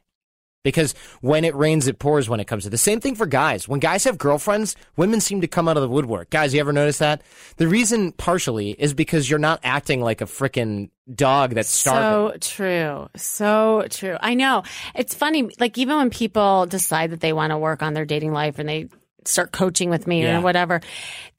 Because 0.63 0.96
when 1.22 1.46
it 1.46 1.56
rains, 1.56 1.88
it 1.88 1.98
pours 1.98 2.28
when 2.28 2.42
it 2.42 2.46
comes 2.46 2.63
to 2.63 2.70
the 2.70 2.78
same 2.78 3.00
thing 3.00 3.16
for 3.16 3.26
guys. 3.26 3.70
When 3.70 3.80
guys 3.80 4.04
have 4.04 4.18
girlfriends, 4.18 4.76
women 4.98 5.22
seem 5.22 5.40
to 5.40 5.48
come 5.48 5.70
out 5.70 5.78
of 5.78 5.84
the 5.84 5.88
woodwork. 5.88 6.30
Guys, 6.30 6.54
you 6.54 6.60
ever 6.60 6.74
notice 6.74 6.98
that? 6.98 7.22
The 7.56 7.70
reason 7.70 8.12
partially 8.12 8.72
is 8.72 8.94
because 8.94 9.30
you're 9.30 9.40
not 9.40 9.62
acting 9.63 10.02
like 10.02 10.20
a 10.20 10.26
frickin' 10.26 10.90
dog 11.13 11.54
that's 11.54 11.70
starving. 11.70 12.42
So 12.42 12.56
true. 12.56 13.10
So 13.16 13.86
true. 13.90 14.18
I 14.20 14.34
know. 14.34 14.63
It's 14.94 15.13
funny. 15.13 15.50
Like, 15.58 15.78
even 15.78 15.96
when 15.98 16.10
people 16.10 16.66
decide 16.66 17.12
that 17.12 17.22
they 17.22 17.32
want 17.32 17.52
to 17.52 17.58
work 17.58 17.82
on 17.82 17.94
their 17.94 18.06
dating 18.06 18.34
life 18.34 18.60
and 18.60 18.68
they 18.68 18.90
start 19.25 19.51
coaching 19.51 19.89
with 19.89 20.08
me 20.08 20.23
Yeah. 20.23 20.38
or 20.39 20.41
whatever, 20.41 20.82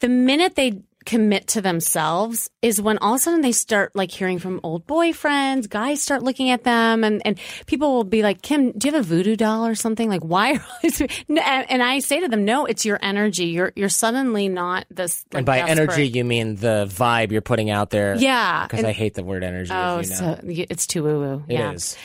the 0.00 0.08
minute 0.08 0.54
they 0.56 0.82
commit 1.06 1.46
to 1.46 1.62
themselves 1.62 2.50
is 2.60 2.82
when 2.82 2.98
all 2.98 3.14
of 3.14 3.16
a 3.16 3.22
sudden 3.22 3.40
they 3.40 3.52
start 3.52 3.96
like 3.96 4.10
hearing 4.10 4.38
from 4.38 4.60
old 4.62 4.86
boyfriends, 4.86 5.66
guys 5.66 6.02
start 6.02 6.22
looking 6.22 6.50
at 6.50 6.64
them 6.64 7.02
and, 7.02 7.22
and 7.24 7.38
people 7.64 7.94
will 7.94 8.04
be 8.04 8.22
like, 8.22 8.42
Kim, 8.42 8.72
do 8.72 8.88
you 8.88 8.92
have 8.94 9.00
a 9.00 9.08
voodoo 9.08 9.34
doll 9.34 9.66
or 9.66 9.74
something? 9.74 10.10
Like, 10.10 10.20
why? 10.22 10.54
Are 10.56 10.60
and 11.30 11.38
and 11.38 11.82
I 11.82 12.00
say 12.00 12.20
to 12.20 12.28
them, 12.28 12.44
no, 12.44 12.66
it's 12.66 12.84
your 12.84 12.98
energy. 13.00 13.46
You're, 13.46 13.72
you're 13.74 13.88
suddenly 13.88 14.50
not 14.50 14.84
this. 14.90 15.24
Like, 15.32 15.38
and 15.38 15.46
by 15.46 15.58
desperate- 15.60 15.78
energy, 15.78 16.08
you 16.08 16.24
mean 16.26 16.56
the 16.56 16.86
vibe 16.90 17.30
you're 17.32 17.40
putting 17.40 17.70
out 17.70 17.88
there. 17.88 18.14
Yeah. 18.16 18.66
Because 18.66 18.84
I 18.84 18.92
hate 18.92 19.14
the 19.14 19.24
word 19.24 19.44
energy. 19.44 19.70
Oh, 19.72 20.00
you 20.00 20.10
know. 20.10 20.14
so 20.14 20.40
it's 20.44 20.86
too 20.86 21.04
woo 21.04 21.20
woo. 21.20 21.44
Yeah. 21.48 21.72
is. 21.72 21.96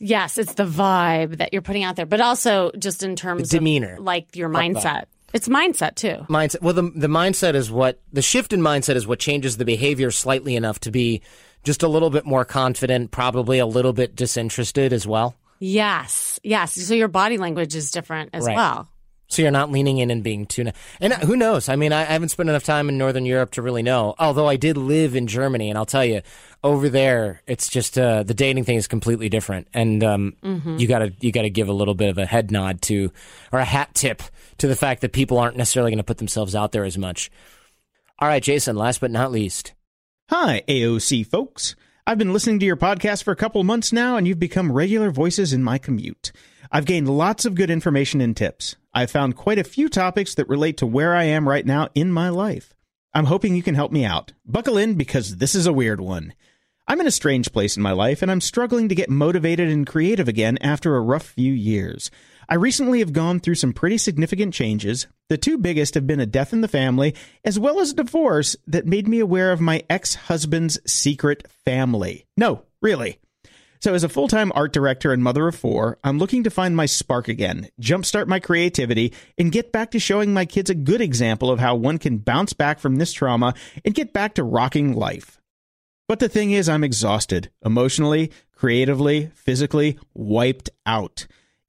Yes, 0.00 0.36
it's 0.36 0.54
the 0.54 0.66
vibe 0.66 1.36
that 1.36 1.52
you're 1.52 1.62
putting 1.62 1.84
out 1.84 1.94
there, 1.94 2.06
but 2.06 2.20
also 2.20 2.72
just 2.76 3.04
in 3.04 3.14
terms 3.14 3.50
The 3.50 3.58
demeanor. 3.58 3.94
of 3.94 4.00
like 4.00 4.34
your 4.34 4.48
mindset. 4.48 5.04
It's 5.34 5.48
mindset 5.48 5.94
too. 5.94 6.24
mindset. 6.28 6.62
Well, 6.62 6.74
the 6.74 6.90
the 6.94 7.06
mindset 7.08 7.54
is 7.54 7.70
what 7.70 8.00
the 8.12 8.22
shift 8.22 8.52
in 8.52 8.60
mindset 8.60 8.94
is 8.96 9.06
what 9.06 9.18
changes 9.18 9.56
the 9.56 9.64
behavior 9.64 10.10
slightly 10.10 10.56
enough 10.56 10.80
to 10.80 10.90
be 10.90 11.20
just 11.64 11.82
a 11.82 11.88
little 11.88 12.10
bit 12.10 12.24
more 12.24 12.44
confident, 12.44 13.10
probably 13.10 13.58
a 13.58 13.66
little 13.66 13.92
bit 13.92 14.16
disinterested 14.16 14.92
as 14.92 15.06
well. 15.06 15.34
Yes, 15.60 16.38
yes. 16.42 16.72
So 16.74 16.94
your 16.94 17.08
body 17.08 17.36
language 17.36 17.74
is 17.74 17.90
different 17.90 18.30
as 18.32 18.46
Right. 18.46 18.54
well. 18.56 18.88
So 19.30 19.42
you're 19.42 19.50
not 19.50 19.70
leaning 19.70 19.98
in 19.98 20.10
and 20.10 20.22
being 20.24 20.46
too. 20.46 20.64
Na- 20.64 20.70
and 21.00 21.12
who 21.12 21.36
knows? 21.36 21.68
I 21.68 21.76
mean, 21.76 21.92
I 21.92 22.00
I 22.00 22.04
haven't 22.06 22.30
spent 22.30 22.48
enough 22.48 22.64
time 22.64 22.88
in 22.88 22.96
Northern 22.96 23.26
Europe 23.26 23.50
to 23.52 23.62
really 23.62 23.82
know. 23.82 24.14
Although 24.18 24.46
I 24.48 24.56
did 24.56 24.76
live 24.78 25.14
in 25.14 25.26
Germany, 25.26 25.68
and 25.68 25.76
I'll 25.76 25.84
tell 25.86 26.04
you, 26.04 26.22
over 26.64 26.88
there, 26.88 27.42
it's 27.46 27.68
just 27.68 27.98
uh, 27.98 28.22
the 28.22 28.32
dating 28.34 28.64
thing 28.64 28.76
is 28.76 28.88
completely 28.88 29.28
different, 29.28 29.68
and 29.74 30.02
um, 30.02 30.34
you 30.78 30.86
gotta 30.88 31.12
you 31.20 31.30
gotta 31.30 31.50
give 31.50 31.68
a 31.68 31.72
little 31.74 31.94
bit 31.94 32.08
of 32.08 32.16
a 32.16 32.24
head 32.24 32.50
nod 32.50 32.80
to, 32.82 33.12
or 33.52 33.58
a 33.58 33.64
hat 33.66 33.94
tip 33.94 34.22
to 34.58 34.66
the 34.66 34.76
fact 34.76 35.02
that 35.02 35.12
people 35.12 35.38
aren't 35.38 35.56
necessarily 35.58 35.90
going 35.90 35.98
to 35.98 36.04
put 36.04 36.18
themselves 36.18 36.54
out 36.54 36.72
there 36.72 36.84
as 36.84 36.96
much. 36.98 37.30
All 38.18 38.26
right, 38.28 38.42
Jason. 38.42 38.76
Last 38.76 39.00
but 39.00 39.10
not 39.10 39.30
least, 39.30 39.74
Hi, 40.30 40.62
AOC 40.68 41.26
folks. 41.26 41.76
I've 42.08 42.16
been 42.16 42.32
listening 42.32 42.58
to 42.60 42.64
your 42.64 42.74
podcast 42.74 43.22
for 43.22 43.32
a 43.32 43.36
couple 43.36 43.62
months 43.64 43.92
now, 43.92 44.16
and 44.16 44.26
you've 44.26 44.38
become 44.38 44.72
regular 44.72 45.10
voices 45.10 45.52
in 45.52 45.62
my 45.62 45.76
commute. 45.76 46.32
I've 46.72 46.86
gained 46.86 47.06
lots 47.06 47.44
of 47.44 47.54
good 47.54 47.68
information 47.68 48.22
and 48.22 48.34
tips. 48.34 48.76
I've 48.94 49.10
found 49.10 49.36
quite 49.36 49.58
a 49.58 49.62
few 49.62 49.90
topics 49.90 50.34
that 50.36 50.48
relate 50.48 50.78
to 50.78 50.86
where 50.86 51.14
I 51.14 51.24
am 51.24 51.46
right 51.46 51.66
now 51.66 51.90
in 51.94 52.10
my 52.10 52.30
life. 52.30 52.72
I'm 53.12 53.26
hoping 53.26 53.54
you 53.54 53.62
can 53.62 53.74
help 53.74 53.92
me 53.92 54.06
out. 54.06 54.32
Buckle 54.46 54.78
in 54.78 54.94
because 54.94 55.36
this 55.36 55.54
is 55.54 55.66
a 55.66 55.72
weird 55.72 56.00
one. 56.00 56.32
I'm 56.86 56.98
in 56.98 57.06
a 57.06 57.10
strange 57.10 57.52
place 57.52 57.76
in 57.76 57.82
my 57.82 57.92
life, 57.92 58.22
and 58.22 58.30
I'm 58.30 58.40
struggling 58.40 58.88
to 58.88 58.94
get 58.94 59.10
motivated 59.10 59.68
and 59.68 59.86
creative 59.86 60.28
again 60.28 60.56
after 60.62 60.96
a 60.96 61.02
rough 61.02 61.26
few 61.26 61.52
years. 61.52 62.10
I 62.50 62.54
recently 62.54 63.00
have 63.00 63.12
gone 63.12 63.40
through 63.40 63.56
some 63.56 63.74
pretty 63.74 63.98
significant 63.98 64.54
changes. 64.54 65.06
The 65.28 65.36
two 65.36 65.58
biggest 65.58 65.92
have 65.94 66.06
been 66.06 66.18
a 66.18 66.24
death 66.24 66.54
in 66.54 66.62
the 66.62 66.68
family, 66.68 67.14
as 67.44 67.58
well 67.58 67.78
as 67.78 67.90
a 67.90 67.96
divorce 67.96 68.56
that 68.66 68.86
made 68.86 69.06
me 69.06 69.18
aware 69.18 69.52
of 69.52 69.60
my 69.60 69.84
ex 69.90 70.14
husband's 70.14 70.78
secret 70.90 71.46
family. 71.66 72.24
No, 72.38 72.62
really. 72.80 73.18
So, 73.80 73.92
as 73.92 74.02
a 74.02 74.08
full 74.08 74.28
time 74.28 74.50
art 74.54 74.72
director 74.72 75.12
and 75.12 75.22
mother 75.22 75.46
of 75.46 75.56
four, 75.56 75.98
I'm 76.02 76.18
looking 76.18 76.42
to 76.44 76.50
find 76.50 76.74
my 76.74 76.86
spark 76.86 77.28
again, 77.28 77.68
jumpstart 77.82 78.28
my 78.28 78.40
creativity, 78.40 79.12
and 79.36 79.52
get 79.52 79.70
back 79.70 79.90
to 79.90 80.00
showing 80.00 80.32
my 80.32 80.46
kids 80.46 80.70
a 80.70 80.74
good 80.74 81.02
example 81.02 81.50
of 81.50 81.60
how 81.60 81.74
one 81.74 81.98
can 81.98 82.16
bounce 82.16 82.54
back 82.54 82.78
from 82.78 82.96
this 82.96 83.12
trauma 83.12 83.52
and 83.84 83.94
get 83.94 84.14
back 84.14 84.34
to 84.34 84.42
rocking 84.42 84.94
life. 84.94 85.38
But 86.08 86.18
the 86.18 86.30
thing 86.30 86.52
is, 86.52 86.66
I'm 86.66 86.82
exhausted, 86.82 87.50
emotionally, 87.62 88.32
creatively, 88.56 89.30
physically, 89.34 89.98
wiped 90.14 90.70
out. 90.86 91.26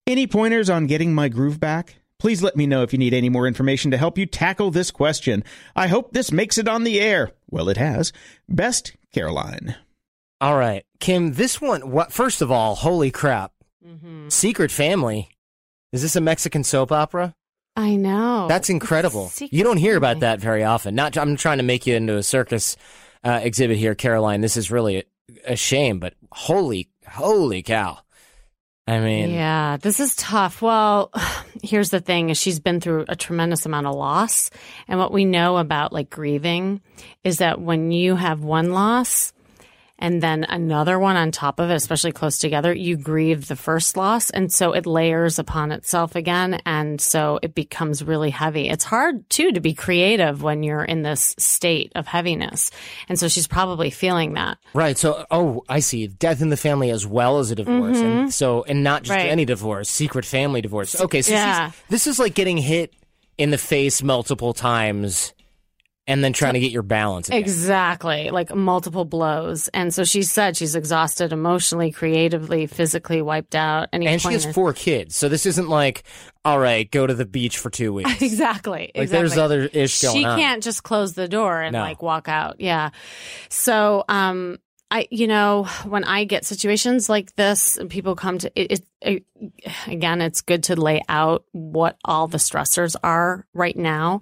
Any 0.10 0.26
pointers 0.26 0.72
on 0.72 0.88
getting 0.88 1.13
my 1.13 1.30
groove 1.30 1.60
back? 1.60 1.98
Please 2.17 2.41
let 2.41 2.56
me 2.56 2.65
know 2.65 2.82
if 2.82 2.91
you 2.91 2.98
need 2.98 3.13
any 3.13 3.30
more 3.30 3.45
information 3.45 3.91
to 3.91 3.98
help 3.98 4.17
you 4.17 4.26
tackle 4.26 4.72
this 4.72 4.89
question. 4.89 5.43
I 5.76 5.86
hope 5.86 6.13
this 6.13 6.32
makes 6.32 6.58
it 6.58 6.67
on 6.67 6.84
the 6.84 7.00
air. 7.00 7.34
Well, 7.52 7.69
it 7.69 7.78
has. 7.78 8.12
Best, 8.50 8.95
Caroline. 9.13 9.76
all 10.41 10.58
right, 10.58 10.84
Kim. 11.00 11.34
This 11.34 11.62
one. 11.62 11.91
What? 11.91 12.12
First 12.12 12.41
of 12.41 12.52
all, 12.52 12.74
holy 12.74 13.12
crap! 13.12 13.52
Secret 14.30 14.72
Family. 14.72 15.30
Is 15.93 16.02
this 16.02 16.15
a 16.15 16.22
Mexican 16.22 16.63
soap 16.63 16.91
opera? 16.91 17.36
I 17.76 17.95
know. 17.95 18.48
That's 18.48 18.72
incredible. 18.72 19.32
You 19.39 19.63
don't 19.63 19.78
hear 19.78 19.95
about 19.95 20.22
that 20.22 20.39
very 20.39 20.63
often. 20.63 20.95
Not, 20.95 21.19
I'm 21.19 21.36
trying 21.36 21.60
to 21.60 21.63
make 21.63 21.86
you 21.86 21.95
into 21.95 22.17
a 22.17 22.24
circus 22.24 22.78
uh, 23.24 23.41
exhibit 23.43 23.78
here, 23.78 23.93
Caroline. 23.93 24.41
This 24.41 24.58
is 24.58 24.72
really 24.72 24.98
a, 24.98 25.04
a 25.54 25.56
shame, 25.56 26.00
but 26.00 26.15
holy, 26.32 26.89
holy 27.08 27.62
cow! 27.62 28.00
I 28.89 28.99
mean, 28.99 29.30
Yeah, 29.30 29.78
this 29.78 29.99
is 29.99 30.15
tough. 30.15 30.62
Well, 30.62 31.12
here's 31.63 31.91
the 31.91 31.99
thing: 31.99 32.30
is 32.30 32.39
she's 32.39 32.60
been 32.60 32.82
through 32.82 33.06
a 33.08 33.15
tremendous 33.15 33.65
amount 33.65 33.88
of 33.88 33.95
loss, 33.95 34.49
and 34.88 34.97
what 34.97 35.12
we 35.12 35.25
know 35.25 35.58
about 35.58 35.93
like 35.93 36.10
grieving 36.10 36.82
is 37.23 37.38
that 37.38 37.62
when 37.62 37.91
you 37.91 38.15
have 38.15 38.43
one 38.43 38.71
loss 38.71 39.34
and 40.00 40.24
then 40.24 40.44
another 40.46 40.98
one 40.98 41.16
on 41.18 41.32
top 41.32 41.60
of 41.60 41.70
it, 41.70 41.76
especially 41.76 42.12
close 42.12 42.40
together, 42.40 42.74
you 42.74 42.98
grieve 42.98 43.48
the 43.48 43.56
first 43.56 43.96
loss, 43.98 44.30
and 44.32 44.52
so 44.52 44.72
it 44.72 44.86
layers 44.88 45.38
upon 45.38 45.72
itself 45.72 46.16
again, 46.16 46.60
and 46.66 47.00
so 47.00 47.38
it 47.44 47.54
becomes 47.54 48.04
really 48.04 48.32
heavy. 48.32 48.70
It's 48.70 48.84
hard 48.84 49.30
too 49.30 49.52
to 49.52 49.60
be 49.60 49.74
creative 49.74 50.42
when 50.42 50.64
you're 50.64 50.84
in 50.84 51.04
this 51.04 51.36
state 51.38 51.92
of 51.96 52.08
heaviness, 52.08 52.72
and 53.08 53.20
so 53.20 53.28
she's 53.28 53.46
probably 53.48 53.90
feeling 53.92 54.34
that. 54.34 54.58
right. 54.73 54.98
So, 54.98 55.26
oh, 55.30 55.63
I 55.69 55.80
see. 55.82 56.08
Death 56.08 56.42
in 56.42 56.50
the 56.50 56.58
family 56.58 56.90
as 56.90 57.06
well 57.06 57.40
as 57.40 57.52
a 57.52 57.56
divorce, 57.56 58.00
and 58.00 58.34
so, 58.34 58.63
and 58.63 58.84
not 58.84 59.04
just 59.04 59.10
Mm-hmm. 59.12 59.26
Right. 59.26 59.32
any 59.32 59.44
divorce, 59.46 59.90
secret 59.90 60.23
family 60.23 60.62
divorce. 60.62 61.00
Okay, 61.00 61.21
so 61.21 61.34
Yeah. 61.34 61.71
she's, 61.71 61.82
this 61.90 62.08
is 62.08 62.19
like 62.19 62.34
getting 62.36 62.58
hit 62.58 62.94
in 63.38 63.50
the 63.50 63.58
face 63.58 64.02
multiple 64.02 64.54
times. 64.54 65.34
And 66.10 66.22
then 66.24 66.34
trying 66.34 66.56
to 66.56 66.60
get 66.60 66.72
your 66.72 66.82
balance. 66.84 67.30
Again. 67.30 67.40
Exactly, 67.40 68.30
like 68.32 68.54
multiple 68.54 69.06
blows. 69.06 69.70
And 69.70 69.94
so 69.94 70.04
she 70.04 70.24
said 70.24 70.58
she's 70.58 70.76
exhausted 70.76 71.32
emotionally, 71.32 71.92
creatively, 71.92 72.68
physically, 72.68 73.22
wiped 73.22 73.56
out. 73.56 73.88
Any 73.94 74.08
and 74.08 74.22
she 74.22 74.34
has 74.34 74.46
four 74.54 74.74
kids, 74.74 75.16
so 75.16 75.30
this 75.30 75.46
isn't 75.46 75.70
like, 75.70 76.04
all 76.44 76.60
right, 76.60 76.90
go 76.92 77.08
to 77.08 77.14
the 77.14 77.26
beach 77.26 77.58
for 77.60 77.70
two 77.70 77.94
weeks. 77.94 78.22
exactly. 78.22 78.92
Like 78.96 79.04
exactly. 79.04 79.18
there's 79.20 79.38
other 79.38 79.62
ish 79.72 80.02
going 80.02 80.18
she 80.18 80.26
on. 80.26 80.38
can't 80.40 80.64
just 80.64 80.84
close 80.84 81.14
the 81.14 81.28
door 81.30 81.62
and 81.62 81.74
No. 81.74 81.80
like 81.82 82.02
walk 82.02 82.28
out. 82.28 82.60
Yeah. 82.60 82.90
So, 83.50 84.04
um, 84.10 84.58
I, 84.92 85.08
you 85.12 85.27
know, 85.27 85.65
when 85.85 86.04
I 86.04 86.23
get 86.23 86.46
situations 86.46 87.10
like 87.10 87.35
this, 87.35 87.77
and 87.77 87.92
people 87.92 88.15
come 88.15 88.40
to 88.40 88.52
it, 88.56 88.71
it, 88.71 88.85
it, 89.02 89.25
again, 89.85 90.19
it's 90.19 90.42
good 90.42 90.63
to 90.63 90.75
lay 90.75 91.04
out 91.08 91.46
what 91.52 91.98
all 92.04 92.27
the 92.27 92.40
stressors 92.40 92.96
are 93.04 93.46
right 93.54 93.77
now, 93.77 94.21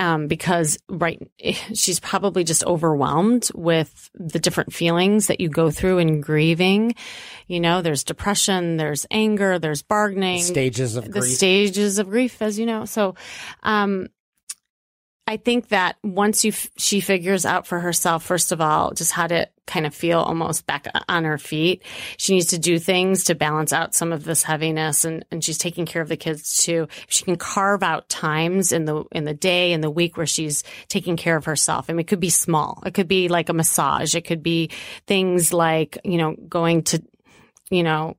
um, 0.00 0.26
because 0.26 0.78
right, 0.88 1.22
she's 1.74 2.00
probably 2.00 2.42
just 2.42 2.64
overwhelmed 2.64 3.50
with 3.54 4.10
the 4.14 4.40
different 4.40 4.72
feelings 4.72 5.28
that 5.28 5.40
you 5.40 5.48
go 5.48 5.70
through 5.70 5.98
in 5.98 6.20
grieving. 6.20 6.96
You 7.46 7.60
know, 7.60 7.80
there's 7.80 8.02
depression, 8.02 8.78
there's 8.78 9.06
anger, 9.12 9.60
there's 9.60 9.82
bargaining, 9.82 10.42
stages 10.42 10.96
of 10.96 11.04
the 11.04 11.20
grief. 11.20 11.34
stages 11.34 12.00
of 12.00 12.08
grief, 12.08 12.42
as 12.42 12.58
you 12.58 12.66
know. 12.66 12.84
So, 12.84 13.14
um, 13.62 14.08
I 15.30 15.36
think 15.36 15.68
that 15.68 15.96
once 16.02 16.44
you 16.44 16.50
f- 16.50 16.70
she 16.76 17.00
figures 17.00 17.46
out 17.46 17.64
for 17.64 17.78
herself, 17.78 18.24
first 18.24 18.50
of 18.50 18.60
all, 18.60 18.90
just 18.92 19.12
how 19.12 19.28
to 19.28 19.48
kind 19.70 19.86
of 19.86 19.94
feel 19.94 20.18
almost 20.18 20.66
back 20.66 20.86
on 21.08 21.24
her 21.24 21.38
feet, 21.38 21.82
she 22.16 22.34
needs 22.34 22.48
to 22.48 22.58
do 22.58 22.78
things 22.78 23.24
to 23.24 23.34
balance 23.34 23.72
out 23.72 23.94
some 23.94 24.12
of 24.12 24.24
this 24.24 24.42
heaviness, 24.42 25.04
and, 25.04 25.24
and 25.30 25.44
she's 25.44 25.58
taking 25.58 25.86
care 25.86 26.02
of 26.02 26.08
the 26.08 26.16
kids 26.16 26.56
too. 26.64 26.88
If 26.90 27.06
she 27.08 27.24
can 27.24 27.36
carve 27.36 27.82
out 27.82 28.08
times 28.08 28.72
in 28.72 28.84
the 28.84 29.04
in 29.12 29.24
the 29.24 29.34
day 29.34 29.72
in 29.72 29.80
the 29.80 29.90
week 29.90 30.16
where 30.16 30.26
she's 30.26 30.64
taking 30.88 31.16
care 31.16 31.36
of 31.36 31.44
herself, 31.44 31.86
I 31.88 31.92
mean, 31.92 32.00
it 32.00 32.08
could 32.08 32.20
be 32.20 32.30
small. 32.30 32.82
It 32.84 32.94
could 32.94 33.08
be 33.08 33.28
like 33.28 33.48
a 33.48 33.54
massage. 33.54 34.14
It 34.14 34.26
could 34.26 34.42
be 34.42 34.70
things 35.06 35.52
like 35.52 35.98
you 36.04 36.18
know 36.18 36.34
going 36.48 36.82
to 36.84 37.02
you 37.70 37.82
know 37.82 38.16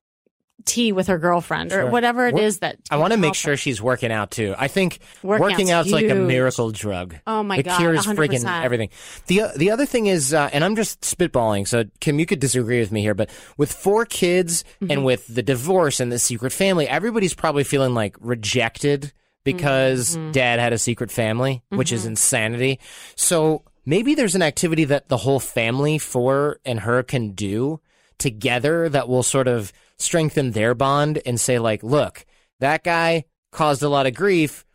tea 0.65 0.91
with 0.91 1.07
her 1.07 1.17
girlfriend 1.17 1.71
or 1.71 1.81
Sure. 1.81 1.89
whatever 1.89 2.27
it 2.27 2.33
Wor- 2.33 2.43
is 2.43 2.59
that 2.59 2.77
I 2.89 2.97
want 2.97 3.13
to 3.13 3.17
make 3.19 3.35
sure 3.35 3.53
her. 3.53 3.57
she's 3.57 3.81
working 3.81 4.11
out 4.11 4.31
too. 4.31 4.55
I 4.57 4.67
think 4.67 4.99
Working 5.23 5.41
working 5.41 5.71
out's 5.71 5.87
out's 5.87 5.91
like 5.93 6.09
a 6.09 6.15
miracle 6.15 6.71
drug. 6.71 7.15
Oh 7.27 7.43
my 7.43 7.57
it 7.57 7.63
God, 7.63 7.77
cures 7.77 8.05
100%. 8.05 8.15
friggin' 8.15 8.63
everything. 8.63 8.89
The 9.27 9.43
the 9.55 9.71
other 9.71 9.85
thing 9.85 10.07
is, 10.07 10.33
uh, 10.33 10.49
and 10.53 10.63
I'm 10.63 10.75
just 10.75 11.01
spitballing. 11.01 11.67
So 11.67 11.85
Kim, 11.99 12.19
you 12.19 12.25
could 12.25 12.39
disagree 12.39 12.79
with 12.79 12.91
me 12.91 13.01
here, 13.01 13.13
but 13.15 13.29
with 13.57 13.71
four 13.71 14.05
kids 14.05 14.63
Mm-hmm. 14.81 14.91
and 14.91 15.05
with 15.05 15.27
the 15.27 15.43
divorce 15.43 15.99
and 15.99 16.11
the 16.11 16.19
secret 16.19 16.51
family, 16.51 16.87
everybody's 16.87 17.33
probably 17.33 17.63
feeling 17.63 17.93
like 17.93 18.15
rejected 18.19 19.13
because 19.43 20.15
Mm-hmm. 20.15 20.31
dad 20.31 20.59
had 20.59 20.73
a 20.73 20.77
secret 20.77 21.11
family, 21.11 21.63
which 21.69 21.91
is 21.91 22.05
insanity. 22.05 22.79
So 23.15 23.63
maybe 23.85 24.13
there's 24.15 24.35
an 24.35 24.41
activity 24.43 24.83
that 24.85 25.07
the 25.09 25.17
whole 25.17 25.39
family, 25.39 25.97
four 25.97 26.59
and 26.65 26.81
her, 26.81 27.01
can 27.03 27.31
do 27.31 27.79
together 28.19 28.87
that 28.89 29.07
will 29.09 29.23
sort 29.23 29.47
of 29.47 29.73
strengthen 30.01 30.51
their 30.51 30.73
bond 30.73 31.21
and 31.25 31.39
say 31.39 31.59
like, 31.59 31.83
look, 31.83 32.25
that 32.59 32.83
guy 32.83 33.25
caused 33.51 33.83
a 33.83 33.89
lot 33.89 34.07
of 34.07 34.13
grief, 34.13 34.65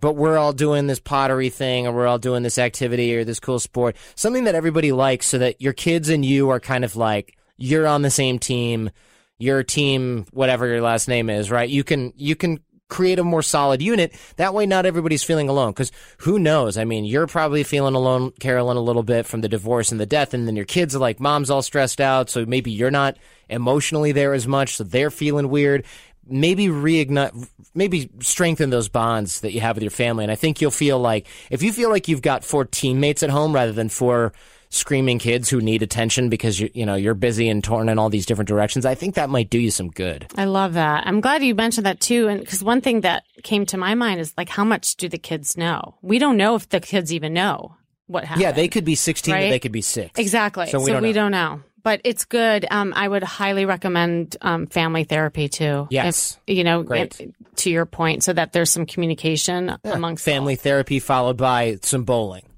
but 0.00 0.16
we're 0.16 0.36
all 0.36 0.52
doing 0.52 0.86
this 0.86 1.00
pottery 1.00 1.50
thing 1.50 1.86
or 1.86 1.92
we're 1.92 2.06
all 2.06 2.18
doing 2.18 2.42
this 2.42 2.58
activity 2.58 3.16
or 3.16 3.24
this 3.24 3.40
cool 3.40 3.58
sport, 3.58 3.96
something 4.14 4.44
that 4.44 4.54
everybody 4.54 4.92
likes 4.92 5.26
so 5.26 5.38
that 5.38 5.60
your 5.60 5.72
kids 5.72 6.08
and 6.08 6.24
you 6.24 6.50
are 6.50 6.60
kind 6.60 6.84
of 6.84 6.96
like, 6.96 7.36
you're 7.56 7.86
on 7.86 8.02
the 8.02 8.10
same 8.10 8.38
team, 8.38 8.90
your 9.38 9.62
team, 9.62 10.26
whatever 10.32 10.66
your 10.66 10.82
last 10.82 11.08
name 11.08 11.30
is, 11.30 11.50
right? 11.50 11.68
You 11.68 11.84
can, 11.84 12.12
you 12.16 12.34
can 12.34 12.60
create 12.88 13.18
a 13.18 13.24
more 13.24 13.42
solid 13.42 13.80
unit. 13.80 14.12
That 14.36 14.54
way, 14.54 14.66
not 14.66 14.86
everybody's 14.86 15.24
feeling 15.24 15.48
alone. 15.48 15.72
Cause 15.72 15.90
who 16.18 16.38
knows? 16.38 16.76
I 16.76 16.84
mean, 16.84 17.04
you're 17.04 17.26
probably 17.26 17.62
feeling 17.62 17.94
alone, 17.94 18.32
Carolyn, 18.40 18.76
a 18.76 18.82
little 18.82 19.02
bit 19.02 19.26
from 19.26 19.40
the 19.40 19.48
divorce 19.48 19.90
and 19.90 20.00
the 20.00 20.06
death. 20.06 20.34
And 20.34 20.46
then 20.46 20.56
your 20.56 20.64
kids 20.64 20.94
are 20.94 21.00
like, 21.00 21.20
mom's 21.20 21.50
all 21.50 21.62
stressed 21.62 22.00
out. 22.00 22.30
So 22.30 22.44
maybe 22.44 22.70
you're 22.70 22.90
not 22.90 23.16
emotionally 23.48 24.12
there 24.12 24.34
as 24.34 24.46
much. 24.46 24.76
So 24.76 24.84
they're 24.84 25.10
feeling 25.10 25.48
weird. 25.48 25.84
Maybe 26.26 26.68
reignite, 26.68 27.48
maybe 27.74 28.08
strengthen 28.20 28.70
those 28.70 28.88
bonds 28.88 29.40
that 29.40 29.52
you 29.52 29.60
have 29.60 29.76
with 29.76 29.82
your 29.82 29.90
family. 29.90 30.24
And 30.24 30.30
I 30.32 30.36
think 30.36 30.60
you'll 30.60 30.70
feel 30.70 30.98
like, 30.98 31.26
if 31.50 31.62
you 31.62 31.72
feel 31.72 31.90
like 31.90 32.08
you've 32.08 32.22
got 32.22 32.44
four 32.44 32.64
teammates 32.64 33.22
at 33.22 33.28
home 33.30 33.54
rather 33.54 33.72
than 33.72 33.90
four 33.90 34.32
screaming 34.70 35.18
kids 35.20 35.48
who 35.48 35.60
need 35.60 35.82
attention 35.82 36.28
because 36.28 36.58
you 36.58 36.68
you 36.74 36.84
know 36.84 36.96
you're 36.96 37.14
busy 37.14 37.48
and 37.48 37.62
torn 37.62 37.88
in 37.88 37.96
all 37.98 38.10
these 38.10 38.26
different 38.26 38.48
directions. 38.48 38.84
I 38.84 38.94
think 38.96 39.14
that 39.14 39.30
might 39.30 39.48
do 39.48 39.58
you 39.58 39.70
some 39.70 39.88
good. 39.88 40.26
I 40.36 40.46
love 40.46 40.72
that. 40.72 41.06
I'm 41.06 41.20
glad 41.20 41.44
you 41.44 41.54
mentioned 41.54 41.86
that 41.86 42.00
too. 42.00 42.26
And 42.26 42.40
because 42.40 42.64
one 42.64 42.80
thing 42.80 43.02
that 43.02 43.22
came 43.44 43.66
to 43.66 43.76
my 43.76 43.94
mind 43.94 44.20
is 44.20 44.34
like, 44.36 44.48
how 44.48 44.64
much 44.64 44.96
do 44.96 45.08
the 45.08 45.18
kids 45.18 45.56
know? 45.56 45.94
We 46.02 46.18
don't 46.18 46.36
know 46.36 46.56
if 46.56 46.68
the 46.70 46.80
kids 46.80 47.12
even 47.12 47.34
know 47.34 47.76
what 48.06 48.24
happened. 48.24 48.42
Yeah, 48.42 48.52
they 48.52 48.66
could 48.66 48.84
be 48.84 48.96
16 48.96 49.32
or 49.32 49.36
Right? 49.36 49.50
they 49.50 49.60
could 49.60 49.70
be 49.72 49.80
6. 49.82 50.18
Exactly. 50.18 50.66
So 50.66 50.80
we 50.80 50.90
don't 50.90 51.02
know. 51.02 51.12
don't 51.12 51.30
know. 51.30 51.60
But 51.84 52.00
it's 52.02 52.24
good. 52.24 52.66
Um, 52.70 52.92
I 52.96 53.06
would 53.06 53.22
highly 53.22 53.66
recommend 53.66 54.36
um, 54.40 54.66
family 54.66 55.04
therapy 55.04 55.48
too. 55.48 55.86
Yes. 55.90 56.38
If, 56.46 56.56
you 56.56 56.64
know, 56.64 56.82
Great. 56.82 57.20
to 57.56 57.70
your 57.70 57.86
point, 57.86 58.24
so 58.24 58.32
that 58.32 58.52
there's 58.52 58.70
some 58.70 58.86
communication 58.86 59.76
amongst 59.84 60.24
Family 60.24 60.56
therapy 60.56 60.98
followed 60.98 61.36
by 61.36 61.78
some 61.82 62.04
bowling 62.04 62.48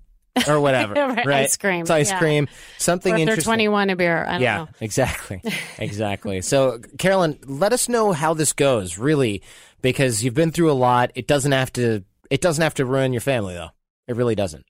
or 0.47 0.61
whatever, 0.61 0.95
Right, 0.95 1.29
ice 1.29 1.57
cream, 1.57 1.83
It's 1.83 1.91
ice 1.91 2.11
yeah. 2.11 2.19
cream. 2.19 2.49
Something 2.79 3.15
Or 3.15 3.19
if 3.19 3.27
they're 3.27 3.37
21, 3.37 3.91
a 3.91 3.97
beer. 3.97 4.25
I 4.25 4.33
don't 4.33 4.43
yeah, 4.43 4.57
know. 4.59 4.69
exactly. 4.81 5.43
exactly. 5.79 6.41
So, 6.41 6.81
Carolyn, 6.99 7.39
let 7.47 7.73
us 7.73 7.89
know 7.89 8.13
how 8.13 8.33
this 8.33 8.53
goes, 8.53 8.97
really, 8.97 9.43
because 9.83 10.23
you've 10.23 10.35
been 10.35 10.53
through 10.53 10.71
a 10.71 10.75
lot. 10.75 11.11
It 11.15 11.27
doesn't 11.27 11.53
have 11.53 11.73
to 11.75 12.05
it 12.31 12.41
doesn't 12.41 12.63
have 12.63 12.75
to 12.75 12.85
ruin 12.85 13.13
your 13.13 13.21
family 13.21 13.55
though. 13.55 13.71
It 14.07 14.17
really 14.17 14.35
doesn't. 14.35 14.65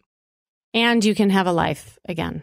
And 0.75 1.05
you 1.05 1.15
can 1.15 1.31
have 1.31 1.47
a 1.47 1.53
life 1.53 1.99
again. 2.07 2.43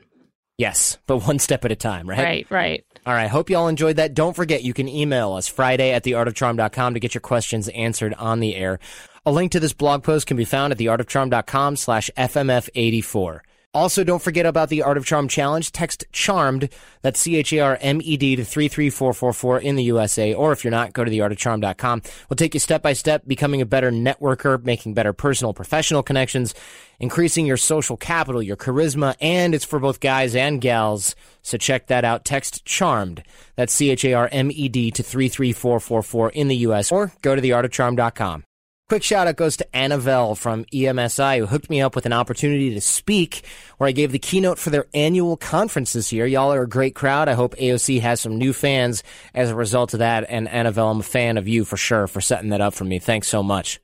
Yes, 0.58 0.99
but 1.08 1.26
one 1.26 1.39
step 1.39 1.66
at 1.66 1.72
a 1.72 1.76
time, 1.76 2.08
right? 2.08 2.20
Right, 2.20 2.51
right. 2.51 2.86
All 3.06 3.14
right. 3.14 3.30
Hope 3.30 3.49
you 3.49 3.58
all 3.58 3.68
enjoyed 3.68 3.97
that. 3.97 4.14
Don't 4.14 4.36
forget, 4.36 4.64
you 4.64 4.74
can 4.74 4.88
email 4.88 5.34
us 5.34 5.47
Friday 5.47 5.91
at 5.91 6.04
theartofcharm.com 6.04 6.93
to 6.93 6.99
get 6.99 7.14
your 7.14 7.22
questions 7.22 7.68
answered 7.70 8.14
on 8.14 8.39
the 8.39 8.56
air. 8.56 8.80
A 9.26 9.32
link 9.32 9.51
to 9.54 9.60
this 9.60 9.74
blog 9.74 10.04
post 10.04 10.28
can 10.28 10.38
be 10.38 10.45
found 10.45 10.72
at 10.72 10.80
theartofcharm.com 10.80 11.76
slash 11.76 12.10
FMF84. 12.18 13.39
Also, 13.76 14.04
don't 14.04 14.22
forget 14.22 14.46
about 14.46 14.70
the 14.70 14.84
Art 14.84 14.98
of 14.98 15.06
Charm 15.06 15.28
Challenge. 15.28 15.72
Text 15.72 16.06
CHARMED, 16.12 16.72
that's 17.02 17.20
C-H-A-R-M-E-D 17.20 18.36
to 18.36 18.46
33444 18.46 19.60
in 19.62 19.76
the 19.76 19.84
USA. 19.86 20.32
Or 20.32 20.52
if 20.52 20.64
you're 20.64 20.70
not, 20.70 20.94
go 20.94 21.04
to 21.04 21.10
theartofcharm.com. 21.10 22.04
We'll 22.30 22.36
take 22.36 22.54
you 22.54 22.60
step 22.60 22.84
by 22.84 22.94
step, 22.94 23.24
becoming 23.26 23.62
a 23.62 23.66
better 23.66 23.92
networker, 23.92 24.64
making 24.64 24.94
better 24.94 25.12
personal, 25.12 25.56
professional 25.56 26.04
connections, 26.04 26.54
increasing 27.00 27.48
your 27.48 27.58
social 27.58 27.98
capital, 27.98 28.44
your 28.44 28.58
charisma, 28.58 29.16
and 29.20 29.56
it's 29.56 29.66
for 29.66 29.80
both 29.80 30.00
guys 30.00 30.36
and 30.36 30.62
gals. 30.62 31.16
So 31.42 31.58
check 31.58 31.88
that 31.88 32.06
out. 32.06 32.26
Text 32.26 32.66
CHARMED, 32.66 33.24
that's 33.56 33.74
C-H-A-R-M-E-D 33.74 34.92
to 34.92 35.02
33444 35.02 36.30
in 36.30 36.48
the 36.48 36.58
US. 36.58 36.92
Or 36.92 37.12
go 37.24 37.36
to 37.36 37.42
theartofcharm.com. 37.42 38.44
Quick 38.90 39.02
shout 39.02 39.28
out 39.28 39.38
goes 39.38 39.56
to 39.58 39.68
Anavel 39.74 40.38
from 40.38 40.66
EMSI 40.66 41.40
who 41.40 41.46
hooked 41.46 41.70
me 41.70 41.82
up 41.82 41.96
with 41.96 42.06
an 42.06 42.12
opportunity 42.12 42.74
to 42.74 42.82
speak 42.82 43.46
where 43.78 43.88
I 43.88 43.94
gave 43.94 44.12
the 44.12 44.20
keynote 44.20 44.60
for 44.60 44.72
their 44.72 44.88
annual 44.94 45.38
conference 45.38 45.94
this 45.94 46.12
year. 46.12 46.26
Y'all 46.26 46.54
are 46.54 46.64
a 46.64 46.70
great 46.70 46.94
crowd. 46.94 47.30
I 47.30 47.34
hope 47.34 47.56
AOC 47.56 48.02
has 48.02 48.20
some 48.20 48.38
new 48.38 48.52
fans 48.52 49.02
as 49.34 49.50
a 49.50 49.56
result 49.56 49.94
of 49.94 50.00
that. 50.00 50.26
And 50.28 50.50
Anavel, 50.50 50.92
I'm 50.92 51.00
a 51.00 51.04
fan 51.04 51.38
of 51.38 51.48
you 51.48 51.64
for 51.64 51.78
sure 51.78 52.08
for 52.08 52.20
setting 52.20 52.50
that 52.50 52.60
up 52.60 52.74
for 52.74 52.84
me. 52.84 53.00
Thanks 53.00 53.30
so 53.30 53.42
much. 53.42 53.80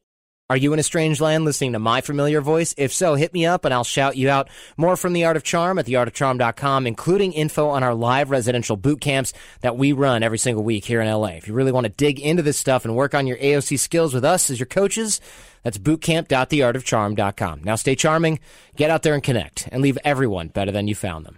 Are 0.51 0.57
you 0.57 0.73
in 0.73 0.79
a 0.79 0.83
strange 0.83 1.21
land 1.21 1.45
listening 1.45 1.73
to 1.73 1.79
my 1.79 2.01
familiar 2.01 2.41
voice? 2.41 2.73
If 2.75 2.91
so, 2.91 3.13
hit 3.13 3.35
me 3.35 3.45
up 3.45 3.65
and 3.65 3.73
I'll 3.73 3.83
shout 3.83 4.17
you 4.17 4.31
out. 4.31 4.49
More 4.77 4.97
from 4.97 5.13
The 5.13 5.25
Art 5.25 5.37
of 5.37 5.43
Charm 5.43 5.77
at 5.77 5.85
theartofcharm.com, 5.85 6.87
including 6.87 7.33
info 7.33 7.69
on 7.69 7.83
our 7.83 7.93
live 7.93 8.31
residential 8.31 8.75
boot 8.75 8.99
camps 8.99 9.31
that 9.61 9.77
we 9.77 9.91
run 9.91 10.23
every 10.23 10.39
single 10.39 10.63
week 10.63 10.85
here 10.85 11.01
in 11.01 11.07
LA. 11.07 11.33
If 11.33 11.47
you 11.47 11.53
really 11.53 11.71
want 11.71 11.83
to 11.83 11.91
dig 11.91 12.19
into 12.19 12.41
this 12.41 12.57
stuff 12.57 12.83
and 12.83 12.95
work 12.95 13.13
on 13.13 13.27
your 13.27 13.37
AOC 13.37 13.77
skills 13.77 14.11
with 14.11 14.25
us 14.25 14.49
as 14.49 14.59
your 14.59 14.65
coaches, 14.65 15.21
that's 15.61 15.77
bootcamp.theartofcharm.com. 15.77 17.63
Now 17.63 17.75
stay 17.75 17.93
charming, 17.93 18.39
get 18.75 18.89
out 18.89 19.03
there 19.03 19.13
and 19.13 19.21
connect, 19.21 19.69
and 19.71 19.83
leave 19.83 19.99
everyone 20.03 20.47
better 20.47 20.71
than 20.71 20.87
you 20.87 20.95
found 20.95 21.27
them. 21.27 21.37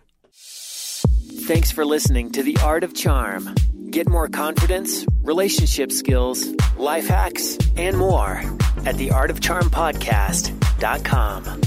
Thanks 1.42 1.70
for 1.70 1.84
listening 1.84 2.32
to 2.32 2.44
The 2.44 2.56
Art 2.64 2.86
of 2.86 2.94
Charm. 2.94 3.54
Get 3.92 4.08
more 4.08 4.30
confidence, 4.30 5.06
relationship 5.22 5.92
skills, 5.92 6.48
life 6.78 7.10
hacks, 7.10 7.58
and 7.76 7.98
more 7.98 8.38
at 8.86 8.96
theartofcharmpodcast.com. 8.96 11.62